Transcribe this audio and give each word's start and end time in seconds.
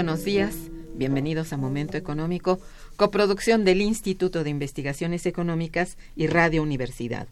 Buenos 0.00 0.24
días. 0.24 0.56
Bienvenidos 0.94 1.52
a 1.52 1.58
Momento 1.58 1.98
Económico, 1.98 2.58
coproducción 2.96 3.66
del 3.66 3.82
Instituto 3.82 4.42
de 4.44 4.48
Investigaciones 4.48 5.26
Económicas 5.26 5.98
y 6.16 6.26
Radio 6.26 6.62
Universidad. 6.62 7.28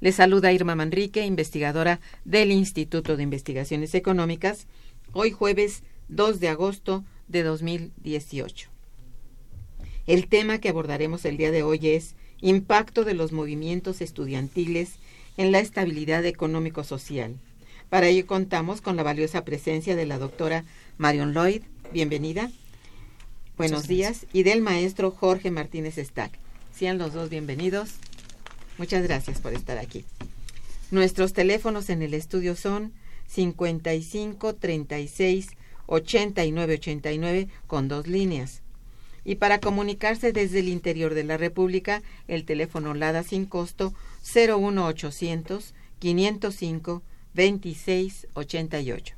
Les 0.00 0.16
saluda 0.16 0.52
Irma 0.52 0.74
Manrique, 0.74 1.24
investigadora 1.24 2.00
del 2.24 2.50
Instituto 2.50 3.16
de 3.16 3.22
Investigaciones 3.22 3.94
Económicas, 3.94 4.66
hoy 5.12 5.30
jueves 5.30 5.84
2 6.08 6.40
de 6.40 6.48
agosto 6.48 7.04
de 7.28 7.44
2018. 7.44 8.68
El 10.08 10.26
tema 10.26 10.58
que 10.58 10.70
abordaremos 10.70 11.24
el 11.24 11.36
día 11.36 11.52
de 11.52 11.62
hoy 11.62 11.78
es 11.86 12.16
impacto 12.40 13.04
de 13.04 13.14
los 13.14 13.30
movimientos 13.30 14.00
estudiantiles 14.00 14.94
en 15.36 15.52
la 15.52 15.60
estabilidad 15.60 16.26
económico-social. 16.26 17.36
Para 17.90 18.08
ello 18.08 18.26
contamos 18.26 18.80
con 18.80 18.96
la 18.96 19.04
valiosa 19.04 19.44
presencia 19.44 19.94
de 19.94 20.04
la 20.04 20.18
doctora 20.18 20.64
Marion 20.98 21.32
Lloyd, 21.32 21.62
bienvenida. 21.92 22.50
Buenos 23.56 23.88
días. 23.88 24.26
Y 24.32 24.42
del 24.42 24.60
maestro 24.60 25.10
Jorge 25.10 25.50
Martínez 25.50 25.96
Stack. 25.96 26.32
Sean 26.74 26.98
los 26.98 27.12
dos 27.12 27.30
bienvenidos. 27.30 27.94
Muchas 28.76 29.02
gracias 29.02 29.40
por 29.40 29.52
estar 29.52 29.78
aquí. 29.78 30.04
Nuestros 30.90 31.32
teléfonos 31.32 31.90
en 31.90 32.02
el 32.02 32.14
estudio 32.14 32.56
son 32.56 32.92
55 33.26 34.54
36 34.54 35.48
89 35.86 36.74
89 36.74 37.48
con 37.66 37.88
dos 37.88 38.06
líneas. 38.06 38.62
Y 39.24 39.34
para 39.34 39.58
comunicarse 39.58 40.32
desde 40.32 40.60
el 40.60 40.68
interior 40.68 41.14
de 41.14 41.24
la 41.24 41.36
República, 41.36 42.02
el 42.28 42.44
teléfono 42.44 42.94
LADA 42.94 43.22
sin 43.22 43.44
costo 43.44 43.92
01800 44.22 45.74
505 45.98 47.02
26 47.34 48.26
88. 48.34 49.17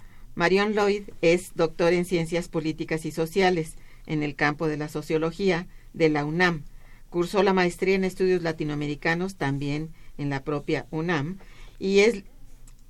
Marion 0.35 0.73
Lloyd 0.73 1.03
es 1.21 1.51
doctor 1.55 1.93
en 1.93 2.05
Ciencias 2.05 2.47
Políticas 2.47 3.05
y 3.05 3.11
Sociales 3.11 3.75
en 4.05 4.23
el 4.23 4.35
campo 4.35 4.67
de 4.67 4.77
la 4.77 4.87
Sociología 4.87 5.67
de 5.93 6.09
la 6.09 6.25
UNAM. 6.25 6.63
Cursó 7.09 7.43
la 7.43 7.53
maestría 7.53 7.95
en 7.95 8.05
Estudios 8.05 8.41
Latinoamericanos 8.41 9.35
también 9.35 9.89
en 10.17 10.29
la 10.29 10.43
propia 10.43 10.85
UNAM 10.91 11.37
y 11.79 11.99
es 11.99 12.23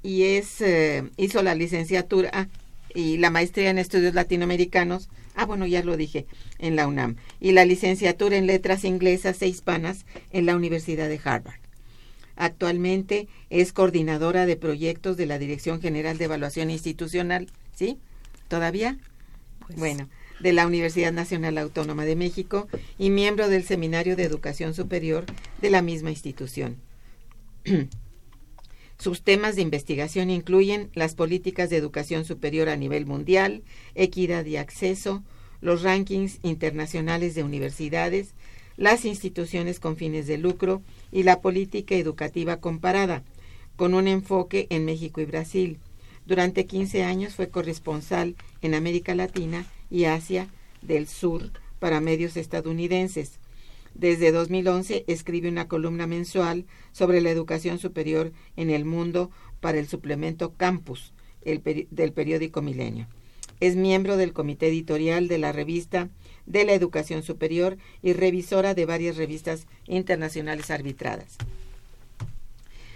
y 0.04 0.24
es 0.24 0.62
eh, 0.62 1.04
hizo 1.18 1.44
la 1.44 1.56
licenciatura 1.56 2.50
y 2.94 3.18
la 3.18 3.30
maestría 3.30 3.70
en 3.70 3.78
Estudios 3.78 4.14
Latinoamericanos, 4.14 5.10
ah 5.36 5.46
bueno, 5.46 5.66
ya 5.66 5.84
lo 5.84 5.98
dije, 5.98 6.26
en 6.60 6.76
la 6.76 6.88
UNAM 6.88 7.16
y 7.40 7.54
la 7.54 7.66
licenciatura 7.66 8.38
en 8.38 8.48
Letras 8.48 8.84
Inglesas 8.84 9.42
e 9.42 9.48
Hispanas 9.48 10.06
en 10.32 10.46
la 10.46 10.56
Universidad 10.56 11.08
de 11.08 11.20
Harvard. 11.24 11.60
Actualmente 12.36 13.28
es 13.50 13.74
coordinadora 13.74 14.46
de 14.46 14.56
proyectos 14.56 15.18
de 15.18 15.26
la 15.26 15.40
Dirección 15.40 15.82
General 15.82 16.18
de 16.18 16.26
Evaluación 16.26 16.70
Institucional, 16.70 17.48
¿sí? 17.76 17.98
¿Todavía? 18.48 18.98
Pues. 19.60 19.78
Bueno, 19.78 20.10
de 20.40 20.54
la 20.54 20.66
Universidad 20.66 21.14
Nacional 21.14 21.58
Autónoma 21.58 22.06
de 22.06 22.16
México 22.16 22.68
y 22.98 23.10
miembro 23.10 23.48
del 23.48 23.64
Seminario 23.64 24.16
de 24.16 24.24
Educación 24.24 24.74
Superior 24.74 25.26
de 25.62 25.70
la 25.70 25.82
misma 25.82 26.10
institución. 26.10 26.78
Sus 28.98 29.24
temas 29.24 29.56
de 29.56 29.64
investigación 29.64 30.30
incluyen 30.30 30.92
las 30.94 31.16
políticas 31.16 31.70
de 31.70 31.78
educación 31.78 32.24
superior 32.24 32.70
a 32.70 32.76
nivel 32.76 33.08
mundial, 33.08 33.64
equidad 33.96 34.46
y 34.46 34.58
acceso, 34.58 35.24
los 35.60 35.82
rankings 35.82 36.40
internacionales 36.44 37.34
de 37.34 37.44
universidades, 37.44 38.36
las 38.78 39.06
instituciones 39.06 39.80
con 39.80 39.98
fines 39.98 40.28
de 40.28 40.38
lucro 40.38 40.82
y 41.12 41.24
la 41.24 41.42
política 41.42 41.96
educativa 41.96 42.58
comparada, 42.58 43.24
con 43.76 43.94
un 43.94 44.08
enfoque 44.08 44.68
en 44.70 44.86
México 44.86 45.22
y 45.22 45.26
Brasil. 45.26 45.80
Durante 46.26 46.66
15 46.66 47.04
años 47.04 47.36
fue 47.36 47.50
corresponsal 47.50 48.36
en 48.62 48.76
América 48.76 49.16
Latina 49.16 49.66
y 49.90 50.06
Asia 50.06 50.48
del 50.82 51.08
Sur 51.08 51.52
para 51.80 52.00
medios 52.00 52.38
estadounidenses. 52.38 53.40
Desde 53.94 54.32
2011 54.32 55.04
escribe 55.08 55.50
una 55.50 55.68
columna 55.68 56.08
mensual 56.08 56.66
sobre 56.92 57.22
la 57.22 57.30
educación 57.30 57.80
superior 57.80 58.32
en 58.56 58.70
el 58.70 58.86
mundo 58.86 59.32
para 59.60 59.80
el 59.80 59.88
suplemento 59.88 60.54
Campus 60.56 61.14
del 61.44 62.14
periódico 62.14 62.62
Milenio. 62.62 63.08
Es 63.60 63.76
miembro 63.76 64.18
del 64.18 64.34
comité 64.34 64.68
editorial 64.68 65.28
de 65.28 65.38
la 65.38 65.52
revista 65.52 66.10
de 66.52 66.66
la 66.66 66.74
Educación 66.74 67.24
Superior 67.24 67.78
y 68.02 68.14
revisora 68.14 68.74
de 68.74 68.86
varias 68.86 69.16
revistas 69.16 69.68
internacionales 69.88 70.70
arbitradas. 70.70 71.38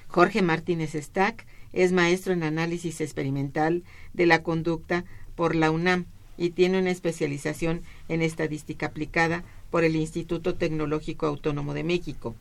Jorge 0.07 0.41
Martínez 0.41 0.93
Stack 0.93 1.45
es 1.73 1.91
maestro 1.91 2.33
en 2.33 2.43
análisis 2.43 3.01
experimental 3.01 3.83
de 4.13 4.25
la 4.25 4.43
conducta 4.43 5.05
por 5.35 5.55
la 5.55 5.71
UNAM 5.71 6.05
y 6.37 6.49
tiene 6.49 6.79
una 6.79 6.91
especialización 6.91 7.81
en 8.09 8.21
estadística 8.21 8.87
aplicada 8.87 9.43
por 9.71 9.83
el 9.83 9.95
Instituto 9.95 10.55
Tecnológico 10.55 11.25
Autónomo 11.25 11.73
de 11.73 11.83
México. 11.83 12.35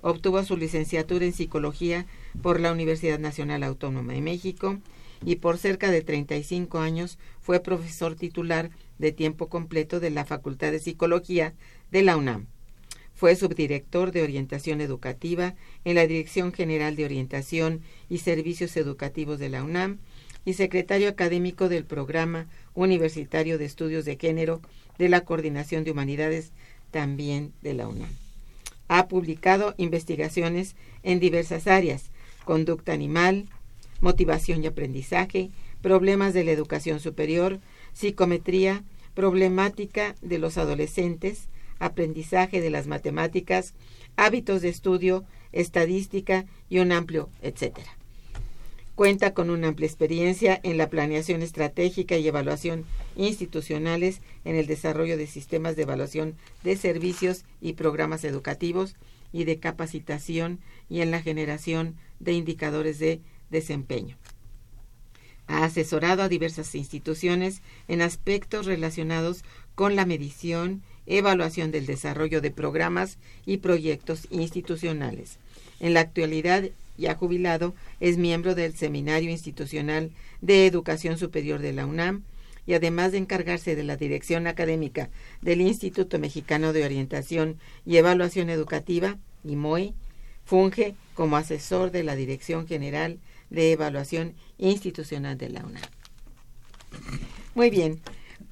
Obtuvo 0.00 0.44
su 0.44 0.56
licenciatura 0.56 1.24
en 1.24 1.32
psicología 1.32 2.06
por 2.42 2.60
la 2.60 2.72
Universidad 2.72 3.18
Nacional 3.18 3.62
Autónoma 3.62 4.12
de 4.12 4.20
México 4.20 4.78
y 5.24 5.36
por 5.36 5.58
cerca 5.58 5.90
de 5.90 6.02
35 6.02 6.78
años 6.78 7.18
fue 7.40 7.60
profesor 7.60 8.14
titular 8.14 8.70
de 8.98 9.12
tiempo 9.12 9.48
completo 9.48 10.00
de 10.00 10.10
la 10.10 10.24
Facultad 10.24 10.72
de 10.72 10.78
Psicología 10.78 11.54
de 11.90 12.02
la 12.02 12.16
UNAM. 12.16 12.46
Fue 13.14 13.34
subdirector 13.34 14.12
de 14.12 14.22
orientación 14.22 14.80
educativa 14.80 15.54
en 15.84 15.96
la 15.96 16.06
Dirección 16.06 16.52
General 16.52 16.94
de 16.94 17.04
Orientación 17.04 17.80
y 18.08 18.18
Servicios 18.18 18.76
Educativos 18.76 19.38
de 19.38 19.48
la 19.48 19.64
UNAM 19.64 19.98
y 20.44 20.52
secretario 20.52 21.08
académico 21.08 21.68
del 21.68 21.84
Programa 21.84 22.46
Universitario 22.74 23.58
de 23.58 23.64
Estudios 23.64 24.04
de 24.04 24.16
Género 24.16 24.60
de 24.98 25.08
la 25.08 25.22
Coordinación 25.22 25.84
de 25.84 25.90
Humanidades 25.90 26.52
también 26.90 27.52
de 27.62 27.74
la 27.74 27.88
UNAM. 27.88 28.10
Ha 28.88 29.08
publicado 29.08 29.74
investigaciones 29.76 30.76
en 31.02 31.20
diversas 31.20 31.66
áreas, 31.66 32.10
conducta 32.44 32.92
animal, 32.92 33.46
motivación 34.00 34.62
y 34.62 34.68
aprendizaje, 34.68 35.50
problemas 35.82 36.34
de 36.34 36.44
la 36.44 36.52
educación 36.52 37.00
superior, 37.00 37.60
psicometría, 37.98 38.84
problemática 39.14 40.14
de 40.22 40.38
los 40.38 40.56
adolescentes, 40.56 41.48
aprendizaje 41.80 42.60
de 42.60 42.70
las 42.70 42.86
matemáticas, 42.86 43.74
hábitos 44.16 44.62
de 44.62 44.68
estudio, 44.68 45.24
estadística 45.50 46.46
y 46.68 46.78
un 46.78 46.92
amplio 46.92 47.28
etcétera. 47.42 47.90
Cuenta 48.94 49.34
con 49.34 49.50
una 49.50 49.68
amplia 49.68 49.88
experiencia 49.88 50.60
en 50.62 50.76
la 50.76 50.88
planeación 50.88 51.42
estratégica 51.42 52.16
y 52.16 52.28
evaluación 52.28 52.84
institucionales 53.16 54.20
en 54.44 54.54
el 54.54 54.66
desarrollo 54.66 55.16
de 55.16 55.26
sistemas 55.26 55.74
de 55.74 55.82
evaluación 55.82 56.36
de 56.62 56.76
servicios 56.76 57.44
y 57.60 57.72
programas 57.72 58.22
educativos 58.22 58.94
y 59.32 59.42
de 59.42 59.58
capacitación 59.58 60.60
y 60.88 61.00
en 61.00 61.10
la 61.10 61.20
generación 61.20 61.96
de 62.20 62.32
indicadores 62.32 63.00
de 63.00 63.20
desempeño. 63.50 64.16
Ha 65.48 65.64
asesorado 65.64 66.22
a 66.22 66.28
diversas 66.28 66.74
instituciones 66.74 67.62
en 67.88 68.02
aspectos 68.02 68.66
relacionados 68.66 69.44
con 69.74 69.96
la 69.96 70.06
medición, 70.06 70.82
evaluación 71.06 71.72
del 71.72 71.86
desarrollo 71.86 72.40
de 72.40 72.50
programas 72.50 73.18
y 73.46 73.56
proyectos 73.56 74.28
institucionales. 74.30 75.38
En 75.80 75.94
la 75.94 76.00
actualidad 76.00 76.70
ya 76.98 77.14
jubilado, 77.14 77.74
es 78.00 78.18
miembro 78.18 78.54
del 78.54 78.74
Seminario 78.74 79.30
Institucional 79.30 80.10
de 80.40 80.66
Educación 80.66 81.16
Superior 81.16 81.60
de 81.60 81.72
la 81.72 81.86
UNAM 81.86 82.24
y 82.66 82.74
además 82.74 83.12
de 83.12 83.18
encargarse 83.18 83.76
de 83.76 83.84
la 83.84 83.96
dirección 83.96 84.46
académica 84.46 85.08
del 85.40 85.60
Instituto 85.60 86.18
Mexicano 86.18 86.72
de 86.72 86.84
Orientación 86.84 87.56
y 87.86 87.96
Evaluación 87.96 88.50
Educativa, 88.50 89.16
IMOE, 89.44 89.94
funge 90.44 90.94
como 91.14 91.36
asesor 91.36 91.92
de 91.92 92.02
la 92.02 92.16
Dirección 92.16 92.66
General 92.66 93.18
de 93.50 93.72
Evaluación 93.72 94.34
Institucional 94.58 95.38
de 95.38 95.48
la 95.50 95.64
UNAM. 95.64 95.82
Muy 97.54 97.70
bien, 97.70 98.00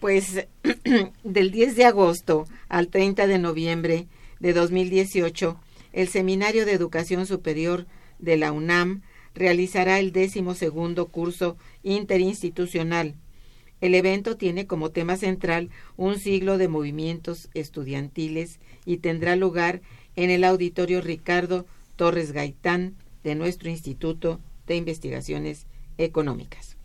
pues 0.01 0.47
del 1.25 1.51
10 1.51 1.77
de 1.77 1.85
agosto 1.85 2.47
al 2.69 2.89
30 2.89 3.27
de 3.27 3.39
noviembre 3.39 4.07
de 4.41 4.53
2018, 4.53 5.59
el 5.93 6.09
Seminario 6.09 6.67
de 6.67 6.73
Educación 6.73 7.27
Superior 7.27 7.87
de 8.19 8.37
la 8.37 8.53
UNAM 8.53 9.03
realizará 9.35 9.99
el 9.99 10.13
décimo 10.13 10.55
segundo 10.55 11.07
curso 11.09 11.57
interinstitucional. 11.83 13.15
El 13.81 13.95
evento 13.95 14.37
tiene 14.37 14.67
como 14.67 14.91
tema 14.91 15.17
central 15.17 15.71
un 15.97 16.19
siglo 16.19 16.57
de 16.57 16.69
movimientos 16.69 17.51
estudiantiles 17.53 18.59
y 18.87 18.99
tendrá 18.99 19.37
lugar 19.37 19.83
en 20.17 20.31
el 20.31 20.45
auditorio 20.45 21.03
Ricardo 21.03 21.67
Torres 21.97 22.33
Gaitán 22.33 22.97
de 23.23 23.35
nuestro 23.35 23.69
Instituto 23.69 24.41
de 24.67 24.77
Investigaciones 24.77 25.67
Económicas. 25.99 26.77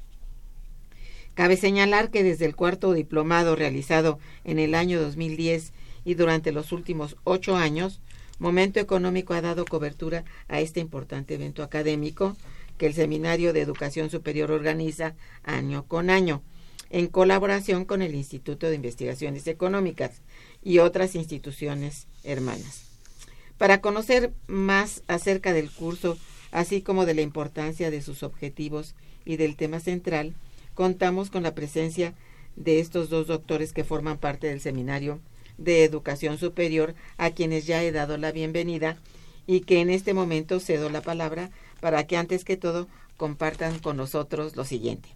Cabe 1.33 1.57
señalar 1.57 2.11
que 2.11 2.23
desde 2.23 2.45
el 2.45 2.55
cuarto 2.55 2.93
diplomado 2.93 3.55
realizado 3.55 4.19
en 4.43 4.59
el 4.59 4.75
año 4.75 5.01
2010 5.01 5.73
y 6.03 6.15
durante 6.15 6.51
los 6.51 6.71
últimos 6.71 7.15
ocho 7.23 7.55
años, 7.55 8.01
Momento 8.39 8.79
Económico 8.79 9.33
ha 9.33 9.41
dado 9.41 9.65
cobertura 9.65 10.25
a 10.47 10.61
este 10.61 10.79
importante 10.79 11.35
evento 11.35 11.61
académico 11.61 12.35
que 12.77 12.87
el 12.87 12.95
Seminario 12.95 13.53
de 13.53 13.61
Educación 13.61 14.09
Superior 14.09 14.51
organiza 14.51 15.13
año 15.43 15.85
con 15.87 16.09
año, 16.09 16.41
en 16.89 17.07
colaboración 17.07 17.85
con 17.85 18.01
el 18.01 18.15
Instituto 18.15 18.67
de 18.67 18.75
Investigaciones 18.75 19.45
Económicas 19.45 20.21
y 20.63 20.79
otras 20.79 21.13
instituciones 21.13 22.07
hermanas. 22.23 22.85
Para 23.59 23.79
conocer 23.79 24.33
más 24.47 25.03
acerca 25.07 25.53
del 25.53 25.69
curso 25.69 26.17
así 26.51 26.81
como 26.81 27.05
de 27.05 27.13
la 27.13 27.21
importancia 27.21 27.91
de 27.91 28.01
sus 28.01 28.23
objetivos 28.23 28.95
y 29.25 29.37
del 29.37 29.55
tema 29.55 29.79
central, 29.79 30.35
contamos 30.73 31.29
con 31.29 31.43
la 31.43 31.55
presencia 31.55 32.13
de 32.55 32.79
estos 32.79 33.09
dos 33.09 33.27
doctores 33.27 33.73
que 33.73 33.83
forman 33.83 34.17
parte 34.17 34.47
del 34.47 34.61
Seminario 34.61 35.19
de 35.57 35.83
Educación 35.83 36.37
Superior, 36.37 36.95
a 37.17 37.31
quienes 37.31 37.65
ya 37.65 37.83
he 37.83 37.91
dado 37.91 38.17
la 38.17 38.31
bienvenida 38.31 38.97
y 39.47 39.61
que 39.61 39.79
en 39.79 39.89
este 39.89 40.13
momento 40.13 40.59
cedo 40.59 40.89
la 40.89 41.01
palabra 41.01 41.51
para 41.79 42.05
que 42.07 42.17
antes 42.17 42.43
que 42.43 42.57
todo 42.57 42.87
compartan 43.17 43.79
con 43.79 43.97
nosotros 43.97 44.55
lo 44.55 44.65
siguiente. 44.65 45.09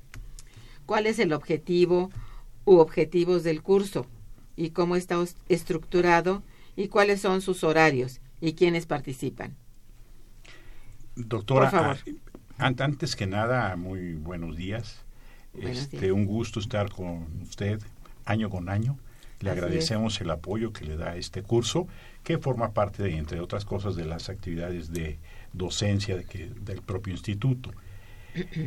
¿Cuál 0.86 1.08
es 1.08 1.20
el 1.20 1.34
objetivo 1.34 2.12
u 2.64 2.78
objetivos 2.78 3.44
del 3.44 3.64
curso? 3.64 4.06
¿Y 4.56 4.70
cómo 4.70 4.96
está 4.96 5.24
estructurado? 5.50 6.44
¿Y 6.76 6.88
cuáles 6.90 7.22
son 7.22 7.42
sus 7.42 7.64
horarios? 7.64 8.22
¿Y 8.40 8.54
quiénes 8.54 8.86
participan? 8.86 9.56
Doctora, 11.16 11.98
antes 12.58 13.16
que 13.16 13.26
nada, 13.26 13.76
muy 13.78 14.16
buenos 14.16 14.58
días. 14.58 15.04
este, 15.62 16.12
Un 16.12 16.26
gusto 16.26 16.60
estar 16.60 16.90
con 16.90 17.26
usted 17.42 17.80
año 18.26 18.50
con 18.50 18.68
año. 18.68 18.98
Le 19.40 19.50
agradecemos 19.50 20.20
el 20.22 20.30
apoyo 20.30 20.74
que 20.74 20.86
le 20.86 20.98
da 20.98 21.12
a 21.12 21.16
este 21.18 21.42
curso, 21.42 21.88
que 22.24 22.38
forma 22.38 22.74
parte, 22.74 23.04
de, 23.04 23.18
entre 23.18 23.40
otras 23.40 23.64
cosas, 23.64 23.96
de 23.96 24.06
las 24.06 24.30
actividades 24.30 24.92
de 24.92 25.18
docencia 25.54 26.18
de 26.18 26.26
que, 26.26 26.52
del 26.62 26.82
propio 26.82 27.14
instituto. 27.14 27.72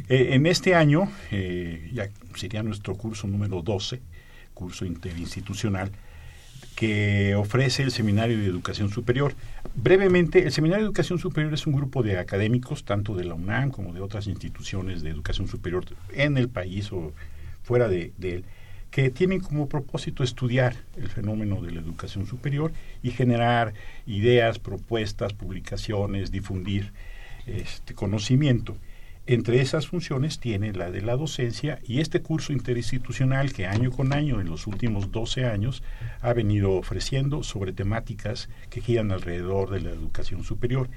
Eh, 0.08 0.30
en 0.32 0.46
este 0.46 0.74
año, 0.74 1.12
eh, 1.30 1.90
ya 1.92 2.08
sería 2.34 2.62
nuestro 2.62 2.94
curso 2.94 3.26
número 3.26 3.60
12, 3.60 4.00
curso 4.54 4.86
interinstitucional, 4.86 5.92
que 6.79 7.35
ofrece 7.35 7.82
el 7.82 7.91
Seminario 7.91 8.39
de 8.39 8.47
Educación 8.47 8.89
Superior. 8.89 9.35
Brevemente, 9.75 10.44
el 10.44 10.53
Seminario 10.53 10.85
de 10.85 10.87
Educación 10.87 11.19
Superior 11.19 11.53
es 11.53 11.67
un 11.67 11.73
grupo 11.73 12.05
de 12.05 12.19
académicos, 12.19 12.85
tanto 12.85 13.17
de 13.17 13.25
la 13.25 13.35
UNAM 13.35 13.73
como 13.73 13.93
de 13.93 14.01
otras 14.01 14.29
instituciones 14.29 15.03
de 15.03 15.11
educación 15.11 15.49
superior 15.49 15.85
en 16.13 16.37
el 16.37 16.49
país 16.49 16.93
o 16.93 17.13
fuera 17.65 17.89
de, 17.89 18.13
él, 18.23 18.44
que 18.93 19.11
tienen 19.11 19.41
como 19.41 19.69
propósito 19.69 20.23
estudiar 20.23 20.77
el 20.97 21.08
fenómeno 21.08 21.61
de 21.63 21.73
la 21.73 21.81
educación 21.81 22.27
superior 22.27 22.70
y 23.03 23.11
generar 23.11 23.75
ideas, 24.06 24.61
propuestas, 24.61 25.32
publicaciones, 25.32 26.31
difundir 26.31 26.93
este 27.49 27.93
conocimiento. 27.93 28.77
Entre 29.31 29.61
esas 29.61 29.89
funciones 29.89 30.41
tiene 30.41 30.73
la 30.73 30.91
de 30.91 31.03
la 31.03 31.15
docencia 31.15 31.81
y 31.85 32.01
este 32.01 32.23
curso 32.23 32.55
interinstitucional 32.55 33.53
que 33.53 33.67
año 33.67 33.91
con 33.91 34.15
año 34.15 34.41
en 34.41 34.49
los 34.49 34.67
últimos 34.67 35.13
12 35.13 35.44
años 35.44 35.82
ha 36.23 36.32
venido 36.32 36.73
ofreciendo 36.73 37.43
sobre 37.43 37.75
temáticas 37.75 38.49
que 38.70 38.81
giran 38.81 39.13
alrededor 39.13 39.69
de 39.69 39.82
la 39.82 39.91
educación 39.91 40.44
superior. 40.44 40.89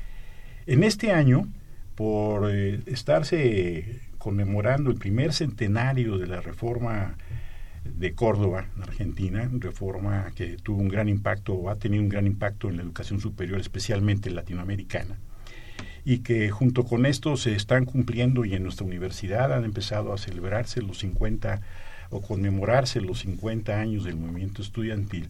En 0.65 0.85
este 0.85 1.11
año, 1.11 1.49
por 1.95 2.49
eh, 2.49 2.79
estarse 2.85 3.99
conmemorando 4.17 4.91
el 4.91 4.97
primer 4.97 5.33
centenario 5.33 6.17
de 6.17 6.27
la 6.27 6.39
reforma 6.39 7.17
de 7.83 8.13
Córdoba, 8.13 8.69
en 8.77 8.83
Argentina, 8.83 9.49
reforma 9.55 10.31
que 10.35 10.55
tuvo 10.55 10.79
un 10.79 10.87
gran 10.87 11.09
impacto 11.09 11.53
o 11.55 11.69
ha 11.69 11.75
tenido 11.75 12.01
un 12.01 12.07
gran 12.07 12.27
impacto 12.27 12.69
en 12.69 12.77
la 12.77 12.83
educación 12.83 13.19
superior, 13.19 13.59
especialmente 13.59 14.29
latinoamericana 14.29 15.17
y 16.05 16.19
que 16.19 16.49
junto 16.49 16.83
con 16.83 17.05
esto 17.05 17.37
se 17.37 17.55
están 17.55 17.85
cumpliendo 17.85 18.45
y 18.45 18.55
en 18.55 18.63
nuestra 18.63 18.85
universidad 18.85 19.53
han 19.53 19.65
empezado 19.65 20.13
a 20.13 20.17
celebrarse 20.17 20.81
los 20.81 20.99
50 20.99 21.61
o 22.09 22.21
conmemorarse 22.21 23.01
los 23.01 23.19
50 23.19 23.79
años 23.79 24.03
del 24.03 24.17
movimiento 24.17 24.61
estudiantil, 24.61 25.29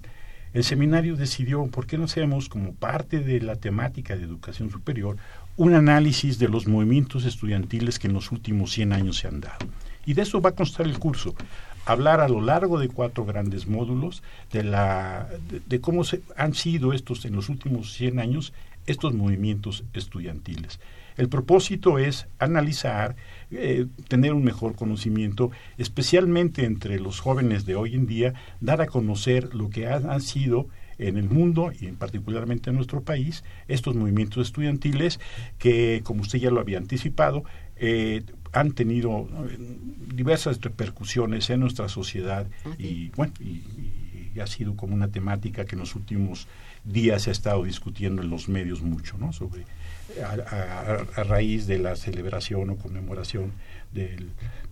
el 0.53 0.65
seminario 0.65 1.15
decidió, 1.15 1.65
¿por 1.67 1.87
qué 1.87 1.97
no 1.97 2.05
hacemos 2.05 2.49
como 2.49 2.73
parte 2.73 3.21
de 3.21 3.39
la 3.39 3.55
temática 3.55 4.17
de 4.17 4.23
educación 4.23 4.69
superior 4.69 5.15
un 5.55 5.73
análisis 5.75 6.39
de 6.39 6.49
los 6.49 6.67
movimientos 6.67 7.23
estudiantiles 7.23 7.99
que 7.99 8.07
en 8.07 8.13
los 8.13 8.31
últimos 8.31 8.73
100 8.73 8.91
años 8.91 9.17
se 9.17 9.29
han 9.29 9.39
dado? 9.39 9.65
Y 10.05 10.13
de 10.13 10.23
eso 10.23 10.41
va 10.41 10.49
a 10.49 10.55
constar 10.55 10.87
el 10.87 10.99
curso. 10.99 11.35
Hablar 11.85 12.19
a 12.19 12.27
lo 12.27 12.41
largo 12.41 12.79
de 12.79 12.89
cuatro 12.89 13.23
grandes 13.23 13.65
módulos 13.65 14.23
de, 14.51 14.63
la, 14.63 15.29
de, 15.67 15.79
cómo 15.79 16.03
se, 16.03 16.21
han 16.35 16.53
sido 16.53 16.91
estos 16.91 17.23
en 17.23 17.33
los 17.33 17.47
últimos 17.47 17.93
100 17.93 18.19
años 18.19 18.51
estos 18.85 19.13
movimientos 19.13 19.83
estudiantiles. 19.93 20.79
El 21.17 21.29
propósito 21.29 21.99
es 21.99 22.27
analizar, 22.39 23.15
eh, 23.51 23.85
tener 24.07 24.33
un 24.33 24.43
mejor 24.43 24.75
conocimiento, 24.75 25.51
especialmente 25.77 26.65
entre 26.65 26.99
los 26.99 27.19
jóvenes 27.19 27.65
de 27.65 27.75
hoy 27.75 27.95
en 27.95 28.07
día, 28.07 28.33
dar 28.59 28.81
a 28.81 28.87
conocer 28.87 29.53
lo 29.53 29.69
que 29.69 29.87
han, 29.87 30.21
sido 30.21 30.67
en 30.97 31.17
el 31.17 31.29
mundo 31.29 31.71
y 31.77 31.87
en 31.87 31.95
particularmente 31.95 32.69
en 32.69 32.75
nuestro 32.75 33.01
país 33.01 33.43
estos 33.67 33.95
movimientos 33.95 34.47
estudiantiles 34.47 35.19
que, 35.57 36.01
como 36.03 36.21
usted 36.21 36.39
ya 36.39 36.51
lo 36.51 36.59
había 36.59 36.77
anticipado, 36.77 37.43
eh, 37.75 38.23
han 38.53 38.71
tenido 38.73 39.27
eh, 39.49 39.57
diversas 40.13 40.61
repercusiones 40.61 41.49
en 41.49 41.61
nuestra 41.61 41.89
sociedad 41.89 42.47
y 42.77 43.09
bueno 43.09 43.33
y, 43.39 43.61
ha 44.39 44.47
sido 44.47 44.77
como 44.77 44.95
una 44.95 45.09
temática 45.09 45.65
que 45.65 45.75
en 45.75 45.79
los 45.81 45.93
últimos 45.93 46.47
días 46.83 47.23
se 47.23 47.29
ha 47.29 47.33
estado 47.33 47.63
discutiendo 47.63 48.21
en 48.21 48.29
los 48.29 48.49
medios 48.49 48.81
mucho, 48.81 49.17
¿no? 49.17 49.33
Sobre 49.33 49.65
a, 50.23 51.23
raíz 51.23 51.67
de 51.67 51.79
la 51.79 51.95
celebración 51.95 52.69
o 52.69 52.75
conmemoración 52.75 53.53
del, 53.93 54.29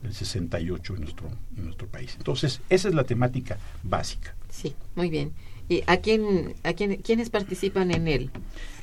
68 0.09 0.95
en 0.95 1.01
nuestro, 1.01 1.29
en 1.57 1.65
nuestro 1.65 1.87
país. 1.87 2.15
Entonces, 2.17 2.61
esa 2.69 2.87
es 2.87 2.95
la 2.95 3.03
temática 3.03 3.57
básica. 3.83 4.33
Sí, 4.49 4.73
muy 4.95 5.09
bien. 5.09 5.33
¿Y 5.67 5.83
a 5.87 5.97
quién, 5.97 6.55
a 6.63 6.73
quién, 6.73 6.97
quiénes 6.97 7.29
participan 7.29 7.91
en 7.91 8.07
él? 8.07 8.31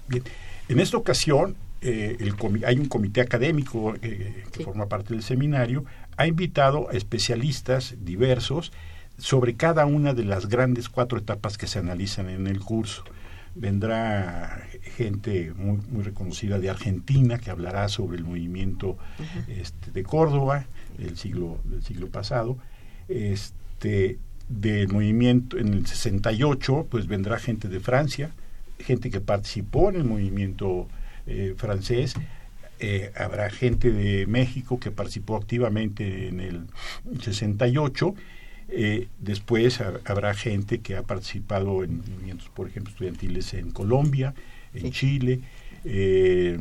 Bien, 0.08 0.22
en 0.68 0.78
esta 0.78 0.96
ocasión 0.96 1.56
eh, 1.82 2.16
el 2.20 2.34
hay 2.64 2.78
un 2.78 2.86
comité 2.86 3.20
académico 3.20 3.94
eh, 4.00 4.44
que 4.50 4.64
forma 4.64 4.86
parte 4.86 5.14
del 5.14 5.22
seminario, 5.22 5.84
ha 6.16 6.26
invitado 6.26 6.88
a 6.90 6.92
especialistas 6.92 7.94
diversos 8.00 8.72
sobre 9.18 9.54
cada 9.54 9.86
una 9.86 10.14
de 10.14 10.24
las 10.24 10.48
grandes 10.48 10.88
cuatro 10.88 11.18
etapas 11.18 11.58
que 11.58 11.66
se 11.66 11.78
analizan 11.78 12.28
en 12.28 12.46
el 12.46 12.60
curso. 12.60 13.04
Vendrá 13.56 14.68
gente 14.96 15.52
muy, 15.56 15.78
muy 15.88 16.02
reconocida 16.02 16.58
de 16.58 16.70
Argentina 16.70 17.38
que 17.38 17.50
hablará 17.50 17.88
sobre 17.88 18.18
el 18.18 18.24
movimiento 18.24 18.98
este, 19.48 19.90
de 19.90 20.02
Córdoba 20.02 20.66
del 20.98 21.16
siglo, 21.16 21.58
del 21.64 21.82
siglo 21.82 22.08
pasado. 22.08 22.58
Este, 23.08 24.18
del 24.48 24.88
movimiento 24.88 25.58
en 25.58 25.74
el 25.74 25.86
68, 25.86 26.86
pues 26.90 27.06
vendrá 27.06 27.38
gente 27.38 27.68
de 27.68 27.80
Francia, 27.80 28.30
gente 28.78 29.10
que 29.10 29.20
participó 29.20 29.90
en 29.90 29.96
el 29.96 30.04
movimiento 30.04 30.86
eh, 31.26 31.54
francés, 31.56 32.14
eh, 32.78 33.10
habrá 33.16 33.50
gente 33.50 33.90
de 33.90 34.26
México 34.26 34.78
que 34.78 34.90
participó 34.90 35.36
activamente 35.36 36.28
en 36.28 36.40
el 36.40 36.66
68 37.20 38.14
eh, 38.68 39.08
después 39.18 39.80
habrá 39.80 40.34
gente 40.34 40.80
que 40.80 40.96
ha 40.96 41.02
participado 41.02 41.84
en 41.84 41.98
movimientos, 41.98 42.48
por 42.48 42.68
ejemplo, 42.68 42.90
estudiantiles 42.90 43.54
en 43.54 43.70
Colombia, 43.70 44.34
en 44.74 44.90
Chile, 44.90 45.40
eh, 45.84 46.58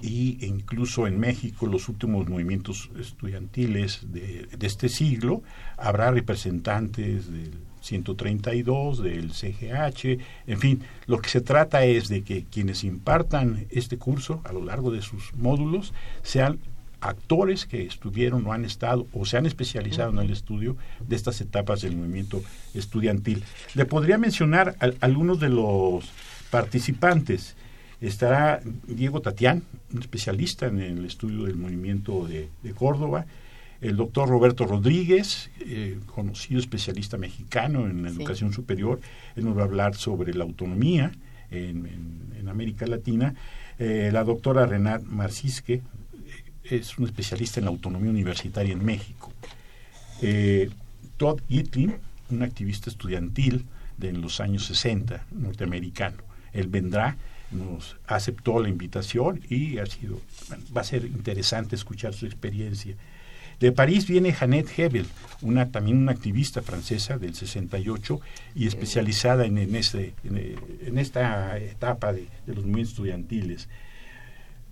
y 0.00 0.44
incluso 0.46 1.06
en 1.06 1.18
México, 1.18 1.66
los 1.66 1.88
últimos 1.88 2.28
movimientos 2.28 2.90
estudiantiles 2.98 4.06
de, 4.12 4.48
este 4.60 4.88
siglo, 4.88 5.42
habrá 5.76 6.10
representantes 6.10 7.30
del 7.30 7.52
132, 7.80 9.02
del 9.02 9.32
CGH, 9.32 10.18
en 10.46 10.58
fin, 10.58 10.82
lo 11.06 11.20
que 11.20 11.28
se 11.28 11.40
trata 11.40 11.84
es 11.84 12.08
de 12.08 12.22
que 12.22 12.44
quienes 12.44 12.84
impartan 12.84 13.66
este 13.70 13.98
curso 13.98 14.40
a 14.44 14.52
lo 14.52 14.64
largo 14.64 14.90
de 14.90 15.02
sus 15.02 15.34
módulos 15.34 15.92
sean 16.22 16.58
actores 17.00 17.66
que 17.66 17.82
estuvieron 17.82 18.46
o 18.46 18.52
han 18.52 18.64
estado 18.64 19.06
o 19.12 19.24
se 19.24 19.36
han 19.36 19.46
especializado 19.46 20.10
en 20.10 20.18
el 20.18 20.30
estudio 20.30 20.76
de 21.06 21.16
estas 21.16 21.40
etapas 21.40 21.82
del 21.82 21.96
movimiento 21.96 22.42
estudiantil. 22.74 23.42
Le 23.74 23.84
podría 23.86 24.18
mencionar 24.18 24.76
a, 24.80 24.90
algunos 25.00 25.40
de 25.40 25.48
los 25.48 26.10
participantes. 26.50 27.56
Estará 28.00 28.60
Diego 28.86 29.20
Tatián, 29.20 29.62
un 29.92 30.00
especialista 30.00 30.66
en 30.66 30.80
el 30.80 31.04
estudio 31.04 31.44
del 31.44 31.56
movimiento 31.56 32.26
de, 32.26 32.48
Córdoba, 32.74 33.26
el 33.80 33.96
doctor 33.96 34.28
Roberto 34.28 34.66
Rodríguez, 34.66 35.50
eh, 35.60 35.98
conocido 36.06 36.60
especialista 36.60 37.16
mexicano 37.16 37.86
en 37.86 38.06
educación 38.06 38.52
superior, 38.52 39.00
él 39.36 39.44
nos 39.44 39.56
va 39.56 39.62
a 39.62 39.64
hablar 39.64 39.94
sobre 39.94 40.34
la 40.34 40.44
autonomía 40.44 41.12
en, 41.50 41.88
América 42.48 42.84
Latina, 42.84 43.34
eh, 43.78 44.10
la 44.12 44.24
doctora 44.24 44.66
Renat 44.66 45.02
Marcisque, 45.04 45.82
es 46.70 46.98
un 46.98 47.04
especialista 47.06 47.60
en 47.60 47.66
la 47.66 47.70
autonomía 47.70 48.10
universitaria 48.10 48.72
en 48.72 48.84
México. 48.84 49.32
Eh, 50.22 50.70
Todd 51.16 51.40
Gitlin, 51.48 51.96
un 52.30 52.42
activista 52.42 52.90
estudiantil 52.90 53.66
de 53.96 54.12
los 54.12 54.40
años 54.40 54.64
60, 54.66 55.26
norteamericano. 55.32 56.18
Él 56.52 56.68
vendrá, 56.68 57.16
nos 57.50 57.96
aceptó 58.06 58.60
la 58.60 58.68
invitación 58.68 59.40
y 59.48 59.78
ha 59.78 59.86
sido, 59.86 60.20
va 60.74 60.80
a 60.82 60.84
ser 60.84 61.04
interesante 61.04 61.76
escuchar 61.76 62.14
su 62.14 62.26
experiencia. 62.26 62.94
De 63.58 63.72
París 63.72 64.06
viene 64.06 64.32
Jeannette 64.32 64.78
Hebel, 64.78 65.06
una, 65.42 65.70
también 65.70 65.98
una 65.98 66.12
activista 66.12 66.62
francesa 66.62 67.18
del 67.18 67.34
68 67.34 68.20
y 68.54 68.66
especializada 68.66 69.44
en, 69.44 69.58
en, 69.58 69.74
este, 69.74 70.14
en, 70.24 70.96
esta 70.96 71.58
etapa 71.58 72.14
de, 72.14 72.26
de 72.46 72.54
los 72.54 72.64
movimientos 72.64 72.92
estudiantiles. 72.92 73.68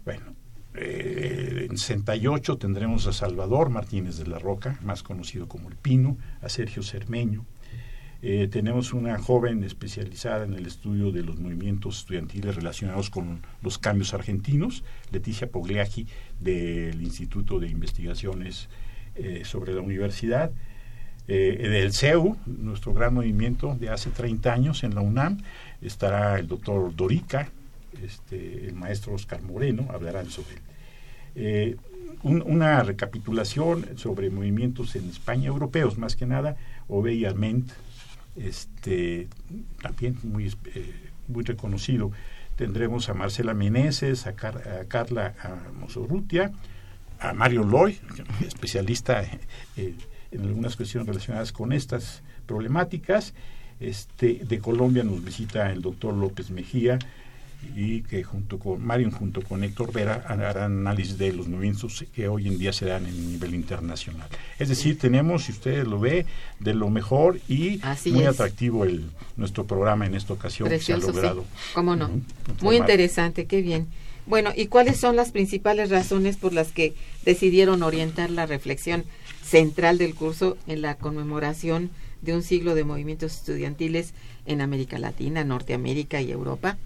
Bueno, 0.06 0.37
eh, 0.80 1.66
en 1.68 1.76
68 1.76 2.56
tendremos 2.56 3.06
a 3.06 3.12
Salvador 3.12 3.70
Martínez 3.70 4.16
de 4.16 4.26
la 4.26 4.38
Roca, 4.38 4.78
más 4.82 5.02
conocido 5.02 5.48
como 5.48 5.68
El 5.68 5.76
Pino, 5.76 6.16
a 6.40 6.48
Sergio 6.48 6.82
Cermeño. 6.82 7.44
Eh, 8.22 8.48
tenemos 8.50 8.92
una 8.92 9.18
joven 9.18 9.62
especializada 9.62 10.44
en 10.44 10.54
el 10.54 10.66
estudio 10.66 11.12
de 11.12 11.22
los 11.22 11.38
movimientos 11.38 11.98
estudiantiles 12.00 12.56
relacionados 12.56 13.10
con 13.10 13.42
los 13.62 13.78
cambios 13.78 14.14
argentinos, 14.14 14.84
Leticia 15.12 15.50
Pogliacci, 15.50 16.06
del 16.40 17.00
Instituto 17.02 17.60
de 17.60 17.68
Investigaciones 17.68 18.68
eh, 19.14 19.42
sobre 19.44 19.74
la 19.74 19.80
Universidad. 19.80 20.50
del 21.26 21.92
CEU, 21.92 22.38
nuestro 22.46 22.94
gran 22.94 23.12
movimiento 23.12 23.76
de 23.78 23.90
hace 23.90 24.10
30 24.10 24.50
años 24.50 24.82
en 24.82 24.94
la 24.94 25.02
UNAM, 25.02 25.38
estará 25.82 26.38
el 26.38 26.46
doctor 26.48 26.96
Dorica, 26.96 27.50
este, 28.02 28.66
el 28.66 28.74
maestro 28.74 29.12
Oscar 29.12 29.42
Moreno, 29.42 29.88
hablarán 29.92 30.30
sobre 30.30 30.67
eh, 31.40 31.76
una 32.24 32.82
recapitulación 32.82 33.86
sobre 33.96 34.28
movimientos 34.28 34.96
en 34.96 35.08
España 35.08 35.46
europeos, 35.46 35.96
más 35.96 36.16
que 36.16 36.26
nada, 36.26 36.56
Obey 36.88 37.24
Arment, 37.24 37.70
este, 38.34 39.28
también 39.80 40.18
muy, 40.24 40.52
eh, 40.74 40.94
muy 41.28 41.44
reconocido. 41.44 42.10
Tendremos 42.56 43.08
a 43.08 43.14
Marcela 43.14 43.54
Meneses, 43.54 44.26
a, 44.26 44.34
Carla 44.34 45.34
Mosorrutia, 45.78 46.50
a 47.20 47.32
Mario 47.34 47.62
Loy, 47.62 47.98
especialista 48.46 49.22
eh, 49.76 49.94
en 50.32 50.40
algunas 50.40 50.74
cuestiones 50.74 51.06
relacionadas 51.06 51.52
con 51.52 51.72
estas 51.72 52.22
problemáticas. 52.46 53.32
Este, 53.78 54.40
de 54.44 54.58
Colombia 54.58 55.04
nos 55.04 55.24
visita 55.24 55.70
el 55.70 55.82
doctor 55.82 56.12
López 56.12 56.50
Mejía, 56.50 56.98
y 57.74 58.02
que 58.02 58.22
junto 58.22 58.58
con 58.58 58.84
Marion, 58.84 59.10
junto 59.10 59.42
con 59.42 59.64
Héctor 59.64 59.92
Vera, 59.92 60.24
harán 60.26 60.78
análisis 60.78 61.18
de 61.18 61.32
los 61.32 61.48
movimientos 61.48 62.04
que 62.14 62.28
hoy 62.28 62.48
en 62.48 62.58
día 62.58 62.72
se 62.72 62.86
dan 62.86 63.06
en 63.06 63.32
nivel 63.32 63.54
internacional. 63.54 64.28
Es 64.58 64.68
decir, 64.68 64.98
tenemos, 64.98 65.44
si 65.44 65.52
ustedes 65.52 65.86
lo 65.86 65.98
ve, 65.98 66.26
de 66.60 66.74
lo 66.74 66.88
mejor 66.90 67.40
y 67.48 67.80
muy 68.06 68.24
atractivo 68.24 68.84
el 68.84 69.10
nuestro 69.36 69.66
programa 69.66 70.06
en 70.06 70.14
esta 70.14 70.32
ocasión 70.32 70.68
que 70.68 70.80
se 70.80 70.92
ha 70.92 70.98
logrado. 70.98 71.44
¿Cómo 71.74 71.96
no? 71.96 72.10
muy 72.62 72.76
interesante, 72.76 73.46
qué 73.46 73.62
bien. 73.62 73.88
Bueno, 74.26 74.52
¿y 74.54 74.66
cuáles 74.66 75.00
son 75.00 75.16
las 75.16 75.32
principales 75.32 75.88
razones 75.88 76.36
por 76.36 76.52
las 76.52 76.70
que 76.70 76.94
decidieron 77.24 77.82
orientar 77.82 78.30
la 78.30 78.44
reflexión 78.44 79.04
central 79.42 79.96
del 79.96 80.14
curso 80.14 80.58
en 80.66 80.82
la 80.82 80.96
conmemoración 80.96 81.90
de 82.20 82.34
un 82.34 82.42
siglo 82.42 82.74
de 82.74 82.84
movimientos 82.84 83.36
estudiantiles 83.36 84.12
en 84.44 84.60
América 84.60 84.98
Latina, 84.98 85.44
Norteamérica 85.44 86.20
y 86.20 86.30
Europa? 86.30 86.76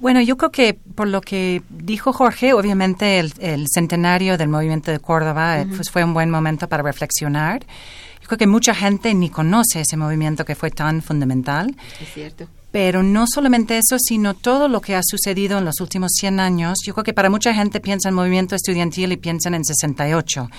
Bueno, 0.00 0.20
yo 0.20 0.36
creo 0.36 0.52
que 0.52 0.74
por 0.74 1.08
lo 1.08 1.20
que 1.20 1.62
dijo 1.68 2.12
Jorge, 2.12 2.52
obviamente 2.52 3.18
el, 3.18 3.66
centenario 3.68 4.38
del 4.38 4.48
movimiento 4.48 4.92
de 4.92 5.00
Córdoba 5.00 5.60
eh, 5.60 5.66
pues 5.66 5.90
fue 5.90 6.04
un 6.04 6.14
buen 6.14 6.30
momento 6.30 6.68
para 6.68 6.82
reflexionar. 6.82 7.60
Yo 8.20 8.28
creo 8.28 8.38
que 8.38 8.46
mucha 8.46 8.74
gente 8.74 9.12
ni 9.14 9.28
conoce 9.28 9.80
ese 9.80 9.96
movimiento 9.96 10.44
que 10.44 10.54
fue 10.54 10.70
tan 10.70 11.02
fundamental. 11.02 11.74
Es 12.00 12.12
cierto. 12.14 12.46
Pero 12.70 13.02
no 13.02 13.24
solamente 13.26 13.78
eso, 13.78 13.96
sino 13.98 14.34
todo 14.34 14.68
lo 14.68 14.82
que 14.82 14.94
ha 14.94 15.00
sucedido 15.02 15.56
en 15.56 15.64
los 15.64 15.80
últimos 15.80 16.12
100 16.20 16.38
años. 16.38 16.78
Yo 16.84 16.92
creo 16.92 17.02
que 17.02 17.14
para 17.14 17.30
mucha 17.30 17.54
gente 17.54 17.80
piensa 17.80 18.10
en 18.10 18.14
movimiento 18.14 18.54
estudiantil 18.54 19.10
y 19.12 19.16
piensan 19.16 19.54
en 19.54 19.64
68. 19.64 20.50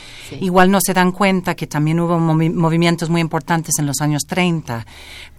Igual 0.42 0.72
no 0.72 0.80
se 0.82 0.96
dan 0.96 1.12
cuenta 1.12 1.54
que 1.54 1.68
también 1.68 2.00
hubo 2.00 2.18
movimientos 2.18 3.12
muy 3.12 3.22
importantes 3.22 3.76
en 3.78 3.86
los 3.86 4.02
años 4.02 4.24
30, 4.28 4.88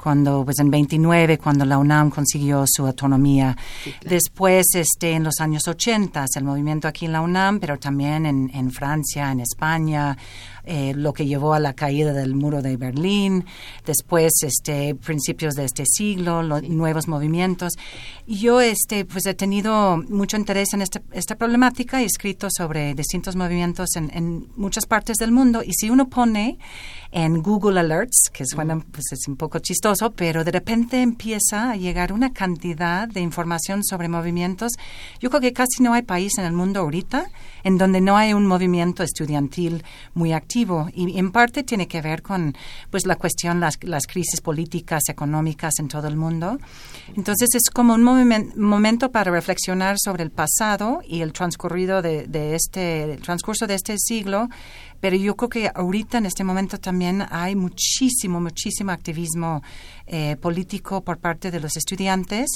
cuando, 0.01 0.45
pues 0.45 0.59
en 0.59 0.71
29, 0.71 1.39
cuando 1.39 1.65
la 1.65 1.79
UNAM 1.79 2.11
consiguió 2.11 2.65
su 2.67 2.87
autonomía. 2.87 3.57
Después, 4.05 4.67
este, 4.75 5.13
en 5.13 5.25
los 5.25 5.41
años 5.41 5.67
80, 5.69 6.25
el 6.35 6.45
movimiento 6.45 6.89
aquí 6.89 7.07
en 7.07 7.13
la 7.13 7.21
UNAM, 7.21 7.61
pero 7.61 7.79
también 7.79 8.27
en, 8.27 8.51
en 8.55 8.71
Francia, 8.71 9.31
en 9.31 9.41
España, 9.41 10.17
eh, 10.65 10.93
lo 10.95 11.13
que 11.13 11.27
llevó 11.27 11.55
a 11.55 11.59
la 11.59 11.73
caída 11.73 12.13
del 12.13 12.35
muro 12.35 12.63
de 12.63 12.77
Berlín, 12.77 13.45
después 13.87 14.33
este, 14.43 14.95
principios 14.95 15.55
de 15.55 15.65
este 15.65 15.85
siglo, 15.87 16.43
los 16.43 16.63
nuevos 16.63 17.09
movimientos. 17.09 17.73
Yo 18.27 18.61
este, 18.61 19.05
pues 19.05 19.27
he 19.27 19.35
tenido 19.35 19.97
mucho 20.09 20.37
interés 20.37 20.73
en 20.75 20.83
este, 20.83 21.03
esta 21.13 21.37
problemática, 21.37 22.03
he 22.03 22.05
escrito 22.05 22.49
sobre 22.51 22.95
distintos 22.95 23.37
movimientos 23.37 23.97
en, 23.97 24.11
en 24.15 24.49
muchas 24.57 24.87
partes 24.87 25.17
del 25.17 25.33
mundo 25.33 25.63
y 25.65 25.73
si 25.73 25.91
uno 25.91 26.09
pone 26.09 26.59
en 27.13 27.43
Google 27.43 27.81
Alerts, 27.81 28.31
que 28.33 28.45
suena 28.47 28.79
pues 28.79 29.07
es 29.13 29.27
un 29.27 29.37
poco 29.37 29.59
chistoso, 29.59 29.90
pero 30.15 30.45
de 30.45 30.53
repente 30.53 31.03
empieza 31.03 31.71
a 31.71 31.77
llegar 31.77 32.13
una 32.13 32.33
cantidad 32.33 33.09
de 33.09 33.21
información 33.21 33.85
sobre 33.85 34.09
movimientos. 34.09 34.73
Yo 35.21 35.31
creo 35.31 35.41
que 35.41 35.53
casi 35.53 35.83
no 35.83 35.93
hay 35.93 36.03
país 36.03 36.39
en 36.39 36.45
el 36.45 36.53
mundo 36.53 36.81
ahorita 36.81 37.27
en 37.65 37.77
donde 37.77 38.01
no 38.01 38.17
hay 38.17 38.33
un 38.33 38.47
movimiento 38.47 39.03
estudiantil 39.03 39.85
muy 40.15 40.33
activo 40.33 40.89
y 40.95 41.19
en 41.19 41.33
parte 41.33 41.63
tiene 41.63 41.89
que 41.89 42.01
ver 42.01 42.23
con 42.23 42.57
pues 42.91 43.07
la 43.07 43.17
cuestión 43.17 43.61
las, 43.61 43.83
las 43.83 44.07
crisis 44.07 44.41
políticas 44.41 45.03
económicas 45.09 45.75
en 45.79 45.89
todo 45.89 46.07
el 46.09 46.17
mundo. 46.17 46.59
Entonces 47.17 47.49
es 47.55 47.71
como 47.71 47.95
un 47.95 48.53
momento 48.57 49.11
para 49.11 49.31
reflexionar 49.31 49.97
sobre 49.99 50.23
el 50.23 50.31
pasado 50.31 51.01
y 51.07 51.21
el 51.21 51.33
transcurrido 51.33 52.03
de, 52.03 52.55
este 52.55 53.13
el 53.13 53.21
transcurso 53.21 53.67
de 53.67 53.75
este 53.75 53.97
siglo 53.99 54.49
pero 55.01 55.17
yo 55.17 55.37
creo 55.37 55.49
que 55.49 55.71
ahorita 55.75 56.19
en 56.19 56.27
este 56.27 56.45
momento 56.45 56.79
también 56.79 57.25
hay 57.31 57.57
muchísimo, 57.57 58.41
muchísimo 58.41 58.93
activismo 58.93 59.63
eh, 60.07 60.37
político 60.37 61.03
por 61.03 61.19
parte 61.19 61.51
de 61.51 61.61
los 61.61 61.77
estudiantes. 61.77 62.49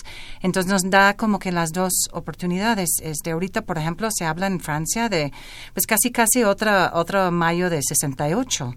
Entonces 0.43 0.71
nos 0.71 0.83
da 0.91 1.15
como 1.15 1.39
que 1.39 1.53
las 1.53 1.73
dos 1.73 1.93
oportunidades. 2.13 2.91
Este, 3.03 3.31
ahorita, 3.31 3.63
por 3.63 3.79
ejemplo, 3.79 4.09
se 4.11 4.25
habla 4.25 4.47
en 4.47 4.61
Francia 4.61 5.09
de 5.09 5.33
pues 5.73 5.87
casi 5.87 6.11
casi 6.11 6.45
otra, 6.45 6.93
otro 6.95 7.31
mayo 7.31 7.71
de 7.71 7.81
68. 7.83 8.75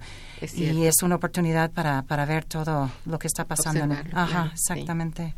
y 0.55 0.85
es 0.85 0.95
una 1.03 1.15
oportunidad 1.15 1.71
para, 1.71 2.03
para 2.03 2.25
ver 2.25 2.45
todo 2.45 2.89
lo 3.05 3.19
que 3.19 3.27
está 3.27 3.45
pasando. 3.45 3.95
Ajá, 4.13 4.51
exactamente. 4.53 5.33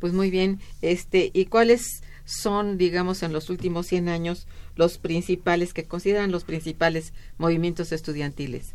Pues 0.00 0.12
muy 0.12 0.30
bien. 0.30 0.60
Este, 0.80 1.30
¿Y 1.32 1.46
cuáles 1.46 2.02
son, 2.24 2.78
digamos, 2.78 3.22
en 3.22 3.32
los 3.32 3.50
últimos 3.50 3.86
100 3.86 4.08
años 4.08 4.46
los 4.76 4.98
principales, 4.98 5.74
que 5.74 5.84
consideran 5.84 6.30
los 6.30 6.44
principales 6.44 7.12
movimientos 7.38 7.92
estudiantiles? 7.92 8.74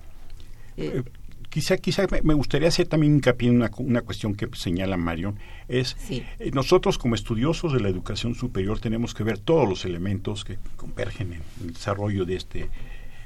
Eh, 0.78 1.04
quizá, 1.50 1.78
quizá 1.78 2.06
me 2.24 2.34
gustaría 2.34 2.68
hacer 2.68 2.88
también 2.88 3.16
hincapié 3.16 3.50
en 3.50 3.68
una, 3.78 4.02
cuestión 4.02 4.36
que 4.36 4.48
señala 4.54 4.98
Marion, 4.98 5.40
es 5.68 5.96
eh, 6.10 6.52
nosotros 6.54 6.98
como 6.98 7.16
estudiosos 7.16 7.74
de 7.74 7.80
la 7.80 7.90
educación 7.90 8.36
superior 8.36 8.80
tenemos 8.80 9.14
que 9.14 9.24
ver 9.24 9.38
todos 9.38 9.68
los 9.68 9.86
elementos 9.86 10.44
que 10.44 10.58
convergen 10.76 11.34
en 11.34 11.42
el 11.62 11.74
desarrollo 11.74 12.26
de 12.26 12.36
este 12.36 12.70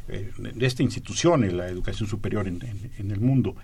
eh, 0.07 0.31
de 0.37 0.65
esta 0.65 0.83
institución 0.83 1.43
en 1.43 1.57
la 1.57 1.67
educación 1.67 2.09
superior 2.09 2.47
en, 2.47 2.61
el 3.11 3.19
mundo 3.19 3.55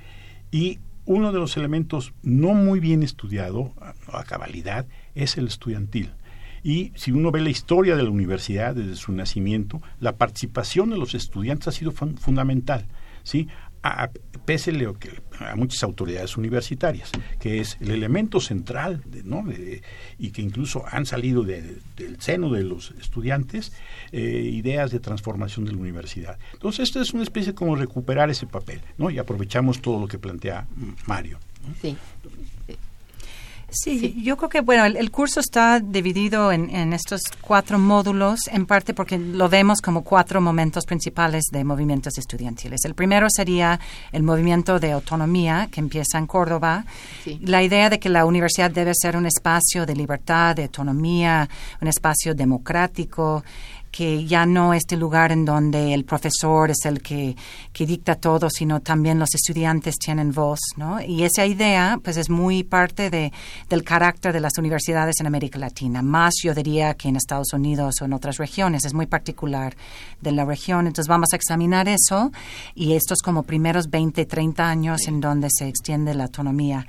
y 0.52 0.80
uno 1.06 1.32
de 1.32 1.40
los 1.40 1.58
elementos 1.58 2.14
no 2.22 2.54
muy 2.54 2.80
bien 2.80 3.02
estudiado 3.04 3.74
a 4.12 4.24
cabalidad 4.24 4.86
es 5.16 5.38
el 5.38 5.48
estudiantil. 5.48 6.12
Y 6.68 6.92
si 6.96 7.14
uno 7.14 7.32
ve 7.32 7.40
la 7.40 7.50
historia 7.50 7.96
de 7.96 8.04
la 8.04 8.10
universidad 8.10 8.76
desde 8.76 8.98
su 8.98 9.14
nacimiento, 9.14 9.82
la 10.02 10.18
participación 10.18 10.90
de 10.90 10.98
los 10.98 11.16
estudiantes 11.16 11.70
ha 11.70 11.72
sido 11.72 11.94
fundamental. 11.94 12.86
¿sí? 13.24 13.48
A, 13.84 14.10
pese 14.44 14.74
a, 15.40 15.56
muchas 15.56 15.82
autoridades 15.84 16.36
universitarias, 16.36 17.10
que 17.40 17.62
es 17.62 17.78
el 17.80 17.92
elemento 17.92 18.42
central 18.42 19.02
¿no? 19.24 19.46
y 20.20 20.32
que 20.32 20.42
incluso 20.42 20.84
han 20.92 21.06
salido 21.06 21.44
del 21.44 21.80
seno 22.20 22.52
de 22.52 22.66
los 22.66 22.92
estudiantes 23.00 23.72
eh, 24.12 24.20
ideas 24.52 24.92
de 24.92 25.00
transformación 25.00 25.64
de 25.64 25.72
la 25.72 25.78
universidad. 25.78 26.38
Entonces, 26.52 26.90
esto 26.90 27.00
es 27.00 27.14
una 27.14 27.24
especie 27.24 27.54
de 27.54 27.56
como 27.56 27.78
recuperar 27.78 28.30
ese 28.30 28.46
papel, 28.46 28.82
¿no? 28.98 29.10
y 29.10 29.20
aprovechamos 29.20 29.82
todo 29.82 30.02
lo 30.02 30.08
que 30.10 30.20
plantea 30.20 30.68
Mario. 31.06 31.40
Sí. 31.82 31.96
Sí, 33.70 34.16
yo 34.24 34.38
creo 34.38 34.50
que, 34.50 34.62
bueno, 34.62 34.86
el, 34.86 35.12
curso 35.12 35.42
está 35.42 35.82
dividido 35.82 36.54
en, 36.54 36.74
en, 36.74 36.94
estos 36.94 37.22
cuatro 37.42 37.78
módulos, 37.78 38.48
en 38.50 38.66
parte 38.66 38.94
porque 38.94 39.18
lo 39.18 39.50
vemos 39.50 39.82
como 39.82 40.06
cuatro 40.06 40.40
momentos 40.40 40.86
principales 40.86 41.44
de 41.52 41.66
movimientos 41.66 42.18
estudiantiles. 42.18 42.86
El 42.86 42.96
primero 42.96 43.28
sería 43.30 43.78
el 44.14 44.24
movimiento 44.24 44.80
de 44.80 44.94
autonomía, 44.94 45.68
que 45.70 45.82
empieza 45.82 46.18
en 46.18 46.28
Córdoba. 46.28 46.86
La 47.42 47.62
idea 47.62 47.90
de 47.90 48.00
que 48.00 48.08
la 48.08 48.26
universidad 48.26 48.72
debe 48.72 48.94
ser 48.96 49.18
un 49.18 49.26
espacio 49.26 49.86
de 49.86 49.96
libertad, 49.98 50.56
de 50.56 50.64
autonomía, 50.64 51.50
un 51.82 51.90
espacio 51.90 52.34
democrático, 52.34 53.44
que 53.98 54.26
ya 54.26 54.46
no 54.46 54.76
este 54.76 54.96
lugar 54.96 55.32
en 55.32 55.44
donde 55.44 55.92
el 55.96 56.06
profesor 56.06 56.70
es 56.70 56.86
el 56.86 57.02
que, 57.02 57.36
dicta 57.74 58.14
todo, 58.14 58.48
sino 58.48 58.80
también 58.80 59.18
los 59.18 59.34
estudiantes 59.34 59.96
tienen 59.98 60.32
voz, 60.32 60.60
¿no? 60.76 61.02
Y 61.02 61.24
esa 61.24 61.48
idea, 61.48 62.00
pues, 62.04 62.16
es 62.18 62.30
muy 62.30 62.64
parte 62.64 63.10
de, 63.10 63.34
del 63.70 63.84
carácter 63.84 64.34
de 64.34 64.40
las 64.40 64.56
universidades 64.60 65.16
en 65.20 65.26
América 65.26 65.58
Latina. 65.58 66.04
Más, 66.04 66.36
yo 66.44 66.54
diría, 66.54 66.94
que 66.94 67.08
en 67.08 67.16
Estados 67.16 67.54
Unidos 67.54 67.96
o 68.00 68.06
en 68.06 68.14
otras 68.14 68.38
regiones. 68.38 68.86
Es 68.86 68.94
muy 68.94 69.08
particular 69.08 69.76
de 70.22 70.32
la 70.32 70.46
región. 70.46 70.86
Entonces, 70.86 71.10
vamos 71.10 71.30
a 71.34 71.36
examinar 71.36 71.88
eso 71.88 72.32
y 72.76 72.94
estos 72.94 73.24
como 73.24 73.42
primeros 73.42 73.90
20, 73.90 74.28
30 74.28 74.70
años 74.70 75.08
en 75.08 75.22
donde 75.22 75.48
se 75.50 75.68
extiende 75.68 76.14
la 76.14 76.26
autonomía. 76.26 76.86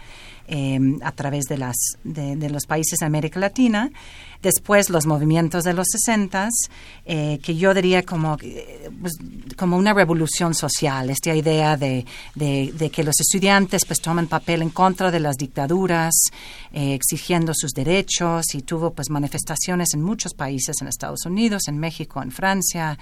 Em, 0.51 0.99
a 1.03 1.12
través 1.12 1.44
de, 1.44 1.59
las, 1.59 1.77
de, 2.05 2.49
los 2.49 2.64
países 2.64 3.01
de 3.01 3.05
América 3.05 3.38
Latina. 3.38 3.90
Después 4.40 4.88
los 4.88 5.05
movimientos 5.07 5.64
de 5.64 5.74
los 5.74 5.88
60, 5.90 6.48
eh, 7.07 7.40
que 7.42 7.57
yo 7.57 7.74
diría 7.74 8.05
como, 8.05 8.37
eh, 8.40 8.88
pues, 9.01 9.14
como 9.57 9.77
una 9.77 9.92
revolución 9.92 10.55
social, 10.55 11.11
esta 11.11 11.35
idea 11.35 11.77
de, 11.77 12.07
de, 12.37 12.90
que 12.90 13.03
los 13.03 13.18
estudiantes 13.18 13.85
pues 13.85 14.01
toman 14.01 14.29
papel 14.29 14.62
en 14.62 14.70
contra 14.70 15.11
de 15.11 15.18
las 15.18 15.37
dictaduras, 15.37 16.14
eh, 16.72 16.94
exigiendo 16.94 17.53
sus 17.53 17.72
derechos 17.72 18.55
y 18.55 18.62
tuvo 18.62 18.92
pues 18.92 19.11
manifestaciones 19.11 19.92
en 19.94 20.03
muchos 20.03 20.35
países, 20.35 20.77
en 20.81 20.87
Estados 20.87 21.27
Unidos, 21.27 21.66
en 21.66 21.79
México, 21.79 22.22
en 22.22 22.31
Francia, 22.31 22.96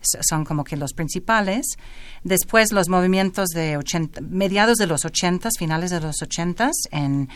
son 0.00 0.44
como 0.44 0.64
que 0.64 0.76
los 0.76 0.94
principales. 0.94 1.76
Después 2.24 2.72
los 2.72 2.88
movimientos 2.88 3.48
de 3.50 3.76
80, 3.76 4.22
mediados 4.22 4.78
de 4.78 4.86
los 4.86 5.04
80, 5.04 5.50
finales 5.58 5.90
de 5.90 6.00
los 6.00 6.22
80, 6.22 6.70
en 6.92 7.28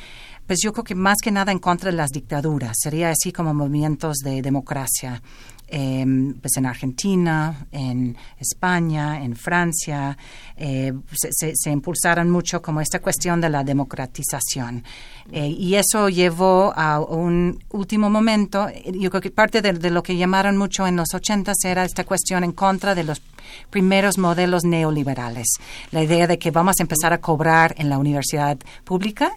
pues 0.53 0.61
yo 0.61 0.71
creo 0.71 0.85
que 0.85 0.95
más 0.95 1.17
que 1.23 1.31
nada 1.31 1.51
en 1.51 1.59
contra 1.59 1.91
de 1.91 1.97
las 1.97 2.11
dictaduras, 2.11 2.77
sería 2.79 3.09
así 3.09 3.33
como 3.33 3.55
movimientos 3.55 4.19
de 4.19 4.43
democracia. 4.43 5.23
Em, 5.67 6.35
pues 6.35 6.59
en 6.59 6.67
Argentina, 6.67 7.67
en 7.73 8.15
España, 8.39 9.25
en 9.25 9.35
Francia, 9.35 10.15
eh, 10.55 10.93
se, 11.11 11.53
se, 11.55 11.71
impulsaron 11.71 12.29
mucho 12.29 12.61
como 12.61 12.83
esta 12.83 12.99
cuestión 12.99 13.41
de 13.41 13.49
la 13.49 13.65
democratización. 13.65 14.85
Eh, 15.31 15.49
y 15.49 15.77
eso 15.77 16.09
llevó 16.09 16.73
a 16.75 17.01
un 17.01 17.63
último 17.71 18.11
momento, 18.11 18.69
yo 18.93 19.11
creo 19.11 19.21
que 19.21 19.31
parte 19.31 19.63
de, 19.63 19.91
lo 19.91 20.03
que 20.03 20.17
llamaron 20.17 20.57
mucho 20.57 20.87
en 20.87 20.97
los 20.97 21.15
ochentas 21.15 21.57
era 21.65 21.85
esta 21.85 22.05
cuestión 22.05 22.45
en 22.45 22.53
contra 22.53 22.95
de 22.95 23.05
los 23.05 23.23
primeros 23.71 24.19
modelos 24.19 24.65
neoliberales. 24.65 25.47
La 25.91 26.03
idea 26.03 26.27
de 26.27 26.39
que 26.39 26.51
vamos 26.51 26.77
a 26.79 26.83
empezar 26.83 27.13
a 27.13 27.19
cobrar 27.19 27.75
en 27.79 27.89
la 27.89 27.99
universidad 27.99 28.59
pública 28.85 29.33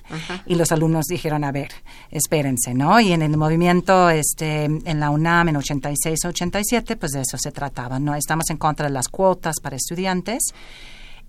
y 0.46 0.56
los 0.56 0.72
alumnos 0.72 1.06
dijeron, 1.06 1.44
a 1.44 1.52
ver, 1.52 1.72
espérense, 2.12 2.74
¿no? 2.74 3.00
Y 3.00 3.12
en 3.12 3.22
el 3.22 3.38
movimiento 3.38 4.10
este, 4.10 4.66
en 4.66 5.00
la 5.00 5.10
UNAM 5.10 5.50
en 5.50 5.58
86 5.58 6.26
87, 6.26 6.96
pues 6.96 7.12
de 7.12 7.22
eso 7.22 7.38
se 7.38 7.52
trataba, 7.52 8.00
¿no? 8.00 8.16
Estamos 8.16 8.50
en 8.50 8.58
contra 8.58 8.88
de 8.88 8.94
las 8.94 9.08
cuotas 9.08 9.56
para 9.62 9.76
estudiantes 9.76 10.54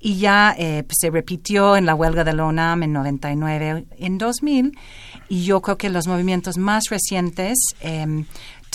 y 0.01 0.19
ya 0.19 0.55
eh, 0.59 0.85
pues, 0.87 0.99
se 1.01 1.11
repitió 1.11 1.77
en 1.77 1.87
la 1.87 1.95
huelga 1.95 2.25
de 2.25 2.33
la 2.33 2.45
UNAM 2.45 2.83
en 2.83 2.93
99, 2.93 3.87
en 3.99 4.19
2000 4.19 4.79
y 5.29 5.45
yo 5.45 5.61
creo 5.61 5.77
que 5.77 5.91
los 5.91 6.07
movimientos 6.07 6.57
más 6.59 6.85
recientes 6.91 7.59
eh, 7.81 8.25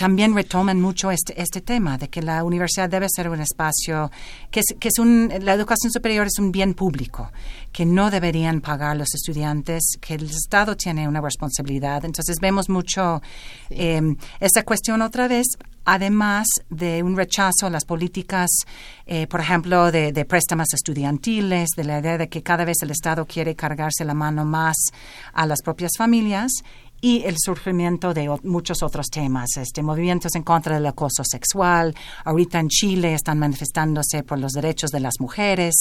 también 0.01 0.33
retoman 0.33 0.81
mucho 0.81 1.11
este, 1.11 1.39
este 1.39 1.61
tema 1.61 1.97
de 1.97 2.09
que 2.09 2.23
la 2.23 2.43
universidad 2.43 2.89
debe 2.89 3.07
ser 3.07 3.29
un 3.29 3.39
espacio 3.39 4.09
que 4.49 4.61
es, 4.61 4.65
que 4.79 4.87
es 4.87 4.97
un, 4.97 5.31
la 5.41 5.53
educación 5.53 5.91
superior 5.91 6.25
es 6.25 6.39
un 6.39 6.51
bien 6.51 6.73
público, 6.73 7.31
que 7.71 7.85
no 7.85 8.09
deberían 8.09 8.61
pagar 8.61 8.97
los 8.97 9.13
estudiantes, 9.13 9.97
que 10.01 10.15
el 10.15 10.25
Estado 10.25 10.75
tiene 10.75 11.07
una 11.07 11.21
responsabilidad. 11.21 12.03
Entonces 12.03 12.37
vemos 12.41 12.67
mucho 12.67 13.21
eh, 13.69 14.01
esta 14.39 14.63
cuestión 14.63 15.03
otra 15.03 15.27
vez, 15.27 15.45
además 15.85 16.47
de 16.69 17.03
un 17.03 17.15
rechazo 17.15 17.67
a 17.67 17.69
las 17.69 17.85
políticas, 17.85 18.49
eh, 19.05 19.27
por 19.27 19.39
ejemplo, 19.39 19.91
de, 19.91 20.11
de, 20.11 20.25
préstamos 20.25 20.73
estudiantiles, 20.73 21.69
de 21.75 21.83
la 21.83 21.99
idea 21.99 22.17
de 22.17 22.29
que 22.29 22.43
cada 22.43 22.65
vez 22.65 22.77
el 22.81 22.91
Estado 22.91 23.25
quiere 23.25 23.55
cargarse 23.55 24.05
la 24.05 24.13
mano 24.13 24.45
más 24.45 24.77
a 25.33 25.45
las 25.45 25.61
propias 25.61 25.91
familias 25.97 26.51
y 27.01 27.23
el 27.23 27.35
surgimiento 27.37 28.13
de 28.13 28.29
muchos 28.43 28.83
otros 28.83 29.07
temas, 29.09 29.57
este, 29.57 29.81
movimientos 29.81 30.35
en 30.35 30.43
contra 30.43 30.75
del 30.75 30.85
acoso 30.85 31.23
sexual. 31.25 31.95
Ahorita 32.23 32.59
en 32.59 32.69
Chile 32.69 33.13
están 33.15 33.39
manifestándose 33.39 34.23
por 34.23 34.39
los 34.39 34.51
derechos 34.53 34.91
de 34.91 34.99
las 34.99 35.15
mujeres. 35.19 35.73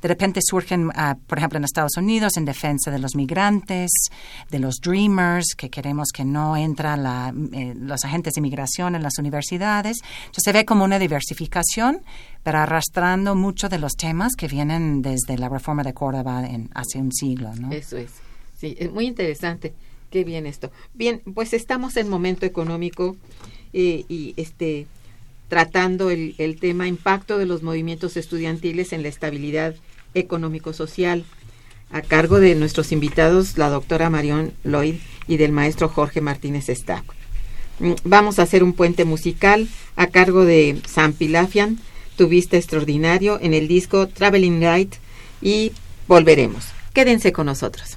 De 0.00 0.08
repente 0.08 0.40
surgen, 0.42 0.90
ah, 0.94 1.16
por 1.26 1.38
ejemplo, 1.38 1.58
en 1.58 1.64
Estados 1.64 1.96
Unidos, 1.98 2.38
en 2.38 2.46
defensa 2.46 2.90
de 2.90 2.98
los 2.98 3.14
migrantes, 3.14 3.90
de 4.50 4.58
los 4.58 4.76
dreamers, 4.76 5.54
que 5.54 5.68
queremos 5.68 6.08
que 6.10 6.24
no 6.24 6.56
entran 6.56 7.52
eh, 7.52 7.74
los 7.76 8.04
agentes 8.04 8.34
de 8.34 8.40
inmigración 8.40 8.94
en 8.94 9.02
las 9.02 9.18
universidades. 9.18 9.98
Entonces 10.20 10.44
se 10.44 10.52
ve 10.52 10.64
como 10.64 10.84
una 10.84 10.98
diversificación, 10.98 12.02
pero 12.42 12.58
arrastrando 12.58 13.34
muchos 13.34 13.68
de 13.68 13.78
los 13.78 13.92
temas 13.92 14.32
que 14.36 14.48
vienen 14.48 15.02
desde 15.02 15.36
la 15.36 15.50
reforma 15.50 15.82
de 15.82 15.92
Córdoba 15.92 16.42
hace 16.74 16.98
un 16.98 17.12
siglo. 17.12 17.50
Eso 17.70 17.98
es. 17.98 18.10
Sí, 18.58 18.74
es 18.78 18.90
muy 18.90 19.06
interesante. 19.06 19.74
Qué 20.12 20.24
bien 20.24 20.46
esto. 20.46 20.70
Bien, 20.92 21.22
pues 21.34 21.54
estamos 21.54 21.96
en 21.96 22.06
momento 22.06 22.44
económico 22.44 23.16
eh, 23.72 24.04
y 24.10 24.34
este 24.36 24.86
tratando 25.48 26.10
el, 26.10 26.56
tema 26.60 26.86
impacto 26.86 27.38
de 27.38 27.46
los 27.46 27.62
movimientos 27.62 28.16
estudiantiles 28.16 28.92
en 28.92 29.02
la 29.02 29.08
estabilidad 29.08 29.74
económico-social 30.14 31.24
a 31.90 32.00
cargo 32.02 32.40
de 32.40 32.54
nuestros 32.54 32.92
invitados, 32.92 33.58
la 33.58 33.68
doctora 33.68 34.10
Marion 34.10 34.52
Lloyd 34.64 34.96
y 35.26 35.36
del 35.38 35.52
maestro 35.52 35.88
Jorge 35.88 36.20
Martínez 36.20 36.66
Stack. 36.68 37.04
Mm, 37.80 37.92
vamos 38.04 38.38
a 38.38 38.42
hacer 38.42 38.62
un 38.62 38.74
puente 38.74 39.04
musical 39.06 39.68
a 39.96 40.08
cargo 40.08 40.44
de 40.44 40.80
Sam 40.86 41.14
Pilafian, 41.14 41.78
Tu 42.16 42.28
Vista 42.28 42.58
Extraordinario, 42.58 43.38
en 43.40 43.54
el 43.54 43.66
disco 43.66 44.08
Traveling 44.08 44.60
Light 44.60 44.94
y 45.40 45.72
volveremos. 46.06 46.66
Quédense 46.92 47.32
con 47.32 47.46
nosotros. 47.46 47.96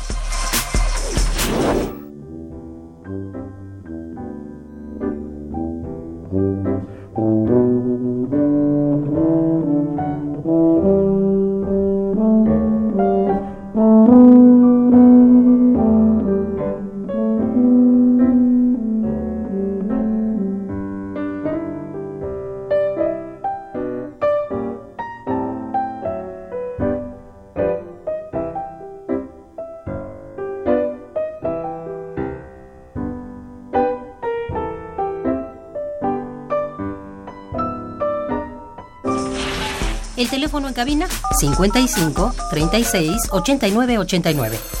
Cabina 40.81 41.07
55 41.39 42.31
36 42.49 43.29
89 43.29 43.97
89. 43.99 44.80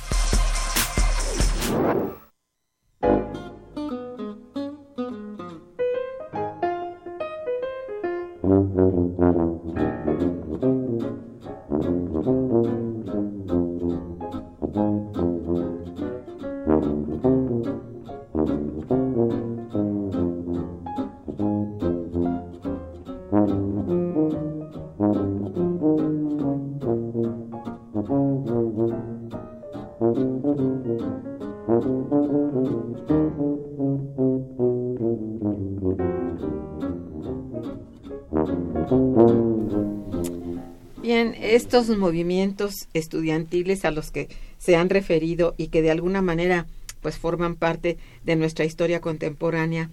Estos 41.71 41.97
movimientos 41.97 42.89
estudiantiles 42.93 43.85
a 43.85 43.91
los 43.91 44.11
que 44.11 44.27
se 44.57 44.75
han 44.75 44.89
referido 44.89 45.55
y 45.55 45.69
que 45.69 45.81
de 45.81 45.89
alguna 45.89 46.21
manera 46.21 46.67
pues 46.99 47.17
forman 47.17 47.55
parte 47.55 47.97
de 48.25 48.35
nuestra 48.35 48.65
historia 48.65 48.99
contemporánea 48.99 49.89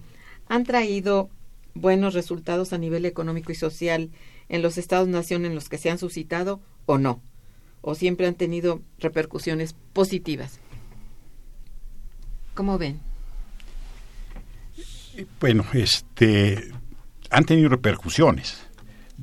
han 0.49 0.65
traído 0.65 1.29
buenos 1.75 2.13
resultados 2.15 2.73
a 2.73 2.77
nivel 2.77 3.05
económico 3.05 3.53
y 3.53 3.55
social 3.55 4.09
en 4.49 4.61
los 4.61 4.77
estados-nación 4.77 5.45
en 5.45 5.55
los 5.55 5.69
que 5.69 5.77
se 5.77 5.89
han 5.89 5.97
suscitado 5.97 6.59
o 6.85 6.97
no, 6.97 7.21
o 7.79 7.95
siempre 7.95 8.27
han 8.27 8.35
tenido 8.35 8.81
repercusiones 8.97 9.73
positivas. 9.93 10.59
¿Cómo 12.55 12.77
ven? 12.77 12.99
Bueno, 15.39 15.63
este 15.73 16.73
han 17.29 17.45
tenido 17.45 17.69
repercusiones 17.69 18.68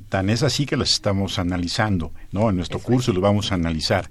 Tan 0.09 0.29
es 0.29 0.43
así 0.43 0.65
que 0.65 0.77
las 0.77 0.91
estamos 0.91 1.37
analizando, 1.37 2.13
¿no? 2.31 2.49
En 2.49 2.55
nuestro 2.55 2.79
curso 2.79 3.11
lo 3.11 3.21
vamos 3.21 3.51
a 3.51 3.55
analizar. 3.55 4.09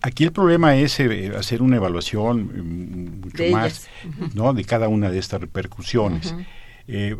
Aquí 0.00 0.22
el 0.22 0.32
problema 0.32 0.76
es 0.76 1.00
eh, 1.00 1.32
hacer 1.36 1.60
una 1.60 1.76
evaluación 1.76 2.44
mm, 2.44 3.20
mucho 3.22 3.44
más, 3.50 3.88
¿no? 4.34 4.52
De 4.54 4.64
cada 4.64 4.88
una 4.88 5.10
de 5.10 5.18
estas 5.18 5.40
repercusiones. 5.40 6.34
Eh, 6.86 7.16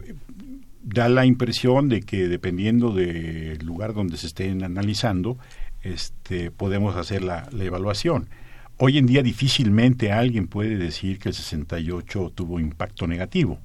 da 0.82 1.08
la 1.08 1.26
impresión 1.26 1.88
de 1.88 2.02
que 2.02 2.28
dependiendo 2.28 2.92
del 2.92 3.58
lugar 3.66 3.94
donde 3.94 4.16
se 4.16 4.28
estén 4.28 4.62
analizando, 4.62 5.36
este, 5.82 6.52
podemos 6.52 6.96
hacer 6.96 7.22
la, 7.22 7.48
la 7.50 7.64
evaluación. 7.64 8.28
Hoy 8.76 8.96
en 8.96 9.06
día 9.06 9.24
difícilmente 9.24 10.12
alguien 10.12 10.46
puede 10.46 10.76
decir 10.76 11.18
que 11.18 11.30
el 11.30 11.34
68 11.34 12.32
tuvo 12.32 12.60
impacto 12.60 13.08
negativo. 13.08 13.58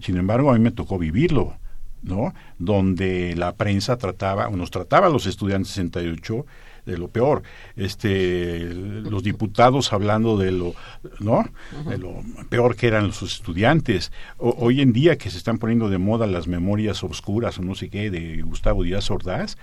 Sin 0.00 0.16
embargo, 0.16 0.50
a 0.50 0.54
mí 0.54 0.60
me 0.60 0.70
tocó 0.70 0.96
vivirlo 0.96 1.56
¿no? 2.04 2.34
Donde 2.58 3.34
la 3.36 3.56
prensa 3.56 3.96
trataba, 3.96 4.48
o 4.48 4.56
nos 4.56 4.70
trataba 4.70 5.06
a 5.06 5.10
los 5.10 5.26
estudiantes 5.26 5.72
68 5.72 6.46
de 6.86 6.98
lo 6.98 7.08
peor. 7.08 7.42
Este, 7.76 8.60
los 8.72 9.22
diputados 9.22 9.92
hablando 9.92 10.36
de 10.36 10.52
lo, 10.52 10.74
¿no? 11.20 11.44
De 11.88 11.98
lo 11.98 12.22
peor 12.48 12.76
que 12.76 12.86
eran 12.86 13.08
los 13.08 13.22
estudiantes. 13.22 14.12
hoy 14.38 14.80
en 14.80 14.92
día 14.92 15.16
que 15.16 15.30
se 15.30 15.38
están 15.38 15.58
poniendo 15.58 15.88
de 15.88 15.98
moda 15.98 16.26
las 16.26 16.46
memorias 16.46 17.02
obscuras 17.02 17.58
o 17.58 17.62
no 17.62 17.74
sé 17.74 17.88
qué 17.88 18.10
de 18.10 18.42
Gustavo 18.42 18.82
Díaz 18.82 19.10
Ordaz, 19.10 19.56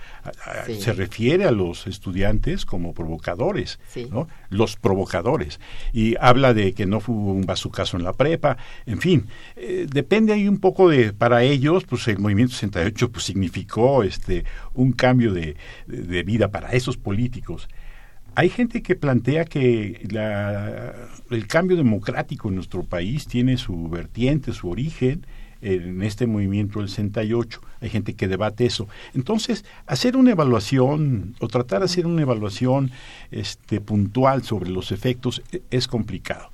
se 0.78 0.92
refiere 0.92 1.44
a 1.44 1.50
los 1.50 1.86
estudiantes 1.86 2.64
como 2.64 2.94
provocadores, 2.94 3.78
¿no? 4.10 4.28
Los 4.50 4.76
provocadores. 4.76 5.60
Y 5.92 6.16
habla 6.20 6.54
de 6.54 6.72
que 6.72 6.86
no 6.86 7.00
fue 7.00 7.14
un 7.14 7.42
bazucazo 7.42 7.96
en 7.96 8.04
la 8.04 8.12
prepa, 8.12 8.56
en 8.86 9.00
fin, 9.00 9.26
eh, 9.56 9.86
depende 9.90 10.32
ahí 10.32 10.48
un 10.48 10.58
poco 10.58 10.88
de, 10.88 11.12
para 11.12 11.42
ellos, 11.42 11.84
pues 11.84 12.06
el 12.08 12.18
movimiento 12.18 12.54
68 12.54 13.10
pues 13.10 13.24
significó 13.24 14.02
este 14.02 14.44
un 14.74 14.92
cambio 14.92 15.32
de, 15.32 15.56
vida 16.24 16.50
para 16.50 16.70
esos 16.70 16.96
políticos. 16.96 17.11
Hay 18.34 18.48
gente 18.48 18.82
que 18.82 18.96
plantea 18.96 19.44
que 19.44 20.06
el 21.30 21.46
cambio 21.46 21.76
democrático 21.76 22.48
en 22.48 22.54
nuestro 22.54 22.82
país 22.82 23.26
tiene 23.26 23.58
su 23.58 23.88
vertiente, 23.88 24.52
su 24.52 24.70
origen 24.70 25.26
en 25.60 26.02
este 26.02 26.26
movimiento 26.26 26.80
del 26.80 26.88
68. 26.88 27.60
Hay 27.80 27.90
gente 27.90 28.14
que 28.14 28.28
debate 28.28 28.64
eso. 28.64 28.88
Entonces, 29.14 29.64
hacer 29.86 30.16
una 30.16 30.32
evaluación 30.32 31.34
o 31.40 31.48
tratar 31.48 31.80
de 31.80 31.84
hacer 31.84 32.06
una 32.06 32.22
evaluación 32.22 32.90
este, 33.30 33.80
puntual 33.80 34.42
sobre 34.42 34.70
los 34.70 34.92
efectos 34.92 35.42
e, 35.52 35.62
es 35.70 35.86
complicado. 35.86 36.50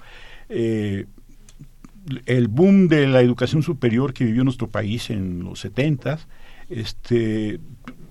Eh, 0.49 1.07
el 2.27 2.49
boom 2.49 2.88
de 2.88 3.07
la 3.07 3.21
educación 3.21 3.62
superior 3.62 4.12
que 4.12 4.25
vivió 4.25 4.44
nuestro 4.44 4.68
país 4.68 5.11
en 5.11 5.44
los 5.44 5.61
70 5.61 6.18
este 6.68 7.61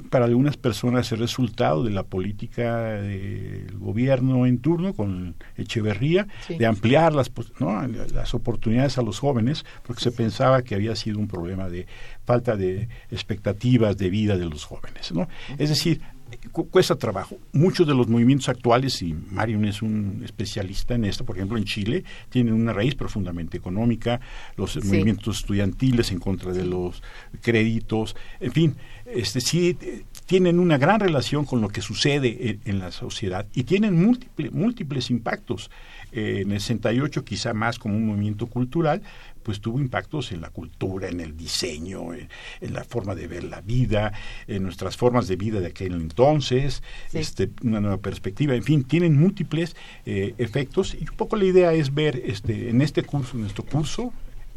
para 0.07 0.25
algunas 0.25 0.57
personas 0.57 1.11
el 1.11 1.19
resultado 1.19 1.83
de 1.83 1.91
la 1.91 2.03
política 2.03 3.01
del 3.01 3.77
gobierno 3.77 4.45
en 4.45 4.59
turno 4.59 4.93
con 4.93 5.35
Echeverría 5.55 6.27
de 6.49 6.65
ampliar 6.65 7.13
las, 7.13 7.31
las 8.13 8.33
oportunidades 8.33 8.97
a 8.97 9.01
los 9.01 9.19
jóvenes 9.19 9.65
porque 9.83 10.01
se 10.01 10.11
pensaba 10.11 10.61
que 10.61 10.75
había 10.75 10.95
sido 10.95 11.19
un 11.19 11.27
problema 11.27 11.69
de 11.69 11.87
falta 12.25 12.55
de 12.55 12.89
expectativas 13.11 13.97
de 13.97 14.09
vida 14.09 14.37
de 14.37 14.45
los 14.45 14.65
jóvenes 14.65 15.11
¿no? 15.11 15.27
es 15.57 15.69
decir 15.69 16.01
cuesta 16.51 16.95
trabajo. 16.95 17.37
Muchos 17.53 17.87
de 17.87 17.93
los 17.93 18.07
movimientos 18.07 18.49
actuales, 18.49 19.01
y 19.01 19.13
Marion 19.13 19.65
es 19.65 19.81
un 19.81 20.21
especialista 20.23 20.95
en 20.95 21.05
esto, 21.05 21.25
por 21.25 21.35
ejemplo 21.37 21.57
en 21.57 21.65
Chile, 21.65 22.03
tienen 22.29 22.53
una 22.53 22.73
raíz 22.73 22.95
profundamente 22.95 23.57
económica, 23.57 24.19
los 24.55 24.83
movimientos 24.83 25.39
estudiantiles 25.39 26.11
en 26.11 26.19
contra 26.19 26.51
de 26.51 26.65
los 26.65 27.03
créditos, 27.41 28.15
en 28.39 28.51
fin, 28.51 28.75
este 29.05 29.41
sí 29.41 29.77
tienen 30.27 30.59
una 30.59 30.77
gran 30.77 30.99
relación 30.99 31.45
con 31.45 31.61
lo 31.61 31.69
que 31.69 31.81
sucede 31.81 32.59
en, 32.65 32.79
la 32.79 32.91
sociedad 32.91 33.47
y 33.53 33.63
tienen 33.63 33.95
múltiples 33.95 35.09
impactos. 35.09 35.71
Eh, 36.11 36.41
en 36.41 36.51
el 36.51 36.59
68 36.59 37.23
quizá 37.23 37.53
más 37.53 37.79
como 37.79 37.95
un 37.95 38.05
movimiento 38.05 38.47
cultural, 38.47 39.01
pues 39.41 39.61
tuvo 39.61 39.79
impactos 39.79 40.33
en 40.33 40.41
la 40.41 40.49
cultura, 40.49 41.07
en 41.07 41.21
el 41.21 41.37
diseño, 41.37 42.13
en, 42.13 42.27
la 42.59 42.83
forma 42.83 43.15
de 43.15 43.27
ver 43.27 43.45
la 43.45 43.61
vida, 43.61 44.11
en 44.47 44.63
nuestras 44.63 44.97
formas 44.97 45.29
de 45.29 45.37
vida 45.37 45.61
de 45.61 45.67
aquel 45.67 45.93
entonces, 45.93 46.83
este, 47.13 47.49
una 47.63 47.79
nueva 47.79 47.97
perspectiva, 47.97 48.53
en 48.53 48.63
fin, 48.63 48.83
tienen 48.83 49.17
múltiples 49.17 49.77
eh, 50.05 50.33
efectos 50.37 50.93
y 50.93 51.09
un 51.09 51.15
poco 51.15 51.37
la 51.37 51.45
idea 51.45 51.73
es 51.73 51.93
ver 51.93 52.21
este, 52.25 52.69
en 52.69 52.81
este 52.81 53.03
curso, 53.03 53.35
en 53.35 53.41
nuestro 53.43 53.63
curso, 53.63 54.11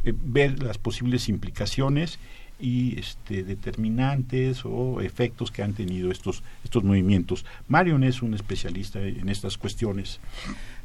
eh, 0.05 0.13
ver 0.17 0.61
las 0.61 0.79
posibles 0.79 1.29
implicaciones 1.29 2.19
y 2.61 2.99
este, 2.99 3.43
determinantes 3.43 4.65
o 4.65 5.01
efectos 5.01 5.51
que 5.51 5.63
han 5.63 5.73
tenido 5.73 6.11
estos, 6.11 6.43
estos 6.65 6.85
movimientos. 6.85 7.45
Marion 7.69 8.05
es 8.05 8.23
un 8.23 8.35
especialista 8.35 9.01
en 9.01 9.29
estas 9.29 9.57
cuestiones. 9.57 10.21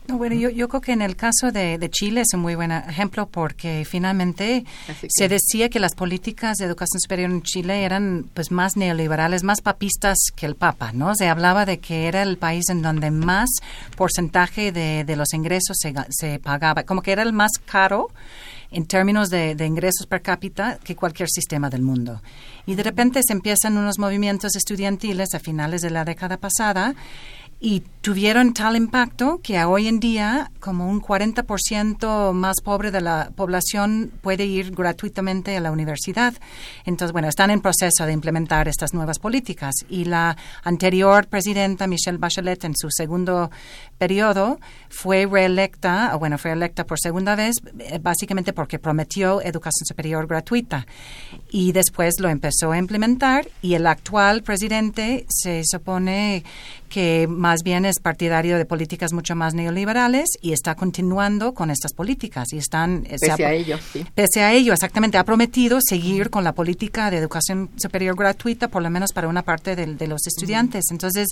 No, 0.07 0.17
bueno, 0.19 0.35
yo, 0.35 0.49
yo 0.49 0.69
creo 0.69 0.81
que 0.81 0.91
en 0.91 1.01
el 1.01 1.15
caso 1.15 1.51
de, 1.51 1.79
de, 1.79 1.89
Chile 1.89 2.21
es 2.21 2.33
un 2.35 2.41
muy 2.41 2.53
buen 2.53 2.71
ejemplo 2.71 3.27
porque 3.27 3.85
finalmente 3.89 4.63
se 5.07 5.27
decía 5.27 5.69
que 5.69 5.79
las 5.79 5.95
políticas 5.95 6.57
de 6.57 6.65
educación 6.65 7.01
superior 7.01 7.31
en 7.31 7.41
Chile 7.41 7.83
eran 7.83 8.29
pues 8.35 8.51
más 8.51 8.77
neoliberales, 8.77 9.43
más 9.43 9.61
papistas 9.61 10.17
que 10.35 10.45
el 10.45 10.55
Papa, 10.55 10.91
¿no? 10.93 11.15
Se 11.15 11.27
hablaba 11.27 11.65
de 11.65 11.79
que 11.79 12.07
era 12.07 12.21
el 12.21 12.37
país 12.37 12.69
en 12.69 12.83
donde 12.83 13.09
más 13.09 13.49
porcentaje 13.97 14.71
de, 14.71 15.05
de 15.05 15.15
los 15.15 15.33
ingresos 15.33 15.77
se, 15.79 15.93
se 16.09 16.37
pagaba, 16.37 16.83
como 16.83 17.01
que 17.01 17.11
era 17.11 17.23
el 17.23 17.33
más 17.33 17.53
caro 17.65 18.09
en 18.75 18.85
términos 18.85 19.29
de, 19.29 19.55
ingresos 19.65 20.05
per 20.05 20.21
cápita 20.21 20.77
que 20.83 20.97
cualquier 20.97 21.29
sistema 21.29 21.69
del 21.69 21.81
mundo. 21.81 22.21
Y 22.65 22.75
de 22.75 22.83
repente 22.83 23.21
se 23.25 23.31
empiezan 23.31 23.77
unos 23.77 23.99
movimientos 23.99 24.53
estudiantiles 24.57 25.33
a 25.33 25.39
finales 25.39 25.81
de 25.81 25.91
la 25.91 26.03
década 26.03 26.35
pasada 26.35 26.93
y 27.59 27.83
tuvieron 28.01 28.53
tal 28.53 28.75
impacto 28.75 29.39
que 29.41 29.63
hoy 29.63 29.87
en 29.87 29.99
día 29.99 30.51
como 30.59 30.87
un 30.87 31.01
40% 31.01 32.33
más 32.33 32.57
pobre 32.63 32.91
de 32.91 33.01
la 33.01 33.31
población 33.35 34.11
puede 34.21 34.45
ir 34.45 34.75
gratuitamente 34.75 35.57
a 35.57 35.59
la 35.59 35.71
universidad. 35.71 36.35
Entonces, 36.85 37.13
bueno, 37.13 37.27
están 37.27 37.49
en 37.49 37.61
proceso 37.61 38.05
de 38.05 38.11
implementar 38.11 38.67
estas 38.67 38.93
nuevas 38.93 39.17
políticas 39.17 39.73
y 39.89 40.05
la 40.05 40.37
anterior 40.63 41.25
presidenta 41.27 41.87
Michelle 41.87 42.19
Bachelet 42.19 42.65
en 42.65 42.75
su 42.75 42.89
segundo 42.91 43.49
periodo 43.97 44.59
fue 44.89 45.25
reelecta, 45.25 46.11
o 46.13 46.19
bueno, 46.19 46.37
fue 46.37 46.51
electa 46.51 46.85
por 46.85 46.99
segunda 46.99 47.35
vez 47.35 47.55
eh, 47.79 47.99
básicamente 47.99 48.53
porque 48.53 48.77
prometió 48.77 49.41
educación 49.41 49.87
superior 49.87 50.27
gratuita 50.27 50.85
y 51.49 51.71
después 51.71 52.19
lo 52.19 52.29
empezó 52.29 52.71
a 52.71 52.77
implementar 52.77 53.47
y 53.61 53.73
el 53.73 53.87
actual 53.87 54.43
presidente 54.43 55.25
se 55.29 55.63
supone 55.65 56.43
que 56.95 57.27
más 57.27 57.61
bien 57.61 57.83
es 57.83 57.99
partidario 57.99 58.57
de 58.57 58.63
políticas 58.63 59.11
mucho 59.11 59.35
más 59.35 59.53
neoliberales 59.53 60.29
y 60.41 60.53
está 60.53 60.75
continuando 60.75 61.53
con 61.53 61.69
estas 61.69 61.91
políticas 61.91 62.53
y 62.53 62.57
están 62.57 63.05
eh, 63.09 63.17
pese 63.19 63.43
a 63.43 63.51
ello 63.51 63.77
sí. 63.91 64.05
pese 64.15 64.43
a 64.43 64.53
ello 64.53 64.71
exactamente 64.71 65.17
ha 65.17 65.25
prometido 65.25 65.79
seguir 65.81 66.29
con 66.29 66.45
la 66.45 66.53
política 66.53 67.11
de 67.11 67.17
educación 67.17 67.69
superior 67.75 68.15
gratuita 68.15 68.69
por 68.69 68.81
lo 68.81 68.89
menos 68.89 69.11
para 69.11 69.27
una 69.27 69.41
parte 69.41 69.75
de, 69.75 70.07
los 70.07 70.25
estudiantes 70.25 70.85
entonces 70.89 71.27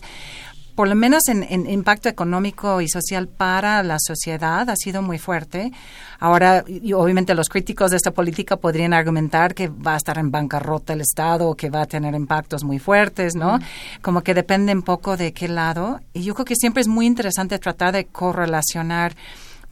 por 0.75 0.87
lo 0.87 0.95
menos 0.95 1.27
en, 1.27 1.69
impacto 1.69 2.09
económico 2.09 2.81
y 2.81 2.89
social 2.89 3.27
para 3.27 3.83
la 3.83 3.97
sociedad 3.99 4.69
ha 4.69 4.75
sido 4.75 5.01
muy 5.01 5.19
fuerte. 5.19 5.71
Ahora, 6.19 6.63
y 6.67 6.93
obviamente 6.93 7.35
los 7.35 7.49
críticos 7.49 7.91
de 7.91 7.97
esta 7.97 8.11
política 8.11 8.57
podrían 8.57 8.93
argumentar 8.93 9.53
que 9.53 9.67
va 9.67 9.93
a 9.93 9.97
estar 9.97 10.17
en 10.17 10.31
bancarrota 10.31 10.93
el 10.93 11.01
Estado 11.01 11.49
o 11.49 11.55
que 11.55 11.69
va 11.69 11.81
a 11.81 11.85
tener 11.85 12.15
impactos 12.15 12.63
muy 12.63 12.79
fuertes, 12.79 13.35
¿no? 13.35 13.59
Como 14.01 14.21
que 14.21 14.33
depende 14.33 14.73
un 14.73 14.83
poco 14.83 15.17
de 15.17 15.33
qué 15.33 15.47
lado. 15.47 15.99
Y 16.13 16.23
yo 16.23 16.33
creo 16.33 16.45
que 16.45 16.55
siempre 16.55 16.81
es 16.81 16.87
muy 16.87 17.05
interesante 17.05 17.59
tratar 17.59 17.93
de 17.93 18.05
correlacionar 18.05 19.15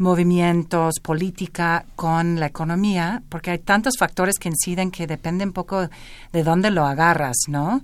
movimientos, 0.01 0.95
política 1.01 1.85
con 1.95 2.39
la 2.39 2.47
economía, 2.47 3.21
porque 3.29 3.51
hay 3.51 3.59
tantos 3.59 3.97
factores 3.97 4.39
que 4.39 4.49
inciden 4.49 4.91
que 4.91 5.05
depende 5.07 5.45
un 5.45 5.53
poco 5.53 5.89
de 6.33 6.43
dónde 6.43 6.71
lo 6.71 6.85
agarras, 6.85 7.37
¿no? 7.47 7.81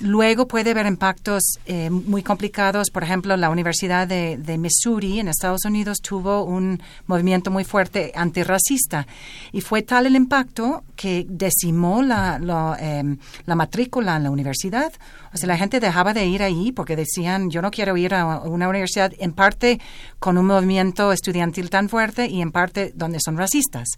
Luego 0.00 0.48
puede 0.48 0.72
haber 0.72 0.86
impactos 0.86 1.42
eh, 1.66 1.90
muy 1.90 2.22
complicados. 2.22 2.90
Por 2.90 3.04
ejemplo, 3.04 3.36
la 3.36 3.50
Universidad 3.50 4.06
de, 4.08 4.58
Missouri 4.58 5.20
en 5.20 5.28
Estados 5.28 5.64
Unidos 5.64 5.98
tuvo 5.98 6.44
un 6.44 6.82
movimiento 7.06 7.50
muy 7.50 7.64
fuerte 7.64 8.12
antirracista 8.14 9.06
y 9.52 9.60
fue 9.60 9.82
tal 9.82 10.06
el 10.06 10.16
impacto 10.16 10.84
que 10.96 11.26
decimó 11.28 12.02
la, 12.02 12.76
em, 12.80 13.16
la 13.46 13.54
matrícula 13.54 14.16
en 14.16 14.24
la 14.24 14.30
universidad. 14.30 14.92
O 15.34 15.36
sea, 15.36 15.48
la 15.48 15.58
gente 15.58 15.80
dejaba 15.80 16.14
de 16.14 16.26
ir 16.26 16.42
ahí 16.42 16.70
porque 16.70 16.94
decían, 16.94 17.50
yo 17.50 17.60
no 17.60 17.72
quiero 17.72 17.96
ir 17.96 18.14
a 18.14 18.38
una 18.40 18.68
universidad, 18.68 19.12
en 19.18 19.32
parte 19.32 19.80
con 20.20 20.38
un 20.38 20.46
movimiento 20.46 21.10
estudiantil 21.10 21.70
tan 21.70 21.88
fuerte 21.88 22.26
y 22.28 22.40
en 22.40 22.52
parte 22.52 22.92
donde 22.94 23.18
son 23.20 23.36
racistas. 23.36 23.88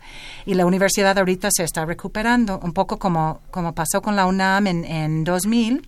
Y 0.47 0.55
la 0.55 0.65
universidad 0.65 1.19
ahorita 1.19 1.51
se 1.53 1.63
está 1.65 1.85
recuperando, 1.85 2.59
un 2.63 2.73
poco 2.73 2.99
como, 2.99 3.43
como 3.51 3.75
pasó 3.75 4.01
con 4.01 4.17
la 4.17 4.25
UNAM 4.25 4.67
en, 4.67 4.85
en 4.85 5.25
2000 5.25 5.87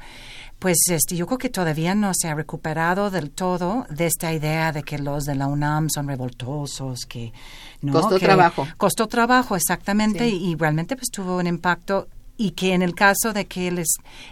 pues 0.59 0.77
este, 0.89 1.15
yo 1.15 1.27
creo 1.27 1.39
que 1.39 1.51
todavía 1.51 1.95
no 1.95 2.13
se 2.15 2.29
ha 2.29 2.35
recuperado 2.35 3.11
del 3.11 3.31
todo 3.31 3.87
de 3.91 4.07
esta 4.07 4.33
idea 4.33 4.73
de 4.73 4.83
que 4.83 4.99
los 4.99 5.25
de 5.25 5.37
la 5.37 5.47
UNAM 5.47 5.89
son 5.89 6.09
revoltosos, 6.09 7.07
que 7.07 7.33
no, 7.81 7.93
costó 7.93 8.19
trabajo. 8.19 8.67
Costó 8.77 9.07
trabajo, 9.07 9.55
exactamente, 9.55 10.29
y, 10.29 10.51
y, 10.51 10.57
realmente 10.57 10.97
pues 10.97 11.11
tuvo 11.11 11.37
un 11.37 11.47
impacto 11.47 12.09
y 12.41 12.53
que 12.53 12.73
en 12.73 12.83
el 12.83 12.95
caso 12.95 13.33
de 13.35 13.47
que 13.47 13.67
el, 13.69 13.83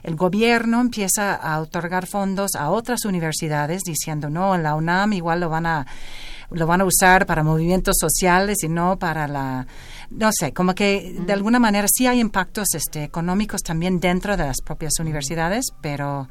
el 0.05 0.16
gobierno 0.16 0.81
empieza 0.81 1.35
a 1.35 1.61
otorgar 1.61 2.07
fondos 2.07 2.55
a 2.55 2.71
otras 2.71 3.05
universidades 3.05 3.83
diciendo 3.83 4.31
no, 4.31 4.55
en 4.55 4.62
la 4.62 4.77
UNAM 4.77 5.12
igual 5.12 5.40
lo 5.40 5.51
van 5.51 5.66
a 5.66 5.87
lo 6.51 6.66
van 6.69 6.81
a 6.81 6.85
usar 6.85 7.27
para 7.27 7.42
movimientos 7.42 7.97
sociales 7.99 8.62
y 8.62 8.69
no 8.69 8.97
para 8.97 9.27
la 9.27 9.66
no 10.11 10.31
sé, 10.33 10.53
como 10.53 10.77
que 10.77 11.16
de 11.19 11.33
alguna 11.33 11.59
manera 11.59 11.88
sí 11.92 12.07
hay 12.07 12.21
impactos 12.21 12.69
este 12.75 13.03
económicos 13.03 13.62
también 13.62 13.99
dentro 13.99 14.37
de 14.37 14.45
las 14.45 14.62
propias 14.64 15.01
universidades, 15.01 15.64
pero 15.81 16.29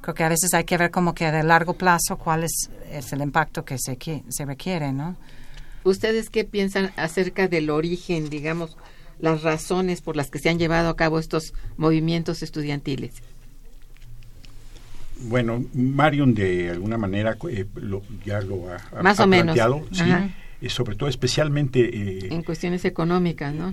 creo 0.00 0.14
que 0.14 0.22
a 0.22 0.28
veces 0.28 0.54
hay 0.54 0.62
que 0.62 0.78
ver 0.78 0.92
como 0.92 1.12
que 1.12 1.32
de 1.32 1.42
largo 1.42 1.74
plazo 1.74 2.16
cuál 2.16 2.44
es, 2.44 2.70
es 2.88 3.12
el 3.12 3.20
impacto 3.20 3.64
que 3.64 3.78
se, 3.78 3.98
se 4.28 4.44
requiere, 4.44 4.92
¿no? 4.92 5.16
¿Ustedes 5.82 6.30
qué 6.30 6.44
piensan 6.44 6.92
acerca 6.96 7.48
del 7.48 7.70
origen, 7.70 8.28
digamos, 8.28 8.76
las 9.18 9.42
razones 9.42 10.00
por 10.00 10.16
las 10.16 10.30
que 10.30 10.38
se 10.38 10.48
han 10.48 10.58
llevado 10.58 10.88
a 10.88 10.96
cabo 10.96 11.18
estos 11.18 11.54
movimientos 11.76 12.42
estudiantiles. 12.42 13.22
Bueno, 15.18 15.64
Marion 15.72 16.34
de 16.34 16.70
alguna 16.70 16.98
manera 16.98 17.38
eh, 17.50 17.64
ya 18.24 18.40
lo 18.42 18.70
ha, 18.70 19.02
Más 19.02 19.18
o 19.18 19.26
planteado, 19.26 19.82
sí, 19.90 20.04
y 20.60 20.68
sobre 20.68 20.96
todo 20.96 21.08
especialmente... 21.08 21.80
Eh, 21.80 22.28
en 22.30 22.42
cuestiones 22.42 22.84
económicas, 22.84 23.54
¿no? 23.54 23.72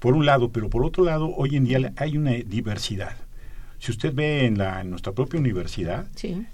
Por 0.00 0.14
un 0.14 0.26
lado, 0.26 0.50
pero 0.50 0.68
por 0.68 0.84
otro 0.84 1.04
lado, 1.04 1.32
hoy 1.36 1.56
en 1.56 1.64
día 1.64 1.92
hay 1.96 2.16
una 2.16 2.32
diversidad. 2.32 3.16
Si 3.78 3.92
usted 3.92 4.12
ve 4.12 4.46
en, 4.46 4.58
la, 4.58 4.80
en 4.80 4.90
nuestra 4.90 5.12
propia 5.12 5.38
universidad, 5.38 6.06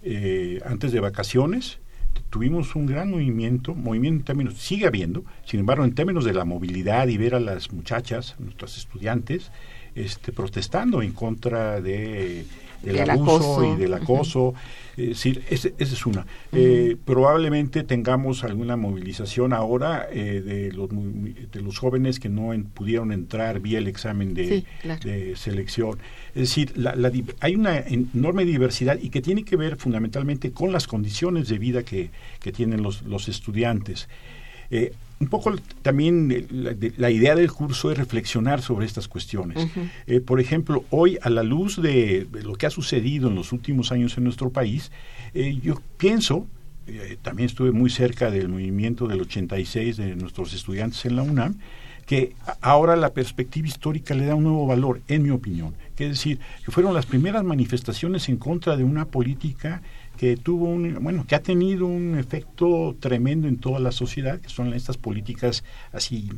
eh, 0.02 0.60
antes 0.64 0.92
de 0.92 1.00
vacaciones, 1.00 1.78
tuvimos 2.30 2.74
un 2.76 2.86
gran 2.86 3.10
movimiento, 3.10 3.74
movimiento 3.74 4.20
en 4.20 4.24
términos, 4.24 4.54
sigue 4.54 4.86
habiendo, 4.86 5.24
sin 5.44 5.60
embargo, 5.60 5.84
en 5.84 5.94
términos 5.94 6.24
de 6.24 6.34
la 6.34 6.44
movilidad 6.44 7.08
y 7.08 7.16
ver 7.16 7.34
a 7.34 7.40
las 7.40 7.72
muchachas, 7.72 8.36
nuestras 8.38 8.76
estudiantes, 8.76 9.50
este, 9.94 10.32
protestando 10.32 11.02
en 11.02 11.12
contra 11.12 11.80
de 11.80 12.44
del, 12.82 13.10
abuso 13.10 13.74
y 13.74 13.76
del 13.76 13.94
acoso. 13.94 14.54
Es 14.96 15.08
decir, 15.08 15.44
esa 15.48 15.70
es 15.78 16.06
una. 16.06 16.26
Eh, 16.52 16.96
probablemente 17.04 17.84
tengamos 17.84 18.42
alguna 18.42 18.76
movilización 18.76 19.52
ahora 19.52 20.08
eh, 20.10 20.42
de, 20.44 20.72
los, 20.72 20.88
de 20.90 21.60
los 21.62 21.78
jóvenes 21.78 22.18
que 22.18 22.28
no 22.28 22.52
pudieron 22.74 23.12
entrar 23.12 23.60
vía 23.60 23.78
el 23.78 23.86
examen 23.86 24.34
de, 24.34 24.64
selección. 25.36 25.98
Es 26.34 26.48
decir, 26.48 26.76
la, 26.76 26.94
hay 27.40 27.54
una 27.54 27.78
enorme 27.78 28.44
diversidad 28.44 28.98
y 29.00 29.10
que 29.10 29.22
tiene 29.22 29.44
que 29.44 29.56
ver 29.56 29.76
fundamentalmente 29.76 30.50
con 30.50 30.72
las 30.72 30.88
condiciones 30.88 31.48
de 31.48 31.58
vida 31.58 31.84
que, 31.84 32.10
que 32.40 32.50
tienen 32.50 32.82
los, 32.82 33.02
los 33.02 33.28
estudiantes. 33.28 34.08
Eh, 34.70 34.92
un 35.20 35.28
poco 35.28 35.54
también 35.82 36.30
eh, 36.30 36.92
la, 36.96 37.10
idea 37.10 37.34
del 37.34 37.50
curso 37.50 37.90
es 37.90 37.98
reflexionar 37.98 38.62
sobre 38.62 38.86
estas 38.86 39.08
cuestiones. 39.08 39.68
Eh, 40.06 40.20
por 40.20 40.40
ejemplo, 40.40 40.84
hoy 40.90 41.18
a 41.22 41.30
la 41.30 41.42
luz 41.42 41.80
de, 41.80 42.26
lo 42.42 42.54
que 42.54 42.66
ha 42.66 42.70
sucedido 42.70 43.28
en 43.28 43.34
los 43.34 43.52
últimos 43.52 43.92
años 43.92 44.16
en 44.16 44.24
nuestro 44.24 44.50
país, 44.50 44.90
yo 45.62 45.80
pienso, 45.98 46.46
también 47.22 47.46
estuve 47.46 47.70
muy 47.70 47.90
cerca 47.90 48.30
del 48.30 48.48
movimiento 48.48 49.06
del 49.06 49.20
86 49.20 49.96
de 49.96 50.16
nuestros 50.16 50.54
estudiantes 50.54 51.04
en 51.04 51.16
la 51.16 51.22
UNAM, 51.22 51.58
que 52.08 52.32
ahora 52.62 52.96
la 52.96 53.12
perspectiva 53.12 53.68
histórica 53.68 54.14
le 54.14 54.24
da 54.24 54.34
un 54.34 54.44
nuevo 54.44 54.66
valor, 54.66 55.02
en 55.08 55.22
mi 55.22 55.28
opinión. 55.28 55.74
Que 55.94 56.04
es 56.04 56.12
decir, 56.12 56.38
que 56.64 56.72
fueron 56.72 56.94
las 56.94 57.04
primeras 57.04 57.44
manifestaciones 57.44 58.30
en 58.30 58.38
contra 58.38 58.78
de 58.78 58.84
una 58.84 59.04
política 59.04 59.82
que 60.18 60.36
tuvo 60.36 60.66
un, 60.66 60.98
bueno, 61.00 61.24
que 61.26 61.36
ha 61.36 61.42
tenido 61.42 61.86
un 61.86 62.18
efecto 62.18 62.96
tremendo 62.98 63.46
en 63.46 63.56
toda 63.56 63.78
la 63.78 63.92
sociedad, 63.92 64.40
que 64.40 64.48
son 64.48 64.74
estas 64.74 64.98
políticas 64.98 65.62
así 65.92 66.28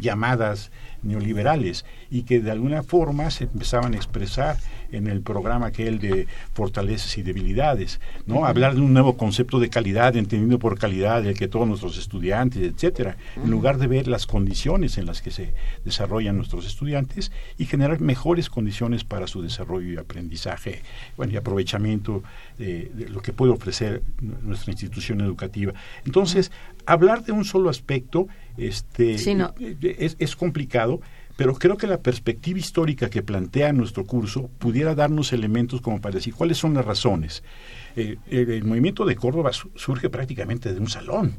llamadas 0.00 0.72
neoliberales 1.02 1.86
y 2.10 2.24
que 2.24 2.40
de 2.40 2.50
alguna 2.50 2.82
forma 2.82 3.30
se 3.30 3.44
empezaban 3.44 3.94
a 3.94 3.96
expresar 3.96 4.56
en 4.92 5.06
el 5.06 5.20
programa 5.20 5.66
aquel 5.66 5.98
de 5.98 6.26
fortalezas 6.52 7.16
y 7.18 7.22
debilidades, 7.22 8.00
¿no? 8.26 8.44
Hablar 8.44 8.74
de 8.74 8.80
un 8.80 8.92
nuevo 8.92 9.16
concepto 9.16 9.58
de 9.58 9.70
calidad, 9.70 10.16
entendiendo 10.16 10.58
por 10.58 10.78
calidad 10.78 11.26
el 11.26 11.36
que 11.36 11.48
todos 11.48 11.66
nuestros 11.66 11.98
estudiantes, 11.98 12.62
etcétera, 12.62 13.16
en 13.36 13.50
lugar 13.50 13.78
de 13.78 13.86
ver 13.86 14.08
las 14.08 14.26
condiciones 14.26 14.98
en 14.98 15.06
las 15.06 15.22
que 15.22 15.30
se 15.30 15.54
desarrollan 15.84 16.36
nuestros 16.36 16.66
estudiantes 16.66 17.32
y 17.58 17.66
generar 17.66 18.00
mejores 18.00 18.50
condiciones 18.50 19.04
para 19.04 19.26
su 19.26 19.42
desarrollo 19.42 19.92
y 19.92 19.96
aprendizaje, 19.96 20.82
bueno, 21.16 21.32
y 21.32 21.36
aprovechamiento 21.36 22.22
de, 22.58 22.90
lo 23.10 23.22
que 23.22 23.32
puede 23.32 23.52
ofrecer 23.52 24.02
nuestra 24.20 24.72
institución 24.72 25.20
educativa. 25.20 25.72
Entonces, 26.04 26.50
hablar 26.86 27.24
de 27.24 27.32
un 27.32 27.44
solo 27.44 27.70
aspecto 27.70 28.28
este, 28.68 29.14
es, 29.14 30.16
es 30.18 30.36
complicado, 30.36 31.00
pero 31.40 31.54
creo 31.54 31.78
que 31.78 31.86
la 31.86 32.00
perspectiva 32.00 32.58
histórica 32.58 33.08
que 33.08 33.22
plantea 33.22 33.72
nuestro 33.72 34.04
curso 34.04 34.50
pudiera 34.58 34.94
darnos 34.94 35.32
elementos 35.32 35.80
como 35.80 35.98
para 35.98 36.16
decir 36.16 36.34
cuáles 36.34 36.58
son 36.58 36.74
las 36.74 36.84
razones. 36.84 37.42
Eh, 37.96 38.16
el, 38.30 38.62
movimiento 38.64 39.06
de 39.06 39.16
Córdoba 39.16 39.50
surge 39.74 40.10
prácticamente 40.10 40.74
de 40.74 40.78
un 40.78 40.88
salón, 40.88 41.36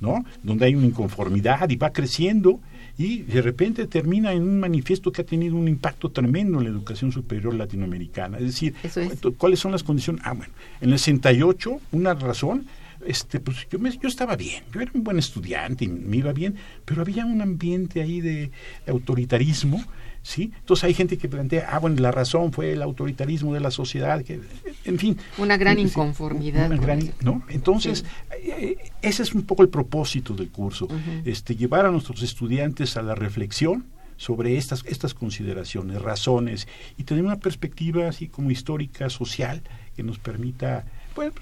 ¿no? 0.00 0.22
Donde 0.42 0.66
hay 0.66 0.74
una 0.74 0.84
inconformidad 0.84 1.70
y 1.70 1.76
va 1.76 1.94
creciendo 1.94 2.60
y 2.98 3.22
de 3.22 3.40
repente 3.40 3.86
termina 3.86 4.32
en 4.32 4.42
un 4.42 4.60
manifiesto 4.60 5.12
que 5.12 5.22
ha 5.22 5.24
tenido 5.24 5.56
un 5.56 5.66
impacto 5.66 6.10
tremendo 6.10 6.58
en 6.58 6.64
la 6.64 6.70
educación 6.70 7.10
superior 7.10 7.54
latinoamericana. 7.54 8.36
Es 8.36 8.44
decir, 8.44 8.74
¿cuáles 9.38 9.60
son 9.60 9.72
las 9.72 9.82
condiciones? 9.82 10.20
Ah, 10.26 10.34
bueno, 10.34 10.52
en 10.82 10.92
el 10.92 10.98
68, 10.98 11.80
una 11.92 12.12
razón, 12.12 12.66
este, 13.06 13.40
pues 13.40 13.66
yo, 13.70 13.78
me, 13.78 13.90
yo 13.90 14.08
estaba 14.08 14.36
bien, 14.36 14.64
yo 14.72 14.80
era 14.80 14.90
un 14.94 15.04
buen 15.04 15.18
estudiante 15.18 15.84
y 15.84 15.88
me 15.88 16.18
iba 16.18 16.32
bien, 16.32 16.56
pero 16.84 17.02
había 17.02 17.24
un 17.24 17.40
ambiente 17.40 18.02
ahí 18.02 18.20
de 18.20 18.50
autoritarismo 18.86 19.84
¿sí? 20.22 20.52
Entonces 20.60 20.84
hay 20.84 20.94
gente 20.94 21.16
que 21.16 21.28
plantea, 21.28 21.68
ah, 21.70 21.78
bueno, 21.78 22.00
la 22.00 22.12
razón 22.12 22.52
fue 22.52 22.72
el 22.72 22.82
autoritarismo 22.82 23.54
de 23.54 23.60
la 23.60 23.70
sociedad, 23.70 24.22
que, 24.22 24.40
en 24.84 24.98
fin. 24.98 25.16
Una 25.38 25.56
gran 25.56 25.78
inconformidad. 25.78 26.68
¿no? 27.22 27.42
Entonces, 27.48 28.04
eh, 28.42 28.76
ese 29.00 29.22
es 29.22 29.34
un 29.34 29.42
poco 29.42 29.62
el 29.62 29.70
propósito 29.70 30.34
del 30.34 30.50
curso, 30.50 30.86
este, 31.24 31.56
llevar 31.56 31.86
a 31.86 31.90
nuestros 31.90 32.22
estudiantes 32.22 32.96
a 32.96 33.02
la 33.02 33.14
reflexión 33.14 33.86
sobre 34.18 34.58
estas, 34.58 34.84
estas 34.86 35.14
consideraciones, 35.14 36.02
razones, 36.02 36.68
y 36.96 37.04
tener 37.04 37.24
una 37.24 37.36
perspectiva 37.36 38.08
así 38.08 38.28
como 38.28 38.50
histórica, 38.50 39.08
social, 39.08 39.62
que 39.96 40.02
nos 40.02 40.18
permita, 40.18 40.84
pues, 41.14 41.32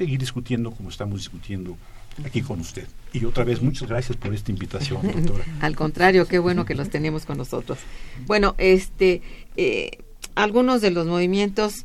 seguir 0.00 0.18
discutiendo 0.18 0.70
como 0.70 0.88
estamos 0.88 1.18
discutiendo 1.18 1.76
aquí 2.24 2.40
con 2.40 2.58
usted. 2.60 2.86
Y 3.12 3.22
otra 3.26 3.44
vez, 3.44 3.60
muchas 3.60 3.86
gracias 3.86 4.16
por 4.16 4.32
esta 4.32 4.50
invitación, 4.50 5.02
doctora. 5.02 5.44
Al 5.60 5.76
contrario, 5.76 6.26
qué 6.26 6.38
bueno 6.38 6.64
que 6.64 6.74
los 6.74 6.88
tenemos 6.88 7.26
con 7.26 7.36
nosotros. 7.36 7.78
Bueno, 8.26 8.54
este, 8.56 9.20
eh, 9.58 9.98
algunos 10.34 10.80
de 10.80 10.90
los 10.90 11.06
movimientos 11.06 11.84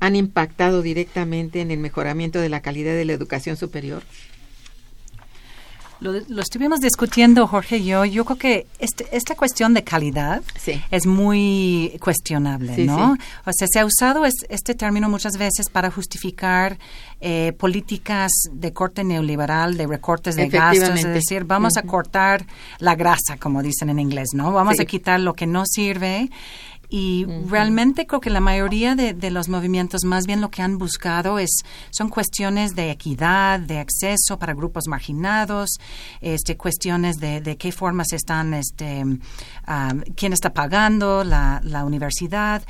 han 0.00 0.16
impactado 0.16 0.82
directamente 0.82 1.62
en 1.62 1.70
el 1.70 1.78
mejoramiento 1.78 2.40
de 2.40 2.50
la 2.50 2.60
calidad 2.60 2.92
de 2.92 3.06
la 3.06 3.14
educación 3.14 3.56
superior. 3.56 4.02
Lo, 6.00 6.40
estuvimos 6.40 6.80
discutiendo, 6.80 7.46
Jorge 7.46 7.78
y 7.78 7.86
yo. 7.86 8.04
Yo 8.04 8.24
creo 8.24 8.38
que 8.38 8.66
este, 8.78 9.06
esta 9.16 9.34
cuestión 9.34 9.72
de 9.72 9.82
calidad 9.82 10.42
es 10.90 11.06
muy 11.06 11.96
cuestionable, 12.00 12.84
¿no? 12.84 13.16
O 13.44 13.50
sea, 13.52 13.66
se 13.70 13.80
ha 13.80 13.84
usado 13.84 14.24
este 14.24 14.74
término 14.74 15.08
muchas 15.08 15.38
veces 15.38 15.70
para 15.70 15.90
justificar 15.90 16.78
eh, 17.20 17.54
políticas 17.58 18.30
de 18.52 18.72
corte 18.72 19.04
neoliberal, 19.04 19.76
de 19.76 19.86
recortes 19.86 20.36
de 20.36 20.48
gastos, 20.48 20.98
es 20.98 21.14
decir, 21.14 21.44
vamos 21.44 21.78
a 21.78 21.82
cortar 21.82 22.46
la 22.78 22.94
grasa, 22.94 23.38
como 23.38 23.62
dicen 23.62 23.88
en 23.88 23.98
inglés, 23.98 24.28
¿no? 24.34 24.52
Vamos 24.52 24.78
a 24.80 24.84
quitar 24.84 25.20
lo 25.20 25.32
que 25.32 25.46
no 25.46 25.64
sirve 25.66 26.28
y 26.88 27.26
realmente 27.48 28.06
creo 28.06 28.20
que 28.20 28.30
la 28.30 28.40
mayoría 28.40 28.94
de, 28.94 29.30
los 29.30 29.48
movimientos 29.48 30.04
más 30.04 30.26
bien 30.26 30.40
lo 30.40 30.50
que 30.50 30.62
han 30.62 30.78
buscado 30.78 31.38
es 31.38 31.50
son 31.90 32.08
cuestiones 32.08 32.74
de 32.74 32.90
equidad, 32.90 33.60
de 33.60 33.78
acceso 33.78 34.38
para 34.38 34.54
grupos 34.54 34.86
marginados, 34.86 35.70
este, 36.20 36.56
cuestiones 36.56 37.16
de, 37.16 37.40
de 37.40 37.56
qué 37.56 37.72
formas 37.72 38.12
están, 38.12 38.54
este, 38.54 39.04
ah, 39.66 39.94
quién 40.14 40.32
está 40.32 40.52
pagando 40.52 41.24
la, 41.24 41.60
la 41.64 41.84
universidad 41.84 42.62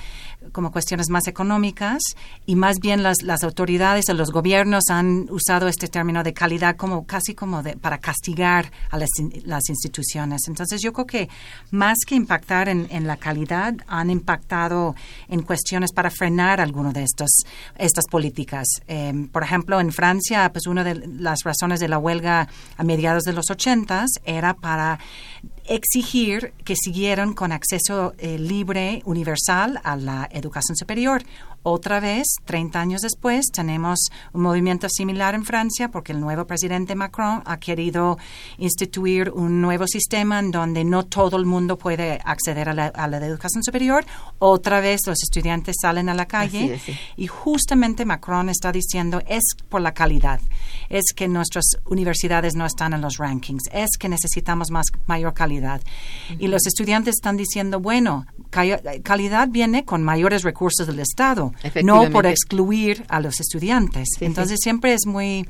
como 0.52 0.72
cuestiones 0.72 1.08
más 1.08 1.26
económicas 1.26 2.02
y 2.46 2.56
más 2.56 2.78
bien 2.80 3.02
las, 3.02 3.22
las 3.22 3.42
autoridades 3.42 4.08
o 4.08 4.14
los 4.14 4.30
gobiernos 4.30 4.84
han 4.90 5.26
usado 5.30 5.68
este 5.68 5.88
término 5.88 6.22
de 6.22 6.32
calidad 6.32 6.76
como 6.76 7.06
casi 7.06 7.34
como 7.34 7.62
de, 7.62 7.76
para 7.76 7.98
castigar 7.98 8.70
a 8.90 8.98
las, 8.98 9.10
las 9.44 9.68
instituciones. 9.68 10.42
Entonces 10.48 10.80
yo 10.82 10.92
creo 10.92 11.06
que 11.06 11.28
más 11.70 11.98
que 12.06 12.14
impactar 12.14 12.68
en, 12.68 12.86
en 12.90 13.06
la 13.06 13.16
calidad 13.16 13.74
han 13.86 14.10
impactado 14.10 14.94
en 15.28 15.42
cuestiones 15.42 15.92
para 15.92 16.10
frenar 16.10 16.60
alguno 16.60 16.92
de 16.92 17.04
estos 17.04 17.30
estas 17.78 18.04
políticas. 18.10 18.66
Em, 18.86 19.28
por 19.28 19.42
ejemplo, 19.42 19.80
en 19.80 19.92
Francia, 19.92 20.50
pues 20.52 20.66
una 20.66 20.84
de 20.84 20.94
las 21.06 21.40
razones 21.44 21.80
de 21.80 21.88
la 21.88 21.98
huelga 21.98 22.48
a 22.76 22.84
mediados 22.84 23.24
de 23.24 23.32
los 23.32 23.50
ochentas 23.50 24.10
era 24.24 24.54
para 24.54 24.98
exigir 25.68 26.52
que 26.64 26.74
siguieran 26.76 27.34
con 27.34 27.52
acceso 27.52 28.14
eh, 28.18 28.38
libre, 28.38 29.02
universal 29.04 29.80
a 29.84 29.96
la 29.96 30.28
educación 30.32 30.76
superior. 30.76 31.22
Otra 31.68 31.98
vez, 31.98 32.28
30 32.44 32.80
años 32.80 33.00
después, 33.00 33.46
tenemos 33.52 33.98
un 34.32 34.42
movimiento 34.42 34.86
similar 34.88 35.34
en 35.34 35.44
Francia 35.44 35.90
porque 35.90 36.12
el 36.12 36.20
nuevo 36.20 36.46
presidente 36.46 36.94
Macron 36.94 37.42
ha 37.44 37.58
querido 37.58 38.18
instituir 38.58 39.32
un 39.32 39.60
nuevo 39.60 39.88
sistema 39.88 40.38
en 40.38 40.52
donde 40.52 40.84
no 40.84 41.06
todo 41.06 41.36
el 41.36 41.44
mundo 41.44 41.76
puede 41.76 42.20
acceder 42.24 42.68
a 42.68 42.72
la, 42.72 43.16
educación 43.26 43.64
superior. 43.64 44.04
Otra 44.38 44.78
vez 44.78 45.00
los 45.08 45.20
estudiantes 45.20 45.74
salen 45.82 46.08
a 46.08 46.14
la 46.14 46.26
calle 46.26 46.80
y 47.16 47.26
justamente 47.26 48.04
Macron 48.04 48.48
está 48.48 48.70
diciendo 48.70 49.20
es 49.26 49.42
por 49.68 49.80
la 49.80 49.92
calidad, 49.92 50.40
es 50.88 51.06
que 51.16 51.26
nuestras 51.26 51.64
universidades 51.86 52.54
no 52.54 52.64
están 52.64 52.92
en 52.92 53.00
los 53.00 53.16
rankings, 53.16 53.64
es 53.72 53.90
que 53.98 54.08
necesitamos 54.08 54.70
más 54.70 54.86
mayor 55.06 55.34
calidad. 55.34 55.80
Y 56.38 56.46
los 56.46 56.64
estudiantes 56.64 57.16
están 57.16 57.36
diciendo, 57.36 57.80
bueno, 57.80 58.24
calidad 59.02 59.48
viene 59.48 59.84
con 59.84 60.04
mayores 60.04 60.44
recursos 60.44 60.86
del 60.86 61.00
Estado 61.00 61.55
no 61.82 62.10
por 62.10 62.26
excluir 62.26 63.04
a 63.08 63.20
los 63.20 63.40
estudiantes. 63.40 64.08
Entonces 64.20 64.58
siempre 64.62 64.94
es 64.94 65.06
muy 65.06 65.46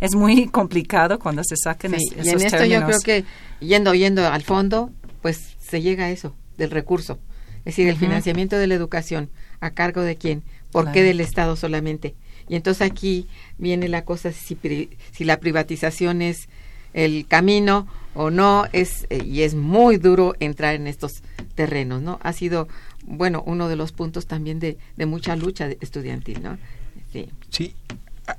es 0.00 0.14
muy 0.14 0.46
complicado 0.52 1.18
cuando 1.18 1.42
se 1.44 1.56
saquen 1.56 1.98
sí, 1.98 2.14
y 2.22 2.28
en 2.28 2.40
esto 2.42 2.64
yo 2.64 2.84
creo 2.84 3.00
que 3.00 3.24
yendo 3.60 3.94
yendo 3.94 4.26
al 4.26 4.42
fondo, 4.42 4.90
pues 5.22 5.56
se 5.58 5.80
llega 5.80 6.04
a 6.04 6.10
eso 6.10 6.34
del 6.58 6.70
recurso, 6.70 7.18
es 7.60 7.76
decir, 7.76 7.88
el 7.88 7.96
financiamiento 7.96 8.56
de 8.56 8.66
la 8.66 8.74
educación 8.74 9.30
a 9.60 9.70
cargo 9.70 10.02
de 10.02 10.16
quién, 10.16 10.42
por 10.70 10.92
qué 10.92 11.02
del 11.02 11.20
Estado 11.20 11.56
solamente 11.56 12.14
Y 12.48 12.56
entonces 12.56 12.88
aquí 12.88 13.26
viene 13.58 13.88
la 13.88 14.04
cosa 14.04 14.32
si, 14.32 14.58
si 15.12 15.24
la 15.24 15.38
privatización 15.38 16.22
es 16.22 16.48
el 16.92 17.26
camino 17.26 17.86
o 18.14 18.30
no 18.30 18.66
es 18.72 19.06
eh, 19.10 19.22
y 19.24 19.42
es 19.42 19.54
muy 19.54 19.98
duro 19.98 20.34
entrar 20.40 20.74
en 20.74 20.86
estos 20.86 21.22
terrenos, 21.54 22.00
¿no? 22.02 22.18
Ha 22.22 22.32
sido 22.32 22.68
bueno 23.06 23.42
uno 23.46 23.68
de 23.68 23.76
los 23.76 23.92
puntos 23.92 24.26
también 24.26 24.58
de, 24.58 24.76
de 24.96 25.06
mucha 25.06 25.36
lucha 25.36 25.68
estudiantil, 25.80 26.42
¿no? 26.42 26.58
Sí. 27.12 27.28
Sí. 27.50 27.74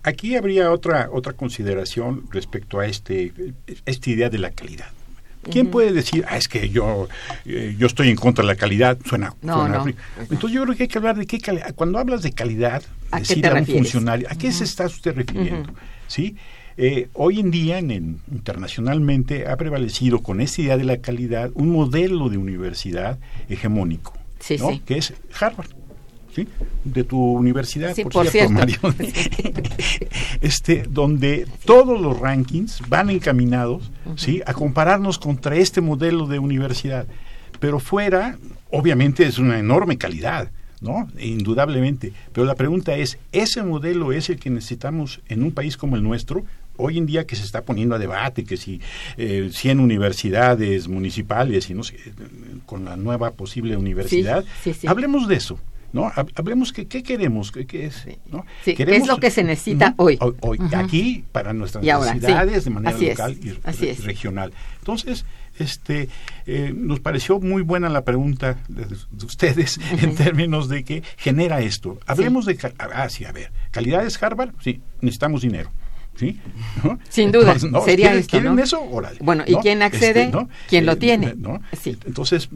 Aquí 0.03 0.35
habría 0.35 0.71
otra 0.71 1.09
otra 1.11 1.33
consideración 1.33 2.23
respecto 2.29 2.79
a 2.79 2.85
este 2.85 3.33
esta 3.85 4.09
idea 4.09 4.29
de 4.29 4.37
la 4.37 4.51
calidad. 4.51 4.91
¿Quién 5.49 5.67
puede 5.67 5.93
decir, 5.93 6.25
ah, 6.27 6.37
es 6.37 6.47
que 6.47 6.69
yo, 6.69 7.07
eh, 7.45 7.75
yo 7.77 7.87
estoy 7.87 8.09
en 8.09 8.17
contra 8.17 8.43
de 8.43 8.47
la 8.47 8.55
calidad? 8.55 8.97
Suena, 9.05 9.33
no, 9.41 9.83
pues 9.83 9.95
Entonces 10.29 10.51
yo 10.51 10.63
creo 10.63 10.75
que 10.75 10.83
hay 10.83 10.89
que 10.89 10.97
hablar 10.97 11.17
de 11.17 11.25
qué 11.25 11.39
calidad. 11.39 11.73
Cuando 11.73 11.99
hablas 11.99 12.21
de 12.21 12.31
calidad, 12.31 12.83
¿A 13.11 13.19
decir 13.19 13.45
a 13.47 13.53
un 13.53 13.65
funcionario, 13.65 14.27
¿a 14.29 14.35
qué 14.35 14.51
se 14.51 14.65
está 14.65 14.85
usted 14.85 15.15
refiriendo? 15.15 15.73
¿Sí? 16.07 16.35
Eh, 16.77 17.09
hoy 17.13 17.39
en 17.39 17.49
día, 17.49 17.79
en, 17.79 18.19
internacionalmente, 18.31 19.47
ha 19.47 19.55
prevalecido 19.57 20.19
con 20.19 20.41
esta 20.41 20.61
idea 20.61 20.77
de 20.77 20.83
la 20.83 20.97
calidad 20.97 21.49
un 21.55 21.71
modelo 21.71 22.29
de 22.29 22.37
universidad 22.37 23.17
hegemónico, 23.49 24.13
que 24.85 24.97
es 24.97 25.13
Harvard. 25.39 25.69
¿Sí? 26.33 26.47
de 26.83 27.03
tu 27.03 27.19
universidad, 27.19 27.95
por, 28.11 28.27
cierto, 28.27 28.51
Mario, 28.53 28.79
este, 30.41 30.83
donde 30.89 31.47
todos 31.65 31.99
los 31.99 32.19
rankings 32.19 32.81
van 32.87 33.09
encaminados 33.09 33.91
¿sí? 34.15 34.41
a 34.45 34.53
compararnos 34.53 35.19
contra 35.19 35.55
este 35.55 35.81
modelo 35.81 36.27
de 36.27 36.39
universidad. 36.39 37.07
Pero 37.59 37.79
fuera, 37.79 38.37
obviamente 38.69 39.25
es 39.25 39.39
una 39.39 39.59
enorme 39.59 39.97
calidad, 39.97 40.51
¿no? 40.79 41.07
Indudablemente. 41.19 42.13
Pero 42.33 42.45
la 42.45 42.55
pregunta 42.55 42.95
es, 42.95 43.17
¿ese 43.31 43.63
modelo 43.63 44.11
es 44.11 44.29
el 44.29 44.39
que 44.39 44.49
necesitamos 44.49 45.21
en 45.27 45.43
un 45.43 45.51
país 45.51 45.75
como 45.75 45.95
el 45.95 46.03
nuestro? 46.03 46.45
Hoy 46.77 46.97
en 46.97 47.05
día 47.05 47.25
que 47.25 47.35
se 47.35 47.43
está 47.43 47.63
poniendo 47.63 47.95
a 47.95 47.99
debate 47.99 48.43
que 48.43 48.57
si 48.57 48.81
eh, 49.17 49.49
100 49.51 49.79
universidades 49.79 50.87
municipales 50.87 51.69
y 51.69 51.73
no 51.73 51.83
sé, 51.83 51.97
con 52.65 52.85
la 52.85 52.95
nueva 52.95 53.31
posible 53.31 53.77
universidad, 53.77 54.45
hablemos 54.85 55.27
de 55.27 55.35
eso. 55.35 55.59
¿no? 55.93 56.11
Hablemos 56.35 56.73
que 56.73 56.87
qué 56.87 57.01
queremos, 57.01 57.51
qué, 57.51 57.85
es, 57.85 58.05
¿no? 58.29 58.45
¿Qué 58.63 58.75
es 58.77 59.07
lo 59.07 59.17
que 59.17 59.31
se 59.31 59.43
necesita 59.43 59.93
hoy? 59.97 60.19
Hoy, 60.41 60.59
aquí 60.75 61.23
para 61.31 61.53
nuestras 61.53 61.83
necesidades 61.83 62.65
de 62.65 62.69
manera 62.69 62.97
local 62.97 63.37
y 63.41 63.93
regional. 64.01 64.53
Entonces, 64.79 65.25
este 65.59 66.09
eh, 66.45 66.73
nos 66.75 66.99
pareció 66.99 67.39
muy 67.39 67.61
buena 67.61 67.89
la 67.89 68.03
pregunta 68.03 68.57
de, 68.67 68.85
ustedes 69.25 69.79
en 70.01 70.15
términos 70.15 70.69
de 70.69 70.83
que 70.83 71.03
genera 71.17 71.61
esto. 71.61 71.99
Hablemos 72.05 72.45
de 72.45 72.57
ah, 72.79 73.09
sí, 73.09 73.25
a 73.25 73.31
ver, 73.31 73.51
calidad 73.71 74.05
es 74.05 74.21
Harvard, 74.21 74.51
sí, 74.61 74.81
necesitamos 75.01 75.41
dinero. 75.41 75.71
¿Sí? 76.17 76.39
Sin 77.09 77.31
duda, 77.31 77.57
sería 77.59 77.83
¿quieren, 77.83 78.17
esto, 78.17 78.31
¿quieren 78.31 78.59
eso? 78.59 78.81
Bueno, 79.21 79.43
¿y 79.45 79.55
quién 79.57 79.83
accede? 79.83 80.23
Este, 80.23 80.47
¿Quién 80.67 80.85
lo 80.85 80.93
eh, 80.93 80.95
tiene? 80.95 81.35
Sí. 81.79 81.95
Entonces, 82.05 82.49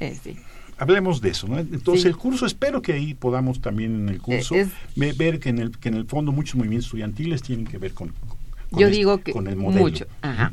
eh, 0.00 0.36
hablemos 0.76 1.20
de 1.20 1.30
eso. 1.30 1.46
¿no? 1.46 1.58
Entonces, 1.58 2.04
el 2.04 2.16
curso, 2.16 2.46
espero 2.46 2.82
que 2.82 2.92
ahí 2.92 3.14
podamos 3.14 3.60
también 3.60 3.94
en 3.94 4.08
el 4.08 4.20
curso 4.20 4.54
ver 4.96 5.38
que 5.38 5.50
en 5.50 5.58
el, 5.58 5.78
que 5.78 5.88
en 5.88 5.94
el 5.94 6.06
fondo 6.06 6.32
muchos 6.32 6.56
movimientos 6.56 6.86
estudiantiles 6.86 7.42
tienen 7.42 7.66
que 7.66 7.78
ver 7.78 7.92
con, 7.92 8.12
yo 8.72 8.88
digo 8.90 9.18
que 9.18 9.32
con 9.32 9.46
el 9.46 9.56
modelo. 9.56 9.82
Mucho. 9.82 10.06
Ajá. 10.22 10.52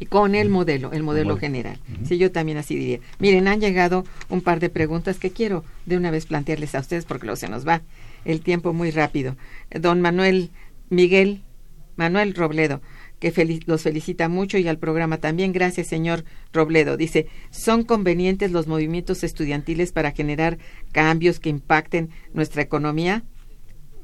Y 0.00 0.06
con 0.06 0.34
el 0.34 0.48
modelo, 0.48 0.92
el 0.92 1.04
modelo 1.04 1.36
general. 1.36 1.78
Sí, 2.04 2.18
yo 2.18 2.32
también 2.32 2.58
así 2.58 2.76
diría. 2.76 2.98
Miren, 3.20 3.46
han 3.46 3.60
llegado 3.60 4.04
un 4.28 4.40
par 4.40 4.58
de 4.58 4.70
preguntas 4.70 5.18
que 5.18 5.30
quiero 5.30 5.64
de 5.86 5.96
una 5.96 6.10
vez 6.10 6.26
plantearles 6.26 6.74
a 6.74 6.80
ustedes 6.80 7.04
porque 7.04 7.26
luego 7.26 7.36
se 7.36 7.48
nos 7.48 7.66
va 7.66 7.82
el 8.24 8.40
tiempo 8.40 8.72
muy 8.72 8.90
rápido. 8.90 9.36
Don 9.70 10.00
Manuel 10.00 10.50
Miguel 10.90 11.42
Manuel 11.96 12.34
Robledo, 12.34 12.80
que 13.18 13.62
los 13.66 13.82
felicita 13.82 14.28
mucho 14.28 14.56
y 14.58 14.68
al 14.68 14.78
programa 14.78 15.18
también. 15.18 15.52
Gracias, 15.52 15.88
señor 15.88 16.24
Robledo. 16.52 16.96
Dice, 16.96 17.26
¿son 17.50 17.82
convenientes 17.82 18.52
los 18.52 18.68
movimientos 18.68 19.24
estudiantiles 19.24 19.92
para 19.92 20.12
generar 20.12 20.58
cambios 20.92 21.40
que 21.40 21.48
impacten 21.50 22.10
nuestra 22.32 22.62
economía? 22.62 23.24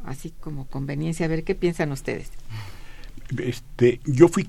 Así 0.05 0.35
como 0.41 0.66
conveniencia. 0.66 1.26
A 1.26 1.28
ver, 1.28 1.45
¿qué 1.45 1.55
piensan 1.55 1.93
ustedes? 1.93 2.30
Este, 3.39 4.01
yo 4.05 4.28
fui, 4.28 4.49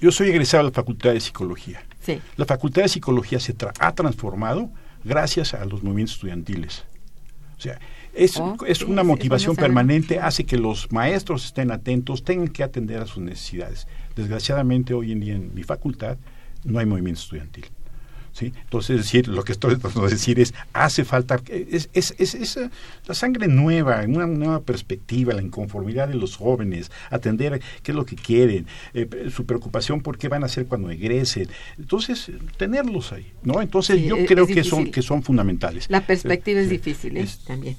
yo 0.00 0.10
soy 0.10 0.30
egresado 0.30 0.62
a 0.62 0.64
la 0.64 0.72
Facultad 0.72 1.12
de 1.12 1.20
Psicología. 1.20 1.84
Sí. 2.00 2.18
La 2.36 2.46
Facultad 2.46 2.82
de 2.82 2.88
Psicología 2.88 3.38
se 3.38 3.54
ha 3.78 3.94
transformado 3.94 4.70
gracias 5.04 5.54
a 5.54 5.64
los 5.66 5.82
movimientos 5.82 6.14
estudiantiles. 6.14 6.84
O 7.56 7.60
sea, 7.60 7.78
es, 8.16 8.38
oh, 8.38 8.56
es 8.66 8.82
una 8.82 9.02
motivación 9.02 9.56
permanente, 9.56 10.18
hace 10.18 10.44
que 10.44 10.56
los 10.56 10.90
maestros 10.90 11.44
estén 11.44 11.70
atentos, 11.70 12.24
tengan 12.24 12.48
que 12.48 12.62
atender 12.62 13.00
a 13.00 13.06
sus 13.06 13.22
necesidades. 13.22 13.86
Desgraciadamente 14.14 14.94
hoy 14.94 15.12
en 15.12 15.20
día 15.20 15.34
en 15.34 15.54
mi 15.54 15.62
facultad 15.62 16.16
no 16.64 16.78
hay 16.78 16.86
movimiento 16.86 17.20
estudiantil. 17.20 17.66
¿Sí? 18.32 18.52
Entonces, 18.64 18.98
decir, 18.98 19.28
lo 19.28 19.44
que 19.44 19.52
estoy 19.52 19.76
tratando 19.76 20.08
de 20.08 20.12
decir 20.12 20.38
es, 20.38 20.52
hace 20.74 21.06
falta, 21.06 21.40
es, 21.48 21.88
es, 21.94 22.14
es, 22.18 22.58
la 23.06 23.14
sangre 23.14 23.48
nueva, 23.48 24.04
una 24.06 24.26
nueva 24.26 24.60
perspectiva, 24.60 25.32
la 25.32 25.40
inconformidad 25.40 26.08
de 26.08 26.16
los 26.16 26.36
jóvenes, 26.36 26.90
atender 27.08 27.62
qué 27.82 27.92
es 27.92 27.96
lo 27.96 28.04
que 28.04 28.14
quieren, 28.14 28.66
eh, 28.92 29.30
su 29.34 29.46
preocupación 29.46 30.02
por 30.02 30.18
qué 30.18 30.28
van 30.28 30.42
a 30.42 30.46
hacer 30.46 30.66
cuando 30.66 30.90
egresen. 30.90 31.48
Entonces, 31.78 32.30
tenerlos 32.58 33.10
ahí, 33.12 33.32
¿no? 33.42 33.62
Entonces, 33.62 34.02
yo 34.02 34.26
creo 34.26 34.46
que 34.46 34.64
son, 34.64 34.90
que 34.90 35.00
son 35.00 35.22
fundamentales. 35.22 35.86
La 35.88 36.06
perspectiva 36.06 36.60
es 36.60 36.68
difícil, 36.68 37.16
¿eh? 37.16 37.26
También. 37.46 37.76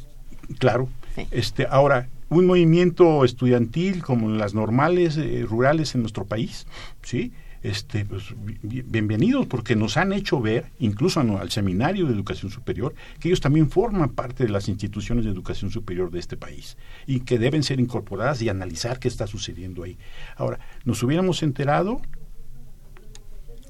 Claro. 0.59 0.89
Este, 1.31 1.65
ahora, 1.69 2.09
un 2.29 2.45
movimiento 2.45 3.23
estudiantil 3.23 4.03
como 4.03 4.29
las 4.29 4.53
normales 4.53 5.17
eh, 5.17 5.45
rurales 5.47 5.95
en 5.95 6.01
nuestro 6.01 6.25
país, 6.25 6.67
¿sí? 7.01 7.31
Este, 7.63 8.05
pues, 8.05 8.23
bienvenidos 8.61 9.47
porque 9.47 9.75
nos 9.75 9.97
han 9.97 10.13
hecho 10.13 10.39
ver, 10.39 10.67
incluso 10.79 11.19
al 11.19 11.49
seminario 11.49 12.05
de 12.05 12.13
educación 12.13 12.51
superior, 12.51 12.93
que 13.19 13.29
ellos 13.29 13.41
también 13.41 13.69
forman 13.71 14.09
parte 14.09 14.43
de 14.43 14.49
las 14.49 14.69
instituciones 14.69 15.25
de 15.25 15.31
educación 15.31 15.71
superior 15.71 16.11
de 16.11 16.19
este 16.19 16.37
país 16.37 16.77
y 17.07 17.21
que 17.21 17.39
deben 17.39 17.63
ser 17.63 17.79
incorporadas 17.79 18.41
y 18.41 18.49
analizar 18.49 18.99
qué 18.99 19.07
está 19.07 19.25
sucediendo 19.25 19.83
ahí. 19.83 19.97
Ahora, 20.35 20.59
nos 20.85 21.01
hubiéramos 21.01 21.41
enterado 21.41 22.01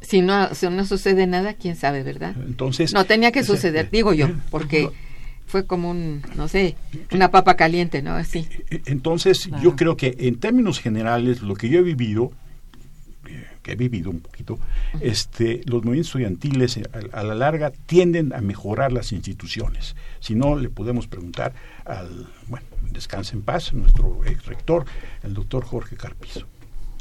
si 0.01 0.21
no, 0.21 0.53
si 0.53 0.69
no 0.69 0.85
sucede 0.85 1.27
nada, 1.27 1.55
quién 1.55 1.75
sabe, 1.75 2.03
¿verdad? 2.03 2.35
Entonces. 2.45 2.93
No 2.93 3.05
tenía 3.05 3.31
que 3.31 3.43
suceder, 3.43 3.89
digo 3.89 4.13
yo, 4.13 4.29
porque 4.51 4.89
fue 5.47 5.65
como 5.65 5.89
un, 5.89 6.21
no 6.35 6.47
sé, 6.49 6.75
una 7.11 7.31
papa 7.31 7.55
caliente, 7.55 8.01
¿no? 8.01 8.11
Así. 8.11 8.47
Entonces, 8.85 9.49
yo 9.63 9.75
creo 9.75 9.95
que 9.95 10.13
en 10.19 10.39
términos 10.39 10.79
generales, 10.79 11.41
lo 11.41 11.55
que 11.55 11.69
yo 11.69 11.79
he 11.79 11.83
vivido, 11.83 12.33
eh, 13.25 13.45
que 13.63 13.71
he 13.71 13.75
vivido 13.75 14.11
un 14.11 14.19
poquito, 14.19 14.59
este, 14.99 15.61
los 15.63 15.85
movimientos 15.85 16.09
estudiantiles 16.09 16.77
eh, 16.77 16.83
a, 17.13 17.23
la 17.23 17.33
larga 17.33 17.71
tienden 17.85 18.33
a 18.33 18.41
mejorar 18.41 18.91
las 18.91 19.13
instituciones. 19.13 19.95
Si 20.19 20.35
no, 20.35 20.57
le 20.57 20.69
podemos 20.69 21.07
preguntar 21.07 21.53
al, 21.85 22.27
bueno, 22.47 22.67
descanse 22.91 23.33
en 23.33 23.41
paz, 23.41 23.73
nuestro 23.73 24.25
ex 24.25 24.45
rector, 24.45 24.83
el 25.23 25.33
doctor 25.33 25.63
Jorge 25.63 25.95
Carpizo. 25.95 26.45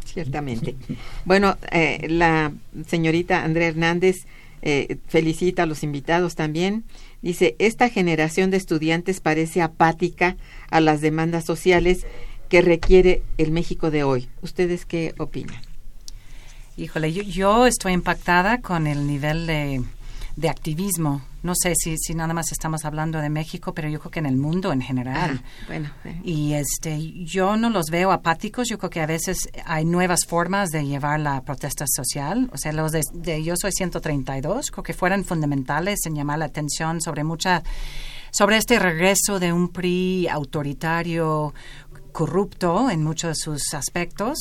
Ciertamente. 0.05 0.77
Bueno, 1.25 1.57
eh, 1.73 2.07
la 2.09 2.53
señorita 2.87 3.43
Andrea 3.43 3.69
Hernández 3.69 4.25
felicita 5.07 5.63
a 5.63 5.67
los 5.67 5.85
invitados 5.85 6.35
también 6.35 6.83
Dice, 7.27 7.57
esta 7.59 7.89
generación 7.89 8.53
de 8.53 8.57
estudiantes 8.57 9.18
parece 9.18 9.61
apática 9.61 10.37
a 10.70 10.81
las 10.81 11.01
demandas 11.01 11.45
sociales 11.45 12.07
que 12.49 12.62
requiere 12.62 13.20
el 13.37 13.51
México 13.51 13.91
de 13.91 14.05
hoy. 14.05 14.29
¿Ustedes 14.43 14.87
qué 14.87 15.12
opinan? 15.18 15.61
Híjole, 16.77 17.12
yo, 17.12 17.66
estoy 17.66 17.95
impactada 17.95 18.61
con 18.61 18.87
el 18.87 19.09
nivel 19.09 19.49
de, 19.49 19.83
de 20.37 20.49
activismo 20.49 21.20
no 21.47 21.55
sé 21.55 21.75
si, 21.77 21.97
si 21.97 22.15
nada 22.15 22.35
más 22.35 22.53
estamos 22.53 22.85
hablando 22.85 23.21
de 23.21 23.31
México, 23.31 23.73
pero 23.73 23.89
yo 23.89 24.01
creo 24.01 24.11
que 24.11 24.19
en 24.19 24.27
el 24.27 24.37
mundo 24.37 24.73
en 24.73 24.83
general. 24.83 25.41
bueno, 25.67 25.91
Y 26.25 26.55
este, 26.55 26.99
yo 27.25 27.57
no 27.57 27.71
los 27.71 27.87
veo 27.91 28.13
apáticos, 28.13 28.69
yo 28.69 28.79
creo 28.79 28.91
que 28.91 29.01
a 29.01 29.07
veces 29.07 29.49
hay 29.65 29.85
nuevas 29.85 30.27
formas 30.27 30.71
de 30.71 30.85
llevar 30.85 31.21
la 31.21 31.41
protesta 31.43 31.85
social. 31.87 32.51
O 32.53 32.59
sea, 32.59 32.73
los 32.73 32.93
de, 32.93 33.43
Yo 33.43 33.55
Soy 33.57 33.73
132, 33.73 34.71
creo 34.71 34.83
que 34.83 34.93
fueran 34.93 35.25
fundamentales 35.25 36.01
en 36.07 36.15
llamar 36.15 36.41
la 36.41 36.47
atención 36.47 37.01
sobre 37.01 37.25
mucha 37.25 37.63
sobre 38.33 38.59
este 38.59 38.79
regreso 38.79 39.39
de 39.41 39.53
un 39.53 39.69
PRI 39.69 40.29
autoritario 40.29 41.55
corrupto 42.17 42.89
en 42.89 43.05
muchos 43.05 43.29
de 43.29 43.35
sus 43.35 43.75
aspectos 43.75 44.39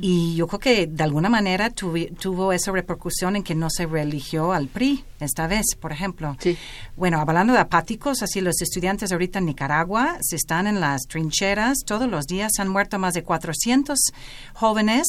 y 0.00 0.34
yo 0.34 0.48
creo 0.48 0.58
que 0.58 0.86
de 0.88 1.04
alguna 1.04 1.28
manera 1.28 1.70
tuvo 1.70 2.52
esa 2.52 2.72
repercusión 2.72 3.36
en 3.36 3.44
que 3.44 3.54
no 3.54 3.70
se 3.70 3.86
religió 3.86 4.52
al 4.52 4.66
PRI 4.66 5.04
esta 5.20 5.46
vez, 5.46 5.76
por 5.78 5.92
ejemplo. 5.92 6.36
Bueno, 6.96 7.20
hablando 7.20 7.52
de 7.52 7.60
apáticos, 7.60 8.22
así 8.22 8.40
los 8.40 8.60
estudiantes 8.60 9.12
ahorita 9.12 9.38
en 9.38 9.46
Nicaragua 9.46 10.16
se 10.20 10.34
están 10.34 10.66
en 10.66 10.80
las 10.80 11.02
trincheras 11.02 11.78
todos 11.86 12.10
los 12.10 12.26
días, 12.26 12.50
han 12.58 12.68
muerto 12.68 12.98
más 12.98 13.14
de 13.14 13.22
400 13.22 13.98
jóvenes, 14.54 15.06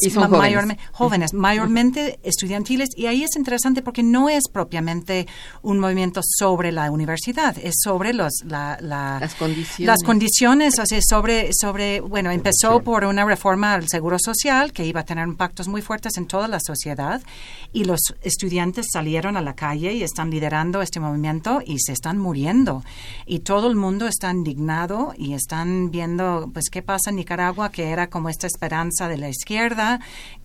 jóvenes, 0.92 1.34
mayormente 1.34 2.20
estudiantiles 2.22 2.90
y 2.96 3.08
ahí 3.08 3.24
es 3.24 3.36
interesante 3.36 3.82
porque 3.82 4.04
no 4.04 4.30
es 4.30 4.44
propiamente 4.52 5.26
un 5.64 5.80
movimiento 5.80 6.22
sobre 6.24 6.72
la 6.72 6.92
universidad, 6.92 7.58
es 7.58 7.74
sobre 7.84 8.14
los, 8.14 8.34
las 8.46 9.34
condiciones. 9.36 9.88
Las 9.88 10.04
condiciones, 10.04 10.78
o 10.78 10.86
sea, 10.86 11.00
sobre, 11.02 11.50
sobre, 11.54 12.03
bueno, 12.08 12.32
empezó 12.32 12.82
por 12.82 13.06
una 13.06 13.26
reforma 13.26 13.74
al 13.74 13.88
seguro 13.88 14.18
social 14.20 14.72
que 14.72 14.86
iba 14.86 15.02
a 15.02 15.06
tener 15.06 15.28
impactos 15.28 15.68
muy 15.68 15.82
fuertes 15.82 16.18
en 16.18 16.28
toda 16.28 16.48
la 16.48 16.60
sociedad 16.60 17.22
y 17.72 17.86
los 17.86 18.00
estudiantes 18.22 18.88
salieron 18.92 19.38
a 19.38 19.42
la 19.42 19.56
calle 19.56 19.94
y 19.94 20.04
están 20.04 20.30
liderando 20.30 20.82
este 20.82 21.00
movimiento 21.00 21.62
y 21.66 21.80
se 21.80 21.94
están 21.94 22.18
muriendo. 22.18 22.84
Y 23.26 23.40
todo 23.40 23.68
el 23.68 23.76
mundo 23.76 24.08
está 24.08 24.32
indignado 24.32 25.14
y 25.18 25.34
están 25.34 25.92
viendo, 25.92 26.50
pues, 26.54 26.66
qué 26.72 26.82
pasa 26.82 27.10
en 27.10 27.18
Nicaragua, 27.18 27.72
que 27.72 27.90
era 27.90 28.08
como 28.10 28.30
esta 28.30 28.48
esperanza 28.48 29.08
de 29.08 29.18
la 29.18 29.30
izquierda, 29.30 30.00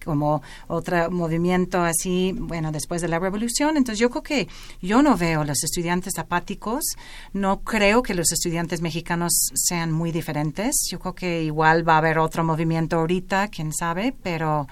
como 0.09 0.41
otro 0.69 1.11
movimiento 1.11 1.83
así, 1.83 2.35
bueno, 2.35 2.73
después 2.73 3.03
de 3.03 3.09
la 3.09 3.19
revolución. 3.19 3.77
Entonces 3.77 3.99
yo 3.99 4.09
creo 4.09 4.23
que 4.23 4.49
yo 4.81 5.03
no 5.03 5.19
veo 5.19 5.45
los 5.45 5.63
estudiantes 5.63 6.19
apáticos, 6.19 6.83
no 7.35 7.61
creo 7.61 8.03
que 8.03 8.15
los 8.15 8.33
estudiantes 8.33 8.81
mexicanos 8.81 9.51
sean 9.53 9.93
muy 9.93 10.11
diferentes. 10.11 10.89
Yo 10.91 10.99
creo 10.99 11.15
que 11.15 11.43
igual 11.43 11.87
va 11.87 11.97
a 11.97 11.99
haber 11.99 12.19
otro 12.19 12.43
movimiento 12.43 12.97
ahorita, 12.97 13.49
quién 13.49 13.75
sabe, 13.75 14.15
pero 14.23 14.67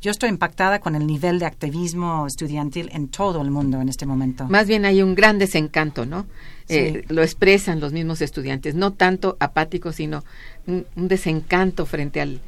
yo 0.00 0.10
estoy 0.10 0.30
impactada 0.30 0.80
con 0.80 0.96
el 0.96 1.06
nivel 1.06 1.38
de 1.38 1.46
activismo 1.46 2.26
estudiantil 2.26 2.90
en 2.92 3.06
todo 3.06 3.40
el 3.42 3.52
mundo 3.52 3.80
en 3.80 3.88
este 3.88 4.06
momento. 4.06 4.48
Más 4.48 4.66
bien 4.66 4.84
hay 4.86 5.02
un 5.02 5.14
gran 5.14 5.38
desencanto, 5.38 6.04
¿no? 6.04 6.26
Eh, 6.68 7.04
lo 7.08 7.22
expresan 7.22 7.78
los 7.78 7.92
mismos 7.92 8.22
estudiantes, 8.22 8.74
no 8.74 8.92
tanto 8.92 9.36
apáticos, 9.38 9.94
sino 9.96 10.24
un, 10.66 10.84
desencanto 10.96 11.86
frente 11.86 12.20
al 12.20 12.40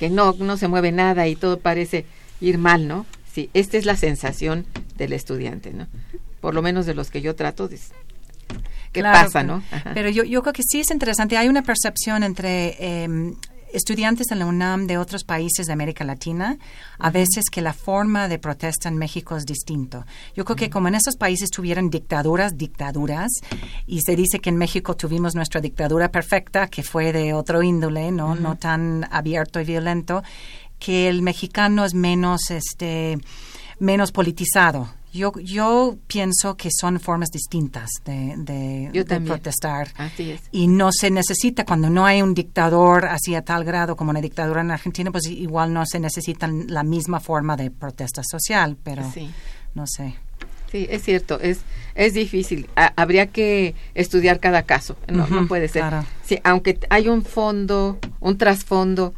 que 0.00 0.08
no, 0.08 0.34
no 0.38 0.56
se 0.56 0.66
mueve 0.66 0.92
nada 0.92 1.28
y 1.28 1.36
todo 1.36 1.58
parece 1.58 2.06
ir 2.40 2.56
mal, 2.56 2.88
¿no? 2.88 3.04
Sí, 3.34 3.50
esta 3.52 3.76
es 3.76 3.84
la 3.84 3.96
sensación 3.96 4.64
del 4.96 5.12
estudiante, 5.12 5.74
¿no? 5.74 5.88
Por 6.40 6.54
lo 6.54 6.62
menos 6.62 6.86
de 6.86 6.94
los 6.94 7.10
que 7.10 7.20
yo 7.20 7.36
trato 7.36 7.68
de, 7.68 7.78
¿Qué 8.92 9.02
pasa, 9.02 9.42
no? 9.42 9.62
Pero 9.92 10.08
yo, 10.08 10.24
yo 10.24 10.40
creo 10.40 10.54
que 10.54 10.62
sí 10.66 10.80
es 10.80 10.90
interesante. 10.90 11.36
Hay 11.36 11.48
una 11.48 11.60
percepción 11.60 12.22
entre 12.22 12.76
eh, 12.80 13.34
estudiantes 13.72 14.30
en 14.30 14.38
la 14.38 14.46
UNAM 14.46 14.86
de 14.86 14.98
otros 14.98 15.24
países 15.24 15.66
de 15.66 15.72
América 15.72 16.04
Latina, 16.04 16.58
a 16.98 17.10
veces 17.10 17.50
que 17.50 17.62
la 17.62 17.72
forma 17.72 18.28
de 18.28 18.38
protesta 18.38 18.88
en 18.88 18.96
México 18.96 19.36
es 19.36 19.46
distinto. 19.46 20.04
Yo 20.34 20.44
creo 20.44 20.56
que 20.56 20.70
como 20.70 20.88
en 20.88 20.94
esos 20.94 21.16
países 21.16 21.50
tuvieron 21.50 21.90
dictaduras, 21.90 22.56
dictaduras, 22.56 23.30
y 23.86 24.00
se 24.00 24.16
dice 24.16 24.40
que 24.40 24.50
en 24.50 24.56
México 24.56 24.96
tuvimos 24.96 25.34
nuestra 25.34 25.60
dictadura 25.60 26.10
perfecta, 26.10 26.68
que 26.68 26.82
fue 26.82 27.12
de 27.12 27.32
otro 27.32 27.62
índole, 27.62 28.10
no, 28.12 28.34
no 28.34 28.56
tan 28.56 29.08
abierto 29.10 29.60
y 29.60 29.64
violento, 29.64 30.22
que 30.78 31.08
el 31.08 31.22
mexicano 31.22 31.84
es 31.84 31.94
menos, 31.94 32.50
este, 32.50 33.18
menos 33.78 34.12
politizado 34.12 34.99
yo, 35.12 35.32
yo 35.42 35.96
pienso 36.06 36.56
que 36.56 36.70
son 36.70 37.00
formas 37.00 37.30
distintas 37.30 37.90
de, 38.04 38.34
de, 38.36 39.20
protestar. 39.20 39.88
Y 40.52 40.68
no 40.68 40.90
se 40.92 41.10
necesita, 41.10 41.64
cuando 41.64 41.90
no 41.90 42.06
hay 42.06 42.22
un 42.22 42.34
dictador 42.34 43.06
así 43.06 43.34
a 43.34 43.42
tal 43.42 43.64
grado 43.64 43.96
como 43.96 44.10
una 44.10 44.20
dictadura 44.20 44.60
en 44.60 44.70
Argentina, 44.70 45.10
pues 45.10 45.26
igual 45.26 45.72
no 45.72 45.84
se 45.86 45.98
necesita 45.98 46.48
la 46.48 46.84
misma 46.84 47.20
forma 47.20 47.56
de 47.56 47.70
protesta 47.70 48.22
social, 48.22 48.76
pero 48.82 49.02
no 49.74 49.86
sé. 49.86 50.14
Sí, 50.70 50.86
es 50.88 51.02
cierto, 51.02 51.40
es, 51.40 51.60
es 51.96 52.14
difícil. 52.14 52.68
habría 52.76 53.26
que 53.26 53.74
estudiar 53.94 54.38
cada 54.38 54.62
caso, 54.62 54.96
no, 55.08 55.26
no 55.26 55.48
puede 55.48 55.66
ser. 55.66 55.84
Sí, 56.24 56.38
aunque 56.44 56.78
hay 56.90 57.08
un 57.08 57.24
fondo, 57.24 57.98
un 58.20 58.38
trasfondo 58.38 59.12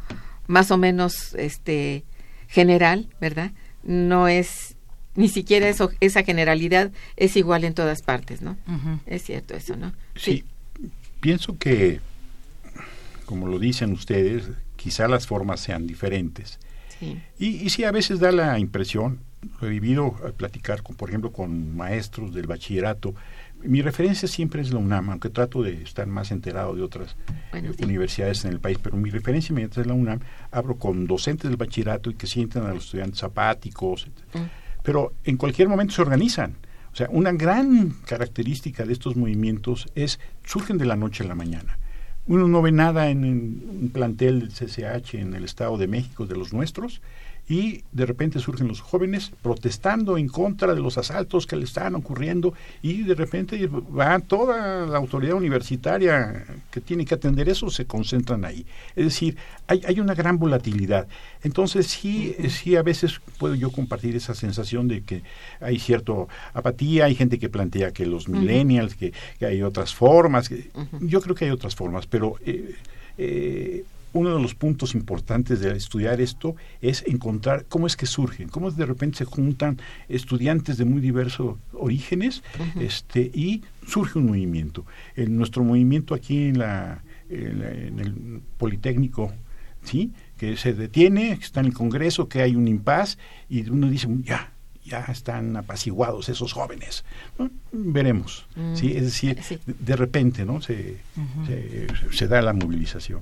más 0.47 0.71
o 0.71 0.77
menos 0.77 1.35
este 1.35 2.03
general, 2.47 3.07
¿verdad? 3.21 3.51
No 3.83 4.27
es 4.27 4.72
ni 5.15 5.29
siquiera 5.29 5.67
eso, 5.67 5.91
esa 5.99 6.23
generalidad 6.23 6.91
es 7.17 7.35
igual 7.37 7.63
en 7.63 7.73
todas 7.73 8.01
partes, 8.01 8.41
¿no? 8.41 8.57
Es 9.05 9.23
cierto 9.23 9.55
eso, 9.55 9.75
¿no? 9.75 9.93
Sí. 10.15 10.43
pienso 11.19 11.57
que, 11.57 11.99
como 13.25 13.47
lo 13.47 13.59
dicen 13.59 13.91
ustedes, 13.91 14.49
quizá 14.75 15.07
las 15.07 15.27
formas 15.27 15.59
sean 15.59 15.87
diferentes. 15.87 16.59
Sí. 16.99 17.21
Y, 17.37 17.47
y 17.63 17.69
sí, 17.69 17.83
a 17.83 17.91
veces 17.91 18.19
da 18.19 18.31
la 18.31 18.57
impresión, 18.59 19.19
lo 19.61 19.67
he 19.67 19.69
vivido 19.69 20.15
al 20.23 20.33
platicar, 20.33 20.83
con, 20.83 20.95
por 20.95 21.09
ejemplo, 21.09 21.31
con 21.31 21.75
maestros 21.75 22.33
del 22.33 22.47
bachillerato, 22.47 23.13
mi 23.61 23.81
referencia 23.81 24.27
siempre 24.27 24.61
es 24.61 24.73
la 24.73 24.79
UNAM, 24.79 25.09
aunque 25.09 25.29
trato 25.29 25.63
de 25.63 25.83
estar 25.83 26.05
más 26.05 26.31
enterado 26.31 26.75
de 26.75 26.81
otras 26.81 27.15
universidades 27.81 28.43
en 28.43 28.51
el 28.51 28.59
país, 28.59 28.77
pero 28.81 28.97
mi 28.97 29.09
referencia 29.09 29.53
inmediata 29.53 29.79
es 29.79 29.87
la 29.87 29.93
UNAM. 29.93 30.19
Hablo 30.51 30.75
con 30.75 31.07
docentes 31.07 31.49
del 31.49 31.55
bachillerato 31.55 32.09
y 32.09 32.15
que 32.15 32.27
sientan 32.27 32.65
a 32.65 32.73
los 32.73 32.85
estudiantes 32.85 33.23
apáticos, 33.23 34.07
etc 34.33 34.41
pero 34.83 35.13
en 35.23 35.37
cualquier 35.37 35.69
momento 35.69 35.93
se 35.93 36.01
organizan. 36.01 36.55
O 36.91 36.95
sea, 36.95 37.07
una 37.09 37.31
gran 37.31 37.95
característica 38.05 38.85
de 38.85 38.93
estos 38.93 39.15
movimientos 39.15 39.89
es 39.95 40.19
surgen 40.45 40.77
de 40.77 40.85
la 40.85 40.95
noche 40.95 41.23
a 41.23 41.27
la 41.27 41.35
mañana. 41.35 41.79
Uno 42.27 42.47
no 42.47 42.61
ve 42.61 42.71
nada 42.71 43.09
en 43.09 43.25
un 43.25 43.91
plantel 43.91 44.39
del 44.39 44.49
CCH 44.49 45.15
en 45.15 45.33
el 45.33 45.43
Estado 45.43 45.77
de 45.77 45.87
México, 45.87 46.27
de 46.27 46.35
los 46.35 46.53
nuestros, 46.53 47.01
y 47.47 47.83
de 47.91 48.05
repente 48.05 48.39
surgen 48.39 48.67
los 48.67 48.79
jóvenes 48.79 49.31
protestando 49.41 50.17
en 50.17 50.29
contra 50.29 50.73
de 50.73 50.79
los 50.79 50.97
asaltos 50.97 51.45
que 51.45 51.57
le 51.57 51.65
están 51.65 51.95
ocurriendo 51.95 52.53
y 52.81 53.03
de 53.03 53.15
repente 53.15 53.67
va 53.67 54.19
toda 54.19 54.85
la 54.85 54.97
autoridad 54.97 55.35
universitaria 55.35 56.45
que 56.71 56.79
tiene 56.79 57.05
que 57.05 57.15
atender 57.15 57.49
eso, 57.49 57.69
se 57.69 57.85
concentran 57.85 58.45
ahí. 58.45 58.65
Es 58.95 59.05
decir, 59.05 59.37
hay, 59.67 59.81
hay 59.85 59.99
una 59.99 60.13
gran 60.13 60.39
volatilidad. 60.39 61.07
Entonces 61.41 61.87
sí, 61.87 62.35
sí 62.49 62.75
a 62.77 62.83
veces 62.83 63.19
puedo 63.37 63.55
yo 63.55 63.71
compartir 63.71 64.15
esa 64.15 64.35
sensación 64.35 64.87
de 64.87 65.01
que 65.01 65.23
hay 65.59 65.79
cierta 65.79 66.13
apatía, 66.53 67.05
hay 67.05 67.15
gente 67.15 67.39
que 67.39 67.49
plantea 67.49 67.91
que 67.91 68.05
los 68.05 68.29
millennials, 68.29 68.95
que, 68.95 69.13
hay 69.41 69.61
otras 69.61 69.93
formas, 69.93 70.49
yo 71.01 71.21
creo 71.21 71.35
que 71.35 71.45
hay 71.45 71.51
otras 71.51 71.75
formas, 71.75 72.07
pero... 72.07 72.35
Eh, 72.45 72.75
eh, 73.17 73.85
uno 74.13 74.35
de 74.35 74.41
los 74.41 74.55
puntos 74.55 74.95
importantes 74.95 75.59
de 75.59 75.75
estudiar 75.75 76.21
esto 76.21 76.55
es 76.81 77.03
encontrar 77.07 77.65
cómo 77.67 77.87
es 77.87 77.97
que 77.97 78.05
surgen, 78.05 78.47
cómo 78.47 78.71
de 78.71 78.85
repente 78.85 79.19
se 79.19 79.25
juntan 79.25 79.79
estudiantes 80.07 80.77
de 80.77 80.85
muy 80.85 81.01
diversos 81.01 81.57
orígenes 81.73 82.43
este, 82.79 83.31
y 83.33 83.63
surge 83.87 84.19
un 84.19 84.27
movimiento. 84.27 84.85
En 85.15 85.35
nuestro 85.35 85.63
movimiento 85.63 86.13
aquí 86.13 86.45
en, 86.45 86.59
la, 86.59 87.03
en, 87.29 87.99
el 87.99 88.41
Politécnico, 88.57 89.33
¿sí? 89.83 90.11
que 90.37 90.57
se 90.57 90.73
detiene, 90.73 91.37
que 91.37 91.45
está 91.45 91.59
en 91.59 91.67
el 91.67 91.73
Congreso, 91.73 92.29
que 92.29 92.41
hay 92.41 92.55
un 92.55 92.67
impas 92.67 93.17
y 93.49 93.67
uno 93.69 93.89
dice, 93.89 94.07
ya, 94.21 94.53
ya 94.85 94.99
están 95.05 95.57
apaciguados 95.57 96.29
esos 96.29 96.53
jóvenes. 96.53 97.03
Veremos. 97.71 98.45
¿sí? 98.75 98.93
Es 98.95 99.03
decir, 99.03 99.39
de, 99.65 99.95
repente 99.95 100.45
¿no? 100.45 100.61
se, 100.61 100.97
se, 102.11 102.27
da 102.27 102.41
la 102.41 102.53
movilización. 102.53 103.21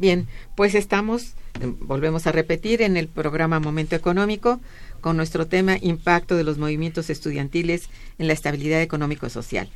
Bien, 0.00 0.28
pues 0.54 0.74
estamos, 0.74 1.34
eh, 1.60 1.74
volvemos 1.78 2.26
a 2.26 2.32
repetir, 2.32 2.80
en 2.80 2.96
el 2.96 3.06
programa 3.06 3.60
Momento 3.60 3.94
Económico 3.94 4.58
con 5.02 5.18
nuestro 5.18 5.46
tema 5.46 5.76
Impacto 5.78 6.38
de 6.38 6.44
los 6.44 6.56
movimientos 6.56 7.10
estudiantiles 7.10 7.90
en 8.18 8.26
la 8.26 8.32
estabilidad 8.32 8.80
económico-social. 8.80 9.68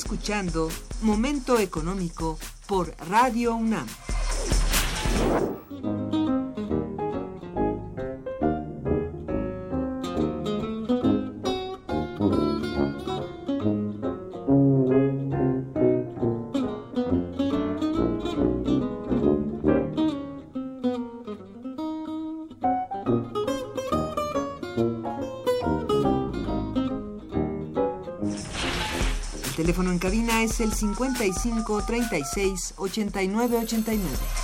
Escuchando 0.00 0.70
Momento 1.02 1.58
Económico 1.58 2.38
por 2.66 2.94
Radio 3.10 3.54
UNAM. 3.54 3.86
Es 30.42 30.60
el 30.60 30.72
55 30.72 31.82
36 31.86 32.74
89 32.76 33.58
89. 33.58 34.39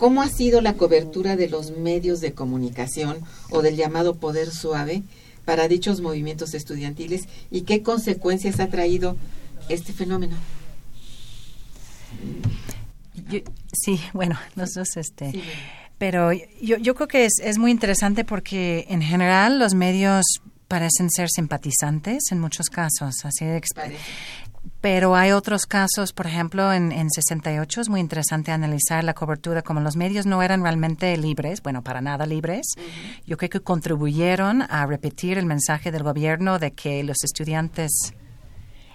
¿Cómo 0.00 0.22
ha 0.22 0.28
sido 0.30 0.62
la 0.62 0.72
cobertura 0.72 1.36
de 1.36 1.50
los 1.50 1.72
medios 1.72 2.22
de 2.22 2.32
comunicación 2.32 3.18
o 3.50 3.60
del 3.60 3.76
llamado 3.76 4.14
poder 4.14 4.50
suave 4.50 5.02
para 5.44 5.68
dichos 5.68 6.00
movimientos 6.00 6.54
estudiantiles 6.54 7.28
y 7.50 7.62
qué 7.62 7.82
consecuencias 7.82 8.60
ha 8.60 8.68
traído 8.68 9.18
este 9.68 9.92
fenómeno? 9.92 10.36
sí, 13.74 14.00
bueno, 14.14 14.38
nosotros 14.56 14.96
este... 14.96 15.32
Pero 15.98 16.32
yo, 16.32 16.78
yo 16.78 16.94
creo 16.94 17.06
que 17.06 17.26
es, 17.26 17.34
es 17.42 17.58
muy 17.58 17.70
interesante 17.70 18.24
porque 18.24 18.86
en 18.88 19.02
general 19.02 19.58
los 19.58 19.74
medios 19.74 20.24
parecen 20.66 21.10
ser 21.10 21.28
simpatizantes 21.28 22.22
en 22.30 22.40
muchos 22.40 22.70
casos. 22.70 23.16
Así 23.24 23.44
de 23.44 23.60
pero 24.80 25.14
hay 25.14 25.32
otros 25.32 25.66
casos, 25.66 26.12
por 26.12 26.26
ejemplo, 26.26 26.72
en, 26.72 26.92
en 26.92 27.10
68 27.10 27.80
es 27.80 27.88
muy 27.88 28.00
interesante 28.00 28.52
analizar 28.52 29.04
la 29.04 29.14
cobertura, 29.14 29.62
como 29.62 29.80
los 29.80 29.96
medios 29.96 30.26
no 30.26 30.42
eran 30.42 30.62
realmente 30.62 31.16
libres, 31.16 31.62
bueno, 31.62 31.82
para 31.82 32.00
nada 32.00 32.26
libres, 32.26 32.66
yo 33.26 33.36
creo 33.36 33.50
que 33.50 33.60
contribuyeron 33.60 34.62
a 34.62 34.86
repetir 34.86 35.38
el 35.38 35.46
mensaje 35.46 35.90
del 35.92 36.02
gobierno 36.02 36.58
de 36.58 36.72
que 36.72 37.02
los 37.04 37.22
estudiantes 37.24 38.14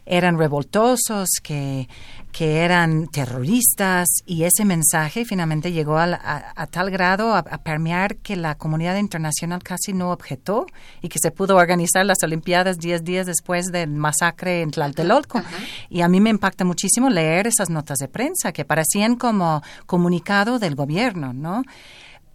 eran 0.06 0.38
revoltosos, 0.38 1.28
que, 1.42 1.88
que 2.32 2.58
eran 2.60 3.08
terroristas 3.08 4.08
y 4.26 4.44
ese 4.44 4.66
mensaje 4.66 5.26
finalmente 5.26 5.72
llegó 5.72 5.98
a, 5.98 6.68
tal 6.70 6.92
grado 6.92 7.34
a, 7.34 7.44
permear 7.44 8.18
que 8.18 8.36
la 8.36 8.56
comunidad 8.56 8.98
internacional 8.98 9.64
casi 9.64 9.94
no 9.94 10.12
objetó 10.12 10.66
y 11.02 11.10
que 11.10 11.20
se 11.20 11.32
pudo 11.32 11.56
organizar 11.56 12.06
las 12.06 12.22
Olimpiadas 12.24 12.78
diez 12.78 13.04
días 13.04 13.26
después 13.26 13.68
del 13.72 13.92
masacre 13.92 14.62
en 14.62 14.72
Tlatelolco. 14.72 15.42
Y 15.90 16.02
a 16.02 16.08
mí 16.08 16.20
me 16.20 16.30
impacta 16.30 16.66
muchísimo 16.66 17.10
leer 17.10 17.48
esas 17.48 17.70
notas 17.70 18.00
de 18.00 18.08
prensa 18.08 18.52
que 18.52 18.66
parecían 18.66 19.16
como 19.16 19.64
comunicado 19.86 20.60
del 20.60 20.76
gobierno, 20.76 21.34
¿no? 21.34 21.64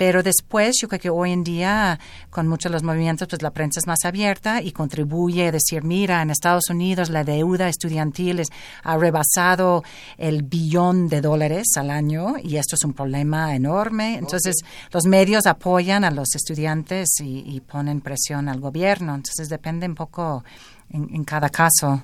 Pero 0.00 0.22
después, 0.22 0.76
yo 0.80 0.88
creo 0.88 0.98
que 0.98 1.10
hoy 1.10 1.30
en 1.30 1.44
día, 1.44 2.00
con 2.30 2.48
muchos 2.48 2.70
de 2.70 2.72
los 2.72 2.82
movimientos, 2.82 3.28
pues 3.28 3.42
la 3.42 3.50
prensa 3.50 3.80
es 3.80 3.86
más 3.86 4.06
abierta 4.06 4.62
y 4.62 4.72
contribuye 4.72 5.48
a 5.48 5.52
decir, 5.52 5.84
mira, 5.84 6.22
en 6.22 6.30
Estados 6.30 6.70
Unidos 6.70 7.10
la 7.10 7.22
deuda 7.22 7.68
estudiantil 7.68 8.40
ha 8.82 8.96
rebasado 8.96 9.84
el 10.16 10.42
billón 10.42 11.10
de 11.10 11.20
dólares 11.20 11.66
al 11.76 11.90
año 11.90 12.36
y 12.42 12.56
esto 12.56 12.76
es 12.76 12.84
un 12.86 12.94
problema 12.94 13.54
enorme. 13.54 14.14
Entonces, 14.16 14.56
los 14.90 15.04
medios 15.04 15.44
apoyan 15.44 16.02
a 16.04 16.10
los 16.10 16.34
estudiantes 16.34 17.10
y, 17.22 17.60
ponen 17.60 18.00
presión 18.00 18.48
al 18.48 18.58
gobierno. 18.58 19.14
Entonces, 19.14 19.50
depende 19.50 19.86
un 19.86 19.96
poco 19.96 20.44
en, 20.88 21.24
cada 21.24 21.50
caso. 21.50 22.02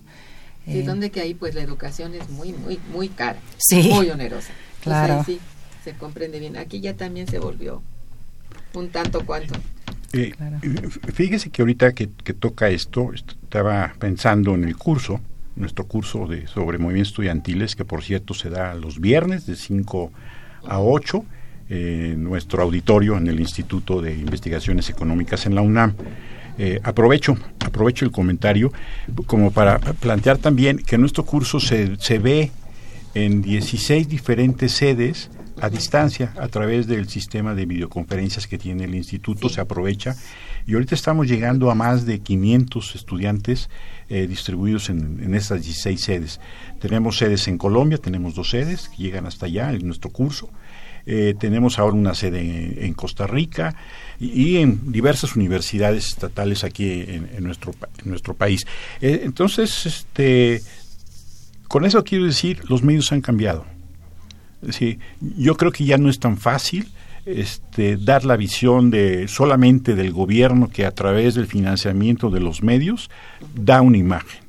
Sí, 0.66 0.80
eh, 0.80 0.82
donde 0.82 1.10
que 1.10 1.22
ahí 1.22 1.32
pues 1.32 1.54
la 1.54 1.62
educación 1.62 2.12
es 2.12 2.28
muy, 2.28 2.52
muy, 2.52 2.78
muy 2.92 3.08
cara, 3.08 3.38
sí, 3.56 3.88
muy 3.90 4.10
onerosa. 4.10 4.52
Claro 4.82 5.24
se 5.86 5.92
comprende 5.92 6.40
bien. 6.40 6.56
Aquí 6.56 6.80
ya 6.80 6.94
también 6.94 7.28
se 7.28 7.38
volvió 7.38 7.80
un 8.74 8.88
tanto 8.88 9.24
cuanto. 9.24 9.54
Eh, 10.12 10.32
fíjese 11.14 11.50
que 11.50 11.62
ahorita 11.62 11.92
que, 11.92 12.08
toca 12.08 12.68
esto, 12.70 13.12
estaba 13.12 13.94
pensando 14.00 14.56
en 14.56 14.64
el 14.64 14.76
curso, 14.76 15.20
nuestro 15.54 15.86
curso 15.86 16.26
de 16.26 16.48
sobre 16.48 16.78
movimientos 16.78 17.12
estudiantiles, 17.12 17.76
que 17.76 17.84
por 17.84 18.02
cierto 18.02 18.34
se 18.34 18.50
da 18.50 18.74
los 18.74 19.00
viernes 19.00 19.46
de 19.46 19.54
5 19.54 20.10
a 20.66 20.80
8 20.80 21.24
en 21.68 22.24
nuestro 22.24 22.64
auditorio 22.64 23.16
en 23.16 23.28
el 23.28 23.38
Instituto 23.38 24.02
de 24.02 24.12
Investigaciones 24.12 24.90
Económicas 24.90 25.46
en 25.46 25.54
la 25.54 25.60
UNAM. 25.60 25.94
Eh, 26.58 26.80
aprovecho, 26.82 27.36
aprovecho 27.64 28.04
el 28.04 28.10
comentario 28.10 28.72
como 29.26 29.52
para 29.52 29.78
plantear 29.78 30.38
también 30.38 30.78
que 30.78 30.98
nuestro 30.98 31.24
curso 31.24 31.60
se, 31.60 31.96
se 31.98 32.18
ve 32.18 32.50
en 33.14 33.40
16 33.42 34.08
diferentes 34.08 34.72
sedes 34.72 35.30
a 35.60 35.70
distancia 35.70 36.32
a 36.38 36.48
través 36.48 36.86
del 36.86 37.08
sistema 37.08 37.54
de 37.54 37.66
videoconferencias 37.66 38.46
que 38.46 38.58
tiene 38.58 38.84
el 38.84 38.94
instituto, 38.94 39.48
se 39.48 39.60
aprovecha. 39.60 40.16
Y 40.66 40.74
ahorita 40.74 40.94
estamos 40.94 41.28
llegando 41.28 41.70
a 41.70 41.74
más 41.74 42.06
de 42.06 42.20
500 42.20 42.94
estudiantes 42.96 43.70
eh, 44.08 44.26
distribuidos 44.26 44.90
en, 44.90 45.22
en, 45.22 45.34
estas 45.34 45.62
16 45.62 46.00
sedes. 46.00 46.40
Tenemos 46.80 47.18
sedes 47.18 47.46
en 47.48 47.58
Colombia, 47.58 47.98
tenemos 47.98 48.34
dos 48.34 48.50
sedes 48.50 48.88
que 48.88 49.02
llegan 49.02 49.26
hasta 49.26 49.46
allá 49.46 49.72
en 49.72 49.86
nuestro 49.86 50.10
curso. 50.10 50.50
Eh, 51.08 51.34
tenemos 51.38 51.78
ahora 51.78 51.94
una 51.94 52.14
sede 52.16 52.84
en, 52.84 52.92
Costa 52.94 53.28
Rica 53.28 53.76
y, 54.18 54.56
en 54.56 54.90
diversas 54.90 55.36
universidades 55.36 56.08
estatales 56.08 56.64
aquí 56.64 57.04
en, 57.06 57.44
nuestro, 57.44 57.74
en 58.02 58.10
nuestro 58.10 58.34
país. 58.34 58.66
Eh, 59.00 59.20
entonces, 59.22 59.86
este, 59.86 60.60
con 61.68 61.84
eso 61.84 62.02
quiero 62.02 62.24
decir, 62.24 62.68
los 62.68 62.82
medios 62.82 63.12
han 63.12 63.20
cambiado 63.20 63.75
Sí, 64.70 64.98
yo 65.20 65.56
creo 65.56 65.72
que 65.72 65.84
ya 65.84 65.98
no 65.98 66.08
es 66.08 66.18
tan 66.18 66.36
fácil 66.36 66.88
este, 67.24 67.96
dar 67.96 68.24
la 68.24 68.36
visión 68.36 68.90
de 68.90 69.28
solamente 69.28 69.94
del 69.94 70.12
gobierno 70.12 70.68
que 70.68 70.86
a 70.86 70.92
través 70.92 71.34
del 71.34 71.46
financiamiento 71.46 72.30
de 72.30 72.40
los 72.40 72.62
medios 72.62 73.10
da 73.54 73.82
una 73.82 73.98
imagen, 73.98 74.40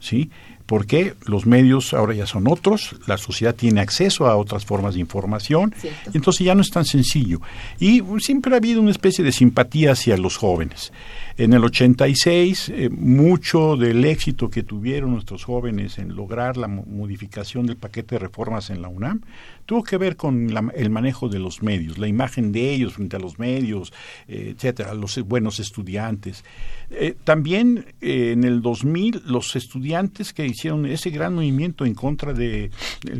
¿sí? 0.00 0.30
porque 0.66 1.14
los 1.24 1.46
medios 1.46 1.94
ahora 1.94 2.12
ya 2.14 2.26
son 2.26 2.48
otros, 2.48 2.96
la 3.06 3.16
sociedad 3.16 3.54
tiene 3.54 3.80
acceso 3.80 4.26
a 4.26 4.36
otras 4.36 4.64
formas 4.64 4.94
de 4.94 5.00
información, 5.00 5.72
y 6.12 6.16
entonces 6.16 6.44
ya 6.44 6.54
no 6.54 6.60
es 6.60 6.70
tan 6.70 6.84
sencillo. 6.84 7.40
Y 7.78 8.02
siempre 8.18 8.52
ha 8.52 8.56
habido 8.58 8.80
una 8.80 8.90
especie 8.90 9.24
de 9.24 9.32
simpatía 9.32 9.92
hacia 9.92 10.16
los 10.16 10.36
jóvenes. 10.36 10.92
En 11.38 11.52
el 11.52 11.62
86, 11.62 12.70
eh, 12.70 12.88
mucho 12.88 13.76
del 13.76 14.06
éxito 14.06 14.48
que 14.48 14.62
tuvieron 14.62 15.12
nuestros 15.12 15.44
jóvenes 15.44 15.98
en 15.98 16.16
lograr 16.16 16.56
la 16.56 16.66
modificación 16.66 17.66
del 17.66 17.76
paquete 17.76 18.14
de 18.14 18.20
reformas 18.20 18.70
en 18.70 18.80
la 18.80 18.88
UNAM 18.88 19.20
tuvo 19.66 19.82
que 19.82 19.98
ver 19.98 20.16
con 20.16 20.48
el 20.74 20.90
manejo 20.90 21.28
de 21.28 21.38
los 21.38 21.62
medios, 21.62 21.98
la 21.98 22.06
imagen 22.06 22.52
de 22.52 22.72
ellos 22.72 22.94
frente 22.94 23.16
a 23.16 23.18
los 23.18 23.38
medios, 23.38 23.92
eh, 24.28 24.54
etcétera, 24.56 24.94
los 24.94 25.20
buenos 25.24 25.60
estudiantes. 25.60 26.42
Eh, 26.88 27.14
también 27.24 27.84
en 28.00 28.44
el 28.44 28.62
2000, 28.62 29.24
los 29.26 29.56
estudiantes 29.56 30.32
que 30.32 30.46
hicieron 30.46 30.86
ese 30.86 31.10
gran 31.10 31.34
movimiento 31.34 31.84
en 31.84 31.94
contra 31.94 32.32
del 32.32 32.70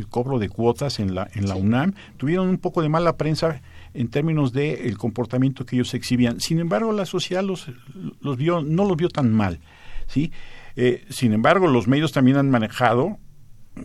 cobro 0.09 0.39
de 0.39 0.49
cuotas 0.49 0.99
en 0.99 1.13
la, 1.13 1.27
en 1.35 1.47
la 1.47 1.55
UNAM 1.55 1.93
tuvieron 2.17 2.47
un 2.47 2.57
poco 2.57 2.81
de 2.81 2.89
mala 2.89 3.15
prensa 3.15 3.61
en 3.97 4.09
términos 4.09 4.53
de 4.53 4.87
el 4.87 4.97
comportamiento 4.97 5.65
que 5.65 5.75
ellos 5.75 5.93
exhibían. 5.93 6.39
Sin 6.39 6.59
embargo, 6.59 6.91
la 6.91 7.05
sociedad 7.05 7.43
los, 7.43 7.67
los 8.21 8.37
vio, 8.37 8.61
no 8.61 8.85
los 8.85 8.95
vio 8.95 9.09
tan 9.09 9.33
mal, 9.33 9.59
¿sí? 10.07 10.31
Eh, 10.75 11.05
sin 11.09 11.33
embargo, 11.33 11.67
los 11.67 11.87
medios 11.87 12.11
también 12.11 12.37
han 12.37 12.49
manejado 12.49 13.17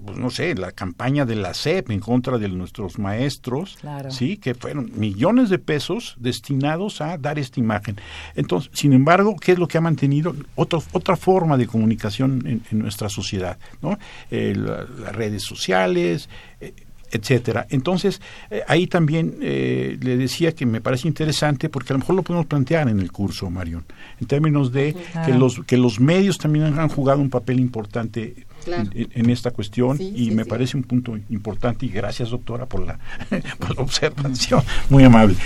pues 0.05 0.17
no 0.17 0.31
sé, 0.31 0.55
la 0.55 0.73
campaña 0.73 1.25
de 1.25 1.37
la 1.37 1.55
SEP 1.55 1.91
en 1.91 2.01
contra 2.01 2.39
de 2.39 2.49
nuestros 2.49 2.99
maestros, 2.99 3.79
sí, 4.09 4.39
que 4.39 4.55
fueron 4.55 4.91
millones 4.95 5.51
de 5.51 5.59
pesos 5.59 6.17
destinados 6.19 7.01
a 7.01 7.19
dar 7.19 7.39
esta 7.39 7.61
imagen. 7.61 7.97
Entonces, 8.35 8.71
sin 8.73 8.93
embargo, 8.93 9.37
¿qué 9.39 9.53
es 9.53 9.59
lo 9.59 9.69
que 9.69 9.79
ha 9.79 9.83
mantenido? 9.83 10.35
Otro, 10.55 10.83
otra 10.93 11.17
forma 11.17 11.57
de 11.57 11.67
comunicación 11.67 12.63
en, 12.71 12.79
nuestra 12.79 13.09
sociedad, 13.11 13.59
¿no? 13.83 13.99
Eh, 14.31 14.55
las 14.57 15.15
redes 15.15 15.43
sociales, 15.43 16.29
eh, 16.61 16.73
etcétera. 17.13 17.67
Entonces, 17.71 18.21
eh, 18.51 18.63
ahí 18.67 18.87
también 18.87 19.37
eh, 19.41 19.99
le 20.01 20.17
decía 20.17 20.53
que 20.53 20.67
me 20.67 20.81
parece 20.81 21.07
interesante 21.07 21.69
porque 21.69 21.93
a 21.93 21.95
lo 21.95 22.01
mejor 22.01 22.17
lo 22.17 22.23
podemos 22.23 22.47
plantear 22.47 22.89
en 22.89 22.99
el 22.99 23.13
curso, 23.13 23.51
Marión, 23.51 23.85
en 24.21 24.27
términos 24.27 24.73
de 24.73 24.97
que, 25.25 25.33
los, 25.33 25.61
que 25.67 25.77
los 25.77 26.01
medios 26.01 26.39
también 26.39 26.79
han 26.79 26.89
jugado 26.89 27.21
un 27.21 27.31
papel 27.31 27.61
importante 27.61 28.47
en, 28.67 29.31
esta 29.31 29.51
cuestión 29.51 29.99
y 30.01 30.31
me 30.31 30.45
parece 30.45 30.77
un 30.77 30.85
punto 30.85 31.19
importante 31.31 31.87
y 31.87 31.89
gracias 31.89 32.31
doctora 32.31 32.67
por 32.67 32.87
la, 32.87 32.99
por 33.59 33.77
la 33.77 33.83
observación, 33.83 34.63
muy 34.89 35.05
amable. 35.05 35.37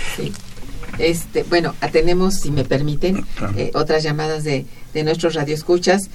Este, 0.99 1.43
bueno, 1.43 1.75
tenemos, 1.91 2.35
si 2.35 2.51
me 2.51 2.63
permiten, 2.63 3.25
eh, 3.55 3.71
otras 3.73 4.03
llamadas 4.03 4.43
de, 4.43 4.65
de 4.93 5.03
nuestros 5.03 5.35
radioescuchas. 5.35 6.09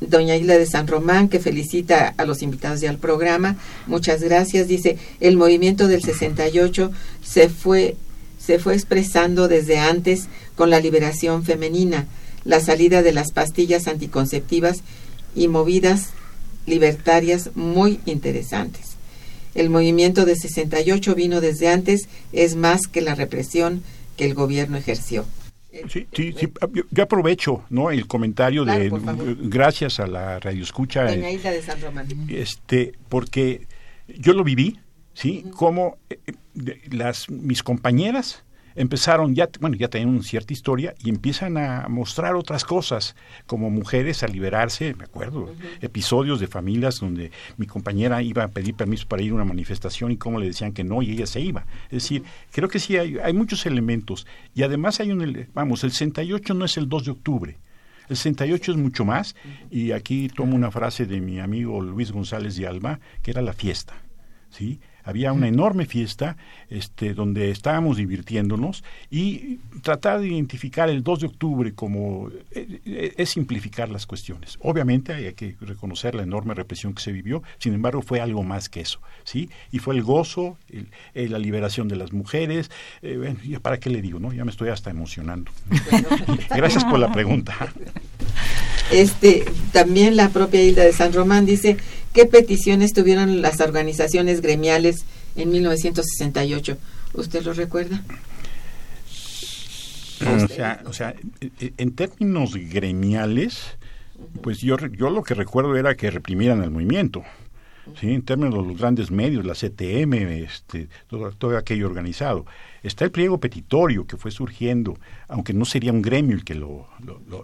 Doña 0.00 0.36
Isla 0.36 0.58
de 0.58 0.66
San 0.66 0.86
Román, 0.86 1.28
que 1.28 1.40
felicita 1.40 2.14
a 2.16 2.24
los 2.24 2.42
invitados 2.42 2.80
ya 2.80 2.90
al 2.90 2.98
programa. 2.98 3.56
Muchas 3.86 4.22
gracias. 4.22 4.68
Dice, 4.68 4.98
el 5.20 5.36
movimiento 5.36 5.88
del 5.88 6.02
68 6.02 6.90
se 7.22 7.48
fue, 7.48 7.96
se 8.38 8.58
fue 8.58 8.74
expresando 8.74 9.48
desde 9.48 9.78
antes 9.78 10.28
con 10.56 10.70
la 10.70 10.80
liberación 10.80 11.44
femenina, 11.44 12.06
la 12.44 12.60
salida 12.60 13.02
de 13.02 13.12
las 13.12 13.32
pastillas 13.32 13.88
anticonceptivas 13.88 14.82
y 15.34 15.48
movidas 15.48 16.10
libertarias 16.66 17.50
muy 17.54 18.00
interesantes. 18.06 18.96
El 19.54 19.70
movimiento 19.70 20.24
de 20.24 20.36
68 20.36 21.14
vino 21.14 21.40
desde 21.40 21.68
antes, 21.68 22.08
es 22.32 22.54
más 22.54 22.86
que 22.86 23.00
la 23.00 23.14
represión 23.14 23.82
que 24.16 24.24
el 24.24 24.34
gobierno 24.34 24.76
ejerció. 24.76 25.24
Sí, 25.88 26.06
sí, 26.12 26.34
sí, 26.36 26.48
yo 26.90 27.02
aprovecho 27.02 27.64
no 27.70 27.90
el 27.90 28.06
comentario 28.06 28.64
de 28.64 28.90
gracias 29.40 30.00
a 30.00 30.06
la 30.06 30.40
radio 30.40 30.62
escucha 30.62 31.04
Doña 31.04 31.30
Isla 31.30 31.50
de 31.50 31.62
San 31.62 31.80
Román. 31.80 32.06
este 32.28 32.92
porque 33.08 33.66
yo 34.08 34.32
lo 34.32 34.44
viví 34.44 34.78
sí 35.14 35.44
como 35.56 35.98
eh, 36.10 36.18
las 36.90 37.30
mis 37.30 37.62
compañeras 37.62 38.44
empezaron 38.74 39.34
ya, 39.34 39.48
bueno, 39.60 39.76
ya 39.76 39.88
tenían 39.88 40.10
una 40.10 40.22
cierta 40.22 40.52
historia 40.52 40.94
y 41.02 41.10
empiezan 41.10 41.56
a 41.56 41.88
mostrar 41.88 42.34
otras 42.34 42.64
cosas, 42.64 43.16
como 43.46 43.70
mujeres 43.70 44.22
a 44.22 44.28
liberarse, 44.28 44.94
me 44.94 45.04
acuerdo, 45.04 45.52
episodios 45.80 46.40
de 46.40 46.46
familias 46.46 47.00
donde 47.00 47.30
mi 47.56 47.66
compañera 47.66 48.22
iba 48.22 48.44
a 48.44 48.48
pedir 48.48 48.74
permiso 48.74 49.06
para 49.08 49.22
ir 49.22 49.32
a 49.32 49.34
una 49.34 49.44
manifestación 49.44 50.12
y 50.12 50.16
cómo 50.16 50.38
le 50.38 50.46
decían 50.46 50.72
que 50.72 50.84
no 50.84 51.02
y 51.02 51.12
ella 51.12 51.26
se 51.26 51.40
iba. 51.40 51.66
Es 51.86 52.02
decir, 52.02 52.24
creo 52.52 52.68
que 52.68 52.78
sí 52.78 52.96
hay, 52.96 53.18
hay 53.18 53.32
muchos 53.32 53.66
elementos 53.66 54.26
y 54.54 54.62
además 54.62 55.00
hay 55.00 55.12
un, 55.12 55.48
vamos, 55.54 55.84
el 55.84 55.92
68 55.92 56.54
no 56.54 56.64
es 56.64 56.76
el 56.76 56.88
2 56.88 57.04
de 57.04 57.10
octubre. 57.10 57.58
El 58.08 58.16
68 58.16 58.72
es 58.72 58.78
mucho 58.78 59.04
más 59.04 59.36
y 59.70 59.92
aquí 59.92 60.28
tomo 60.28 60.56
una 60.56 60.70
frase 60.70 61.04
de 61.04 61.20
mi 61.20 61.40
amigo 61.40 61.80
Luis 61.82 62.10
González 62.10 62.56
de 62.56 62.66
Alba, 62.66 63.00
que 63.22 63.30
era 63.30 63.42
la 63.42 63.52
fiesta. 63.52 63.94
¿sí? 64.50 64.80
Había 65.08 65.32
una 65.32 65.48
enorme 65.48 65.86
fiesta 65.86 66.36
este, 66.68 67.14
donde 67.14 67.50
estábamos 67.50 67.96
divirtiéndonos 67.96 68.84
y 69.10 69.56
tratar 69.80 70.20
de 70.20 70.28
identificar 70.28 70.90
el 70.90 71.02
2 71.02 71.20
de 71.20 71.26
octubre 71.28 71.72
como 71.72 72.28
eh, 72.50 72.80
eh, 72.84 73.14
es 73.16 73.30
simplificar 73.30 73.88
las 73.88 74.04
cuestiones. 74.04 74.58
Obviamente 74.60 75.14
hay 75.14 75.32
que 75.32 75.56
reconocer 75.62 76.14
la 76.14 76.24
enorme 76.24 76.52
represión 76.52 76.92
que 76.92 77.00
se 77.00 77.10
vivió, 77.10 77.42
sin 77.58 77.72
embargo 77.72 78.02
fue 78.02 78.20
algo 78.20 78.42
más 78.42 78.68
que 78.68 78.82
eso, 78.82 79.00
¿sí? 79.24 79.48
Y 79.72 79.78
fue 79.78 79.94
el 79.94 80.02
gozo, 80.02 80.58
el, 81.14 81.30
la 81.32 81.38
liberación 81.38 81.88
de 81.88 81.96
las 81.96 82.12
mujeres, 82.12 82.70
eh, 83.00 83.16
bueno, 83.16 83.38
¿para 83.62 83.80
qué 83.80 83.88
le 83.88 84.02
digo, 84.02 84.20
no? 84.20 84.34
Ya 84.34 84.44
me 84.44 84.50
estoy 84.50 84.68
hasta 84.68 84.90
emocionando. 84.90 85.50
Gracias 86.50 86.84
por 86.84 86.98
la 86.98 87.10
pregunta. 87.10 87.56
Este, 88.90 89.44
también 89.72 90.16
la 90.16 90.30
propia 90.30 90.62
Hilda 90.62 90.82
de 90.84 90.92
San 90.92 91.12
Román 91.12 91.44
dice, 91.44 91.76
¿qué 92.18 92.26
peticiones 92.26 92.94
tuvieron 92.94 93.42
las 93.42 93.60
organizaciones 93.60 94.40
gremiales 94.40 95.04
en 95.36 95.52
1968? 95.52 96.76
¿Usted 97.14 97.44
lo 97.44 97.52
recuerda? 97.52 98.02
O 100.26 100.48
sea, 100.48 100.82
o 100.84 100.92
sea, 100.92 101.14
en 101.76 101.94
términos 101.94 102.56
gremiales, 102.56 103.60
pues 104.42 104.58
yo, 104.58 104.76
yo 104.78 105.10
lo 105.10 105.22
que 105.22 105.34
recuerdo 105.34 105.76
era 105.76 105.94
que 105.94 106.10
reprimieran 106.10 106.64
el 106.64 106.72
movimiento. 106.72 107.22
¿Sí? 107.98 108.12
en 108.12 108.22
términos 108.22 108.54
de 108.54 108.68
los 108.68 108.78
grandes 108.78 109.10
medios, 109.10 109.44
la 109.44 109.54
CTM, 109.54 110.14
este, 110.42 110.88
todo, 111.08 111.56
aquello 111.56 111.86
organizado. 111.86 112.46
Está 112.82 113.04
el 113.04 113.10
pliego 113.10 113.38
petitorio 113.38 114.06
que 114.06 114.16
fue 114.16 114.30
surgiendo, 114.30 114.98
aunque 115.26 115.52
no 115.52 115.64
sería 115.64 115.92
un 115.92 116.00
gremio 116.00 116.36
el 116.36 116.44
que 116.44 116.54
lo, 116.54 116.86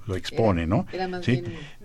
lo, 0.06 0.16
expone, 0.16 0.66
¿no? 0.66 0.86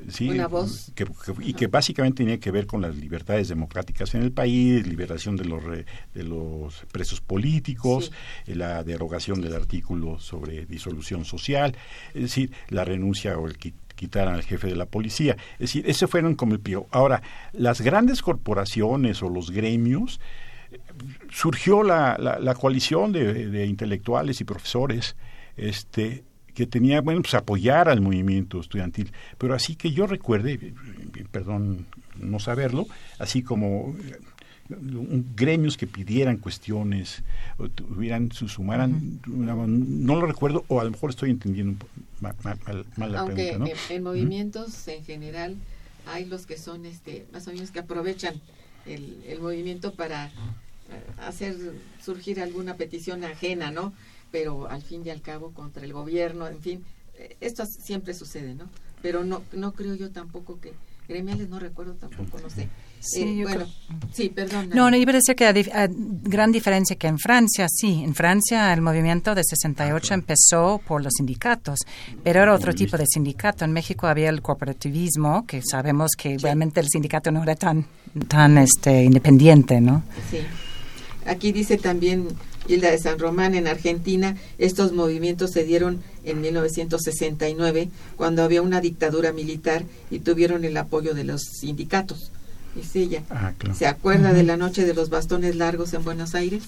sí, 0.07 0.29
una 0.29 0.47
voz. 0.47 0.91
y 1.39 1.53
que 1.53 1.67
básicamente 1.67 2.23
tenía 2.23 2.39
que 2.39 2.51
ver 2.51 2.67
con 2.67 2.81
las 2.81 2.95
libertades 2.95 3.47
democráticas 3.47 4.13
en 4.13 4.21
el 4.21 4.31
país, 4.31 4.85
liberación 4.85 5.35
de 5.35 5.45
los, 5.45 5.63
de 5.63 6.23
los 6.23 6.85
presos 6.91 7.21
políticos, 7.21 8.11
eh, 8.45 8.55
la 8.55 8.83
derogación 8.83 9.41
del 9.41 9.55
artículo 9.55 10.19
sobre 10.19 10.65
disolución 10.65 11.25
social, 11.25 11.75
es 12.13 12.21
decir, 12.21 12.51
la 12.69 12.85
renuncia 12.85 13.37
o 13.37 13.47
el 13.47 13.57
quitaran 13.99 14.35
al 14.35 14.43
jefe 14.43 14.67
de 14.67 14.75
la 14.75 14.85
policía. 14.85 15.35
Es 15.53 15.59
decir, 15.59 15.83
ese 15.87 16.07
fueron 16.07 16.35
como 16.35 16.53
el 16.53 16.61
pío. 16.61 16.87
Ahora, 16.91 17.21
las 17.51 17.81
grandes 17.81 18.21
corporaciones 18.21 19.21
o 19.21 19.29
los 19.29 19.51
gremios, 19.51 20.21
surgió 21.31 21.83
la, 21.83 22.17
la, 22.17 22.55
coalición 22.55 23.11
de, 23.11 23.65
intelectuales 23.65 24.39
y 24.41 24.43
profesores 24.43 25.15
este, 25.57 26.23
que 26.53 26.67
tenía, 26.67 27.01
bueno, 27.01 27.21
pues 27.21 27.33
apoyar 27.33 27.89
al 27.89 28.01
movimiento 28.01 28.59
estudiantil. 28.59 29.11
Pero 29.37 29.53
así 29.53 29.75
que 29.75 29.91
yo 29.91 30.07
recuerde, 30.07 30.73
perdón 31.31 31.87
no 32.17 32.39
saberlo, 32.39 32.85
así 33.17 33.43
como 33.43 33.95
gremios 35.35 35.77
que 35.77 35.87
pidieran 35.87 36.37
cuestiones 36.37 37.23
o 37.57 37.69
tuvieran 37.69 38.31
sumaran 38.31 39.19
no 39.25 40.15
lo 40.15 40.27
recuerdo 40.27 40.63
o 40.67 40.79
a 40.79 40.83
lo 40.83 40.91
mejor 40.91 41.09
estoy 41.09 41.31
entendiendo 41.31 41.85
mal, 42.21 42.35
la 42.97 43.21
aunque 43.21 43.57
en, 43.89 44.03
movimientos 44.03 44.87
en 44.87 45.03
general 45.03 45.55
hay 46.05 46.25
los 46.25 46.45
que 46.45 46.57
son 46.57 46.85
este 46.85 47.25
más 47.33 47.47
o 47.47 47.51
menos 47.51 47.71
que 47.71 47.79
aprovechan 47.79 48.39
el, 48.85 49.23
el 49.27 49.39
movimiento 49.39 49.93
para 49.95 50.27
eh, 50.27 50.31
hacer 51.17 51.55
surgir 52.03 52.39
alguna 52.39 52.75
petición 52.75 53.23
ajena 53.23 53.71
no 53.71 53.91
pero 54.31 54.69
al 54.69 54.83
fin 54.83 55.01
y 55.03 55.09
al 55.09 55.21
cabo 55.21 55.51
contra 55.51 55.83
el 55.83 55.93
gobierno 55.93 56.47
en 56.47 56.61
fin 56.61 56.85
eh, 57.15 57.35
esto 57.41 57.65
siempre 57.65 58.13
sucede 58.13 58.53
no 58.53 58.69
pero 59.01 59.23
no 59.23 59.41
no 59.51 59.73
creo 59.73 59.95
yo 59.95 60.11
tampoco 60.11 60.59
que 60.59 60.73
gremiales 61.07 61.49
no 61.49 61.57
recuerdo 61.59 61.95
tampoco 61.95 62.39
no 62.39 62.51
sé 62.51 62.69
Sí, 63.01 63.39
eh, 63.39 63.43
bueno, 63.43 63.65
sí, 64.13 64.29
perdón. 64.29 64.69
No, 64.73 64.91
no, 64.91 64.97
iba 64.97 65.11
a 65.11 65.15
decir 65.15 65.35
que 65.35 65.47
a, 65.47 65.53
gran 65.89 66.51
diferencia 66.51 66.97
que 66.97 67.07
en 67.07 67.17
Francia, 67.17 67.67
sí, 67.69 68.01
en 68.03 68.13
Francia 68.13 68.73
el 68.73 68.81
movimiento 68.81 69.33
de 69.35 69.43
68 69.43 70.13
empezó 70.13 70.81
por 70.85 71.01
los 71.01 71.13
sindicatos, 71.15 71.79
pero 72.23 72.41
era 72.41 72.53
otro 72.53 72.73
tipo 72.73 72.97
de 72.97 73.05
sindicato. 73.07 73.63
En 73.63 73.71
México 73.71 74.07
había 74.07 74.29
el 74.29 74.41
cooperativismo, 74.41 75.45
que 75.47 75.61
sabemos 75.61 76.11
que 76.17 76.37
realmente 76.37 76.81
el 76.81 76.87
sindicato 76.89 77.31
no 77.31 77.41
era 77.41 77.55
tan, 77.55 77.85
tan 78.27 78.57
este, 78.57 79.03
independiente, 79.05 79.79
¿no? 79.79 80.03
Sí. 80.29 80.39
Aquí 81.25 81.53
dice 81.53 81.77
también 81.77 82.27
Hilda 82.67 82.91
de 82.91 82.97
San 82.97 83.17
Román, 83.17 83.55
en 83.55 83.67
Argentina, 83.67 84.35
estos 84.57 84.91
movimientos 84.91 85.51
se 85.51 85.63
dieron 85.63 86.01
en 86.25 86.41
1969, 86.41 87.89
cuando 88.17 88.43
había 88.43 88.61
una 88.61 88.81
dictadura 88.81 89.31
militar 89.31 89.85
y 90.11 90.19
tuvieron 90.19 90.65
el 90.65 90.75
apoyo 90.75 91.13
de 91.13 91.23
los 91.23 91.43
sindicatos 91.43 92.31
es 92.77 92.95
ella. 92.95 93.23
Ah, 93.29 93.53
¿Se 93.73 93.87
acuerda 93.87 94.33
de 94.33 94.43
la 94.43 94.57
noche 94.57 94.85
de 94.85 94.93
los 94.93 95.09
bastones 95.09 95.55
largos 95.55 95.93
en 95.93 96.03
Buenos 96.03 96.35
Aires? 96.35 96.63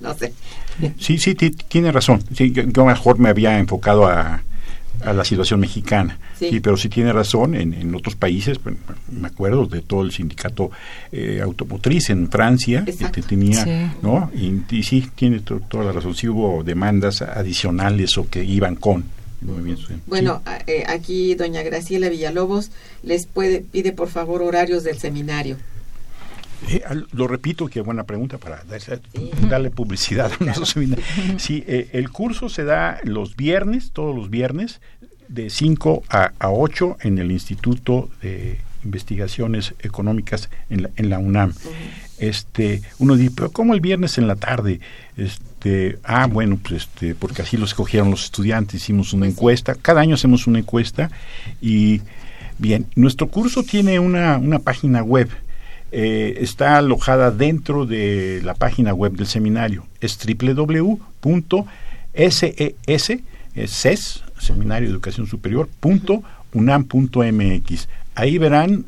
no 0.00 0.14
sé. 0.14 0.32
Sí, 0.98 1.18
sí, 1.18 1.34
tiene 1.34 1.92
razón. 1.92 2.22
Sí, 2.34 2.52
yo, 2.52 2.84
mejor 2.84 3.18
me 3.18 3.28
había 3.28 3.58
enfocado 3.58 4.06
a, 4.06 4.42
a 5.04 5.12
la 5.12 5.24
situación 5.24 5.60
mexicana. 5.60 6.18
Sí. 6.38 6.60
pero 6.60 6.76
sí 6.76 6.90
tiene 6.90 7.12
razón, 7.14 7.54
en, 7.54 7.72
en 7.72 7.94
otros 7.94 8.14
países, 8.14 8.58
me 9.10 9.28
acuerdo 9.28 9.64
de 9.64 9.80
todo 9.80 10.02
el 10.02 10.12
sindicato 10.12 10.70
eh, 11.10 11.40
automotriz 11.42 12.10
en 12.10 12.30
Francia, 12.30 12.84
que 12.84 13.22
tenía, 13.22 13.94
¿no? 14.02 14.30
Y, 14.34 14.82
sí, 14.82 15.08
tiene 15.14 15.40
toda 15.40 15.84
la 15.84 15.92
razón, 15.92 16.14
sí 16.14 16.28
hubo 16.28 16.62
demandas 16.62 17.22
adicionales 17.22 18.18
o 18.18 18.28
que 18.28 18.44
iban 18.44 18.76
con. 18.76 19.04
Bueno, 20.06 20.42
eh, 20.66 20.84
aquí 20.88 21.34
doña 21.34 21.62
Graciela 21.62 22.08
Villalobos 22.08 22.70
les 23.02 23.26
puede, 23.26 23.60
pide 23.60 23.92
por 23.92 24.08
favor 24.08 24.42
horarios 24.42 24.84
del 24.84 24.98
seminario. 24.98 25.56
Eh, 26.68 26.82
lo 27.12 27.28
repito, 27.28 27.68
qué 27.68 27.80
buena 27.80 28.04
pregunta 28.04 28.38
para 28.38 28.62
darle 29.48 29.70
publicidad 29.70 30.32
a 30.40 30.44
nuestro 30.44 30.66
seminario. 30.66 31.04
Sí, 31.38 31.64
eh, 31.66 31.90
el 31.92 32.10
curso 32.10 32.48
se 32.48 32.64
da 32.64 32.98
los 33.04 33.36
viernes, 33.36 33.90
todos 33.92 34.16
los 34.16 34.30
viernes, 34.30 34.80
de 35.28 35.50
5 35.50 36.04
a, 36.08 36.32
a 36.38 36.50
8 36.50 36.98
en 37.02 37.18
el 37.18 37.30
Instituto 37.30 38.10
de 38.22 38.58
Investigaciones 38.84 39.74
Económicas 39.80 40.48
en 40.70 40.84
la, 40.84 40.90
en 40.96 41.10
la 41.10 41.18
UNAM. 41.18 41.52
Este, 42.18 42.82
uno 42.98 43.16
dice, 43.16 43.32
pero 43.36 43.50
¿cómo 43.50 43.74
el 43.74 43.80
viernes 43.80 44.16
en 44.18 44.26
la 44.26 44.36
tarde? 44.36 44.80
Este, 45.16 45.44
ah, 46.04 46.26
bueno, 46.26 46.58
pues 46.62 46.82
este, 46.82 47.14
porque 47.14 47.42
así 47.42 47.56
lo 47.56 47.64
escogieron 47.64 48.10
los 48.10 48.24
estudiantes, 48.24 48.82
hicimos 48.82 49.12
una 49.12 49.26
encuesta, 49.26 49.74
cada 49.74 50.00
año 50.00 50.14
hacemos 50.14 50.46
una 50.46 50.58
encuesta. 50.58 51.10
Y 51.60 52.02
bien, 52.58 52.86
nuestro 52.94 53.28
curso 53.28 53.62
tiene 53.62 53.98
una, 53.98 54.38
una 54.38 54.58
página 54.58 55.02
web, 55.02 55.28
eh, 55.92 56.38
está 56.40 56.78
alojada 56.78 57.30
dentro 57.30 57.86
de 57.86 58.40
la 58.44 58.54
página 58.54 58.92
web 58.94 59.12
del 59.12 59.26
seminario, 59.26 59.86
es 60.00 60.18
www.ses, 60.18 60.84
SES, 63.66 64.22
Seminario 64.38 64.88
de 64.88 64.92
Educación 64.92 65.26
Superior, 65.26 65.68
punto 65.80 66.22
unam.mx. 66.52 67.88
Ahí 68.14 68.38
verán 68.38 68.84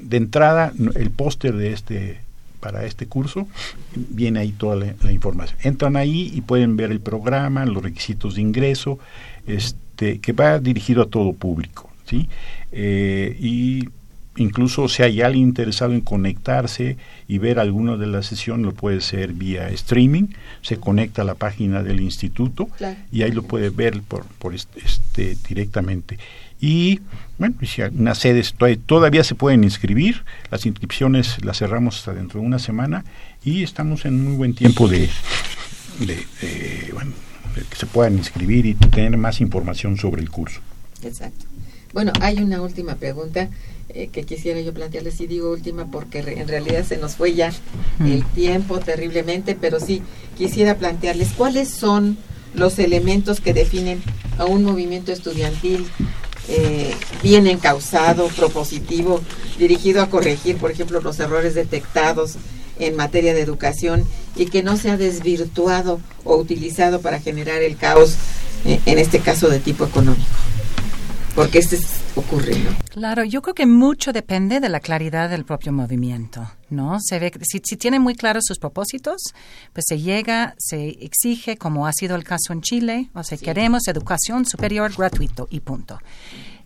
de 0.00 0.16
entrada 0.16 0.72
el 0.96 1.10
póster 1.10 1.56
de 1.56 1.72
este 1.72 2.27
para 2.60 2.84
este 2.84 3.06
curso, 3.06 3.46
viene 3.94 4.40
ahí 4.40 4.52
toda 4.52 4.76
la, 4.76 5.12
información. 5.12 5.58
Entran 5.62 5.96
ahí 5.96 6.30
y 6.34 6.40
pueden 6.40 6.76
ver 6.76 6.90
el 6.90 7.00
programa, 7.00 7.64
los 7.66 7.82
requisitos 7.82 8.34
de 8.34 8.42
ingreso, 8.42 8.98
este, 9.46 10.18
que 10.20 10.32
va 10.32 10.58
dirigido 10.58 11.02
a 11.02 11.06
todo 11.06 11.32
público, 11.32 11.90
¿sí? 12.06 12.28
Eh, 12.72 13.36
y 13.40 13.88
incluso 14.36 14.88
si 14.88 15.02
hay 15.02 15.20
alguien 15.20 15.48
interesado 15.48 15.92
en 15.92 16.00
conectarse 16.00 16.96
y 17.26 17.38
ver 17.38 17.58
alguna 17.58 17.96
de 17.96 18.06
las 18.06 18.26
sesiones, 18.26 18.66
lo 18.66 18.72
puede 18.72 19.00
ser 19.00 19.32
vía 19.32 19.68
streaming, 19.70 20.28
se 20.62 20.78
conecta 20.78 21.22
a 21.22 21.24
la 21.24 21.34
página 21.34 21.82
del 21.82 22.00
instituto 22.00 22.68
y 23.12 23.22
ahí 23.22 23.32
lo 23.32 23.42
puede 23.42 23.70
ver 23.70 24.00
por, 24.02 24.24
por 24.24 24.54
este, 24.54 25.36
directamente. 25.48 26.18
Y 26.60 27.00
bueno, 27.38 27.54
una 27.96 28.14
sede 28.14 28.42
todavía 28.86 29.22
se 29.22 29.34
pueden 29.34 29.62
inscribir, 29.62 30.24
las 30.50 30.66
inscripciones 30.66 31.44
las 31.44 31.58
cerramos 31.58 31.98
hasta 31.98 32.14
dentro 32.14 32.40
de 32.40 32.46
una 32.46 32.58
semana 32.58 33.04
y 33.44 33.62
estamos 33.62 34.04
en 34.04 34.24
muy 34.24 34.36
buen 34.36 34.54
tiempo 34.54 34.88
de, 34.88 35.08
bueno, 36.92 37.12
que 37.54 37.76
se 37.76 37.86
puedan 37.86 38.18
inscribir 38.18 38.66
y 38.66 38.74
tener 38.74 39.16
más 39.16 39.40
información 39.40 39.96
sobre 39.96 40.20
el 40.20 40.30
curso. 40.30 40.60
Exacto. 41.02 41.46
Bueno, 41.92 42.12
hay 42.20 42.38
una 42.42 42.60
última 42.60 42.96
pregunta 42.96 43.48
eh, 43.88 44.08
que 44.08 44.24
quisiera 44.24 44.60
yo 44.60 44.74
plantearles, 44.74 45.20
y 45.20 45.26
digo 45.26 45.50
última 45.50 45.90
porque 45.90 46.18
en 46.18 46.48
realidad 46.48 46.84
se 46.84 46.98
nos 46.98 47.14
fue 47.14 47.34
ya 47.34 47.52
el 48.00 48.24
tiempo 48.26 48.80
terriblemente, 48.80 49.56
pero 49.58 49.80
sí 49.80 50.02
quisiera 50.36 50.76
plantearles 50.76 51.30
cuáles 51.32 51.70
son 51.70 52.18
los 52.54 52.78
elementos 52.78 53.40
que 53.40 53.54
definen 53.54 54.02
a 54.38 54.44
un 54.44 54.64
movimiento 54.64 55.12
estudiantil 55.12 55.86
eh, 56.48 56.94
bien 57.22 57.46
encausado, 57.46 58.28
propositivo, 58.28 59.20
dirigido 59.58 60.02
a 60.02 60.10
corregir, 60.10 60.56
por 60.56 60.70
ejemplo, 60.70 61.00
los 61.00 61.20
errores 61.20 61.54
detectados 61.54 62.36
en 62.78 62.96
materia 62.96 63.34
de 63.34 63.40
educación 63.40 64.04
y 64.36 64.46
que 64.46 64.62
no 64.62 64.76
sea 64.76 64.96
desvirtuado 64.96 66.00
o 66.24 66.36
utilizado 66.36 67.00
para 67.00 67.20
generar 67.20 67.62
el 67.62 67.76
caos, 67.76 68.16
eh, 68.64 68.80
en 68.86 68.98
este 68.98 69.20
caso 69.20 69.48
de 69.48 69.58
tipo 69.60 69.84
económico 69.84 70.26
porque 71.38 71.58
este 71.58 71.78
ocurre, 72.16 72.58
¿no? 72.58 72.70
Claro, 72.90 73.22
yo 73.22 73.42
creo 73.42 73.54
que 73.54 73.64
mucho 73.64 74.12
depende 74.12 74.58
de 74.58 74.68
la 74.68 74.80
claridad 74.80 75.30
del 75.30 75.44
propio 75.44 75.72
movimiento, 75.72 76.50
¿no? 76.70 76.98
Se 77.00 77.18
ve, 77.18 77.32
si, 77.42 77.60
si 77.64 77.76
tiene 77.76 77.98
muy 77.98 78.14
claros 78.14 78.44
sus 78.46 78.58
propósitos, 78.58 79.20
pues 79.72 79.84
se 79.88 79.98
llega, 80.00 80.54
se 80.58 80.90
exige, 81.00 81.56
como 81.56 81.86
ha 81.86 81.92
sido 81.92 82.16
el 82.16 82.24
caso 82.24 82.52
en 82.52 82.62
Chile, 82.62 83.10
o 83.14 83.22
sea, 83.22 83.38
queremos 83.38 83.88
educación 83.88 84.44
superior 84.46 84.92
gratuito 84.96 85.48
y 85.50 85.60
punto. 85.60 85.98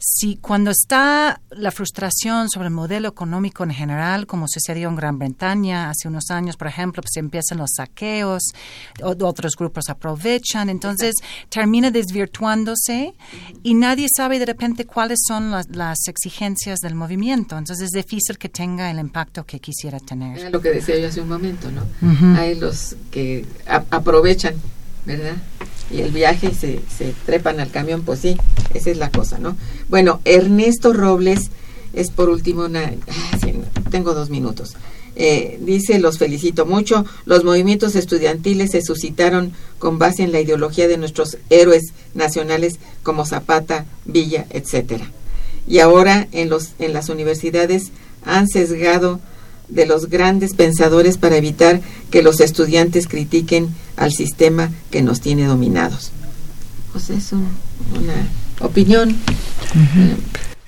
Si 0.04 0.36
cuando 0.36 0.72
está 0.72 1.40
la 1.50 1.70
frustración 1.70 2.50
sobre 2.50 2.66
el 2.66 2.74
modelo 2.74 3.08
económico 3.08 3.62
en 3.62 3.70
general, 3.70 4.26
como 4.26 4.48
sucedió 4.48 4.88
en 4.88 4.96
Gran 4.96 5.16
Bretaña 5.16 5.90
hace 5.90 6.08
unos 6.08 6.28
años, 6.30 6.56
por 6.56 6.66
ejemplo, 6.66 7.02
pues 7.02 7.16
empiezan 7.16 7.58
los 7.58 7.70
saqueos, 7.76 8.42
otros 9.00 9.54
grupos 9.56 9.88
aprovechan, 9.88 10.70
entonces 10.70 11.14
termina 11.48 11.92
desvirtuándose 11.92 13.14
y 13.62 13.74
nadie 13.74 14.08
sabe 14.12 14.40
de 14.40 14.46
repente 14.46 14.86
cuáles 14.86 15.20
son 15.24 15.52
las, 15.52 16.08
exigencias 16.08 16.80
del 16.80 16.96
movimiento. 16.96 17.56
Entonces 17.56 17.86
es 17.86 17.90
difícil 17.92 18.38
que 18.38 18.48
tenga 18.48 18.90
el 18.90 18.98
impacto 18.98 19.44
que 19.46 19.60
quisiera 19.60 20.00
tener. 20.00 20.36
Era 20.36 20.50
lo 20.50 20.60
que 20.60 20.70
decía 20.70 20.98
yo 20.98 21.06
hace 21.06 21.20
un 21.20 21.28
momento, 21.28 21.68
¿no? 21.70 21.86
Hay 22.36 22.56
los 22.56 22.96
que 23.12 23.46
aprovechan, 23.66 24.56
¿verdad? 25.06 25.36
Y 25.92 26.00
el 26.00 26.10
viaje 26.10 26.52
se, 26.54 26.80
se 26.96 27.14
trepan 27.26 27.60
al 27.60 27.70
camión, 27.70 28.02
pues 28.02 28.20
sí, 28.20 28.36
esa 28.74 28.90
es 28.90 28.96
la 28.96 29.10
cosa, 29.10 29.38
¿no? 29.38 29.56
Bueno, 29.88 30.20
Ernesto 30.24 30.92
Robles 30.92 31.50
es 31.92 32.10
por 32.10 32.28
último 32.28 32.64
una... 32.64 32.92
Tengo 33.90 34.14
dos 34.14 34.30
minutos. 34.30 34.74
Eh, 35.14 35.58
dice, 35.60 35.98
los 35.98 36.16
felicito 36.16 36.64
mucho, 36.64 37.04
los 37.26 37.44
movimientos 37.44 37.94
estudiantiles 37.94 38.70
se 38.70 38.80
suscitaron 38.80 39.52
con 39.78 39.98
base 39.98 40.22
en 40.22 40.32
la 40.32 40.40
ideología 40.40 40.88
de 40.88 40.96
nuestros 40.96 41.36
héroes 41.50 41.92
nacionales 42.14 42.78
como 43.02 43.26
Zapata, 43.26 43.84
Villa, 44.06 44.46
etcétera. 44.48 45.10
Y 45.68 45.80
ahora 45.80 46.28
en, 46.32 46.48
los, 46.48 46.70
en 46.78 46.94
las 46.94 47.10
universidades 47.10 47.92
han 48.24 48.48
sesgado 48.48 49.20
de 49.72 49.86
los 49.86 50.08
grandes 50.08 50.54
pensadores 50.54 51.18
para 51.18 51.36
evitar 51.36 51.80
que 52.10 52.22
los 52.22 52.40
estudiantes 52.40 53.08
critiquen 53.08 53.68
al 53.96 54.12
sistema 54.12 54.70
que 54.90 55.02
nos 55.02 55.20
tiene 55.20 55.46
dominados. 55.46 56.12
Pues 56.92 57.10
es 57.10 57.32
una 57.32 57.48
opinión. 58.60 59.16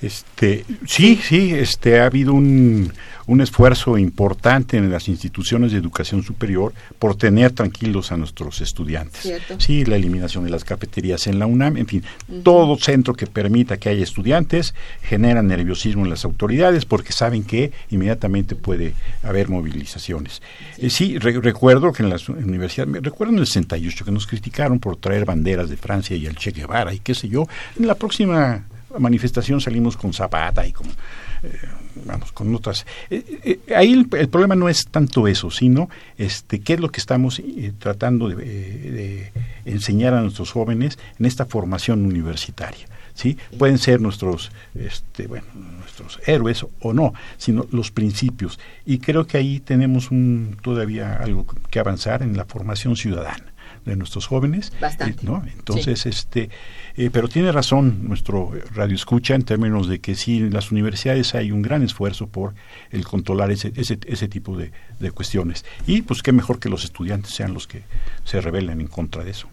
Este, 0.01 0.65
sí, 0.87 1.19
sí, 1.27 1.51
este, 1.53 1.99
ha 1.99 2.05
habido 2.05 2.33
un, 2.33 2.91
un 3.27 3.41
esfuerzo 3.41 3.97
importante 3.97 4.77
en 4.77 4.91
las 4.91 5.07
instituciones 5.07 5.71
de 5.71 5.77
educación 5.77 6.23
superior 6.23 6.73
por 6.99 7.15
tener 7.15 7.51
tranquilos 7.51 8.11
a 8.11 8.17
nuestros 8.17 8.61
estudiantes. 8.61 9.41
Sí, 9.57 9.85
la 9.85 9.95
eliminación 9.95 10.43
de 10.43 10.49
las 10.49 10.63
cafeterías 10.63 11.27
en 11.27 11.39
la 11.39 11.45
UNAM, 11.45 11.77
en 11.77 11.87
fin, 11.87 12.03
todo 12.43 12.77
centro 12.77 13.13
que 13.13 13.27
permita 13.27 13.77
que 13.77 13.89
haya 13.89 14.03
estudiantes 14.03 14.73
genera 15.01 15.41
nerviosismo 15.41 16.03
en 16.03 16.09
las 16.09 16.25
autoridades 16.25 16.85
porque 16.85 17.13
saben 17.13 17.43
que 17.43 17.71
inmediatamente 17.89 18.55
puede 18.55 18.93
haber 19.23 19.49
movilizaciones. 19.49 20.41
Sí, 20.89 21.15
eh, 21.15 21.19
recuerdo 21.19 21.91
que 21.91 22.03
en 22.03 22.09
las 22.09 22.29
universidades, 22.29 23.03
recuerdo 23.03 23.33
en 23.33 23.39
el 23.39 23.47
68 23.47 24.05
que 24.05 24.11
nos 24.11 24.27
criticaron 24.27 24.79
por 24.79 24.97
traer 24.97 25.25
banderas 25.25 25.69
de 25.69 25.77
Francia 25.77 26.15
y 26.15 26.25
el 26.25 26.35
Che 26.35 26.51
Guevara 26.51 26.93
y 26.93 26.99
qué 26.99 27.15
sé 27.15 27.27
yo, 27.27 27.47
en 27.79 27.87
la 27.87 27.95
próxima 27.95 28.65
manifestación 28.99 29.59
salimos 29.61 29.97
con 29.97 30.13
Zapata 30.13 30.65
y 30.65 30.71
con, 30.71 30.87
eh, 30.87 31.59
vamos, 32.05 32.31
con 32.31 32.53
otras. 32.53 32.85
Eh, 33.09 33.59
eh, 33.67 33.73
ahí 33.75 33.93
el, 33.93 34.07
problema 34.07 34.55
no 34.55 34.69
es 34.69 34.87
tanto 34.87 35.27
eso, 35.27 35.49
sino 35.51 35.89
este, 36.17 36.59
qué 36.59 36.73
es 36.73 36.79
lo 36.79 36.89
que 36.89 36.99
estamos 36.99 37.41
tratando 37.79 38.29
de, 38.29 39.31
enseñar 39.65 40.13
a 40.13 40.21
nuestros 40.21 40.51
jóvenes 40.51 40.99
en 41.19 41.25
esta 41.25 41.45
formación 41.45 42.05
universitaria. 42.05 42.85
¿sí? 43.13 43.37
Pueden 43.57 43.77
ser 43.77 44.01
nuestros, 44.01 44.51
este, 44.75 45.27
bueno, 45.27 45.47
nuestros 45.53 46.19
héroes 46.25 46.65
o 46.81 46.93
no, 46.93 47.13
sino 47.37 47.65
los 47.71 47.91
principios. 47.91 48.59
Y 48.85 48.99
creo 48.99 49.25
que 49.25 49.37
ahí 49.37 49.59
tenemos 49.59 50.11
un, 50.11 50.57
todavía 50.61 51.15
algo 51.15 51.45
que 51.69 51.79
avanzar 51.79 52.21
en 52.21 52.37
la 52.37 52.45
formación 52.45 52.95
ciudadana 52.95 53.54
de 53.85 53.95
nuestros 53.95 54.27
jóvenes. 54.27 54.71
Bastante. 54.81 55.25
¿no? 55.25 55.43
Entonces, 55.45 56.05
este, 56.05 56.49
eh, 56.95 57.09
pero 57.11 57.27
tiene 57.27 57.51
razón 57.51 58.07
nuestro 58.07 58.51
radio 58.73 58.95
escucha 58.95 59.35
en 59.35 59.43
términos 59.43 59.87
de 59.87 59.99
que 59.99 60.15
sí, 60.15 60.37
en 60.37 60.53
las 60.53 60.71
universidades 60.71 61.35
hay 61.35 61.51
un 61.51 61.61
gran 61.61 61.83
esfuerzo 61.83 62.27
por 62.27 62.55
el 62.91 63.05
controlar 63.05 63.51
ese, 63.51 63.71
ese, 63.75 63.99
ese 64.05 64.27
tipo 64.27 64.57
de, 64.57 64.71
de 64.99 65.11
cuestiones. 65.11 65.65
Y 65.87 66.01
pues 66.01 66.21
qué 66.21 66.31
mejor 66.31 66.59
que 66.59 66.69
los 66.69 66.83
estudiantes 66.83 67.33
sean 67.33 67.53
los 67.53 67.67
que 67.67 67.83
se 68.23 68.41
rebelen 68.41 68.81
en 68.81 68.87
contra 68.87 69.23
de 69.23 69.31
eso. 69.31 69.47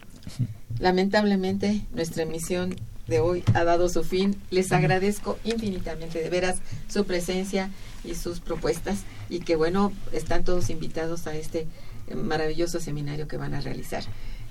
Lamentablemente, 0.79 1.83
nuestra 1.93 2.23
emisión 2.23 2.77
de 3.07 3.21
hoy 3.21 3.43
ha 3.55 3.65
dado 3.65 3.89
su 3.89 4.05
fin. 4.05 4.37
Les 4.51 4.73
agradezco 4.73 5.39
infinitamente, 5.45 6.23
de 6.23 6.31
veras, 6.31 6.61
su 6.89 7.05
presencia 7.05 7.71
y 8.05 8.15
sus 8.15 8.41
propuestas 8.41 9.05
y 9.29 9.41
que 9.41 9.57
bueno, 9.57 9.93
están 10.13 10.45
todos 10.45 10.71
invitados 10.71 11.27
a 11.27 11.35
este 11.35 11.67
maravilloso 12.15 12.81
seminario 12.81 13.29
que 13.29 13.37
van 13.37 13.55
a 13.55 13.61
realizar. 13.61 14.05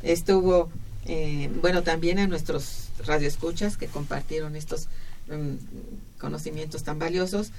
Estuvo, 0.03 0.69
eh, 1.05 1.49
bueno, 1.61 1.83
también 1.83 2.19
a 2.19 2.27
nuestros 2.27 2.89
radioescuchas 3.05 3.77
que 3.77 3.87
compartieron 3.87 4.55
estos 4.55 4.87
mm, 5.27 6.19
conocimientos 6.19 6.83
tan 6.83 6.99
valiosos. 6.99 7.51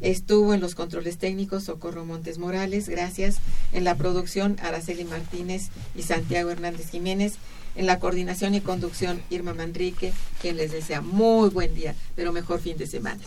Estuvo 0.00 0.54
en 0.54 0.60
los 0.60 0.74
controles 0.74 1.18
técnicos 1.18 1.64
Socorro 1.64 2.04
Montes 2.04 2.38
Morales, 2.38 2.88
gracias. 2.88 3.38
En 3.72 3.84
la 3.84 3.96
producción 3.96 4.56
Araceli 4.62 5.04
Martínez 5.04 5.68
y 5.94 6.02
Santiago 6.02 6.50
Hernández 6.50 6.90
Jiménez. 6.90 7.34
En 7.76 7.86
la 7.86 7.98
coordinación 7.98 8.54
y 8.54 8.60
conducción 8.60 9.20
Irma 9.30 9.52
Manrique, 9.52 10.12
quien 10.40 10.56
les 10.56 10.70
desea 10.70 11.00
muy 11.00 11.50
buen 11.50 11.74
día, 11.74 11.94
pero 12.14 12.32
mejor 12.32 12.60
fin 12.60 12.76
de 12.76 12.86
semana. 12.86 13.20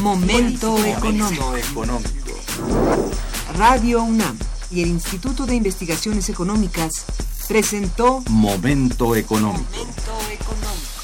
Momento 0.00 0.84
económico. 0.84 1.54
Radio 3.56 4.02
UNAM 4.02 4.38
y 4.70 4.82
el 4.82 4.88
Instituto 4.88 5.46
de 5.46 5.54
Investigaciones 5.54 6.28
Económicas 6.28 7.04
presentó 7.46 8.22
Momento 8.28 9.14
económico. 9.14 9.64
Momento 9.70 10.12
económico. 10.32 10.95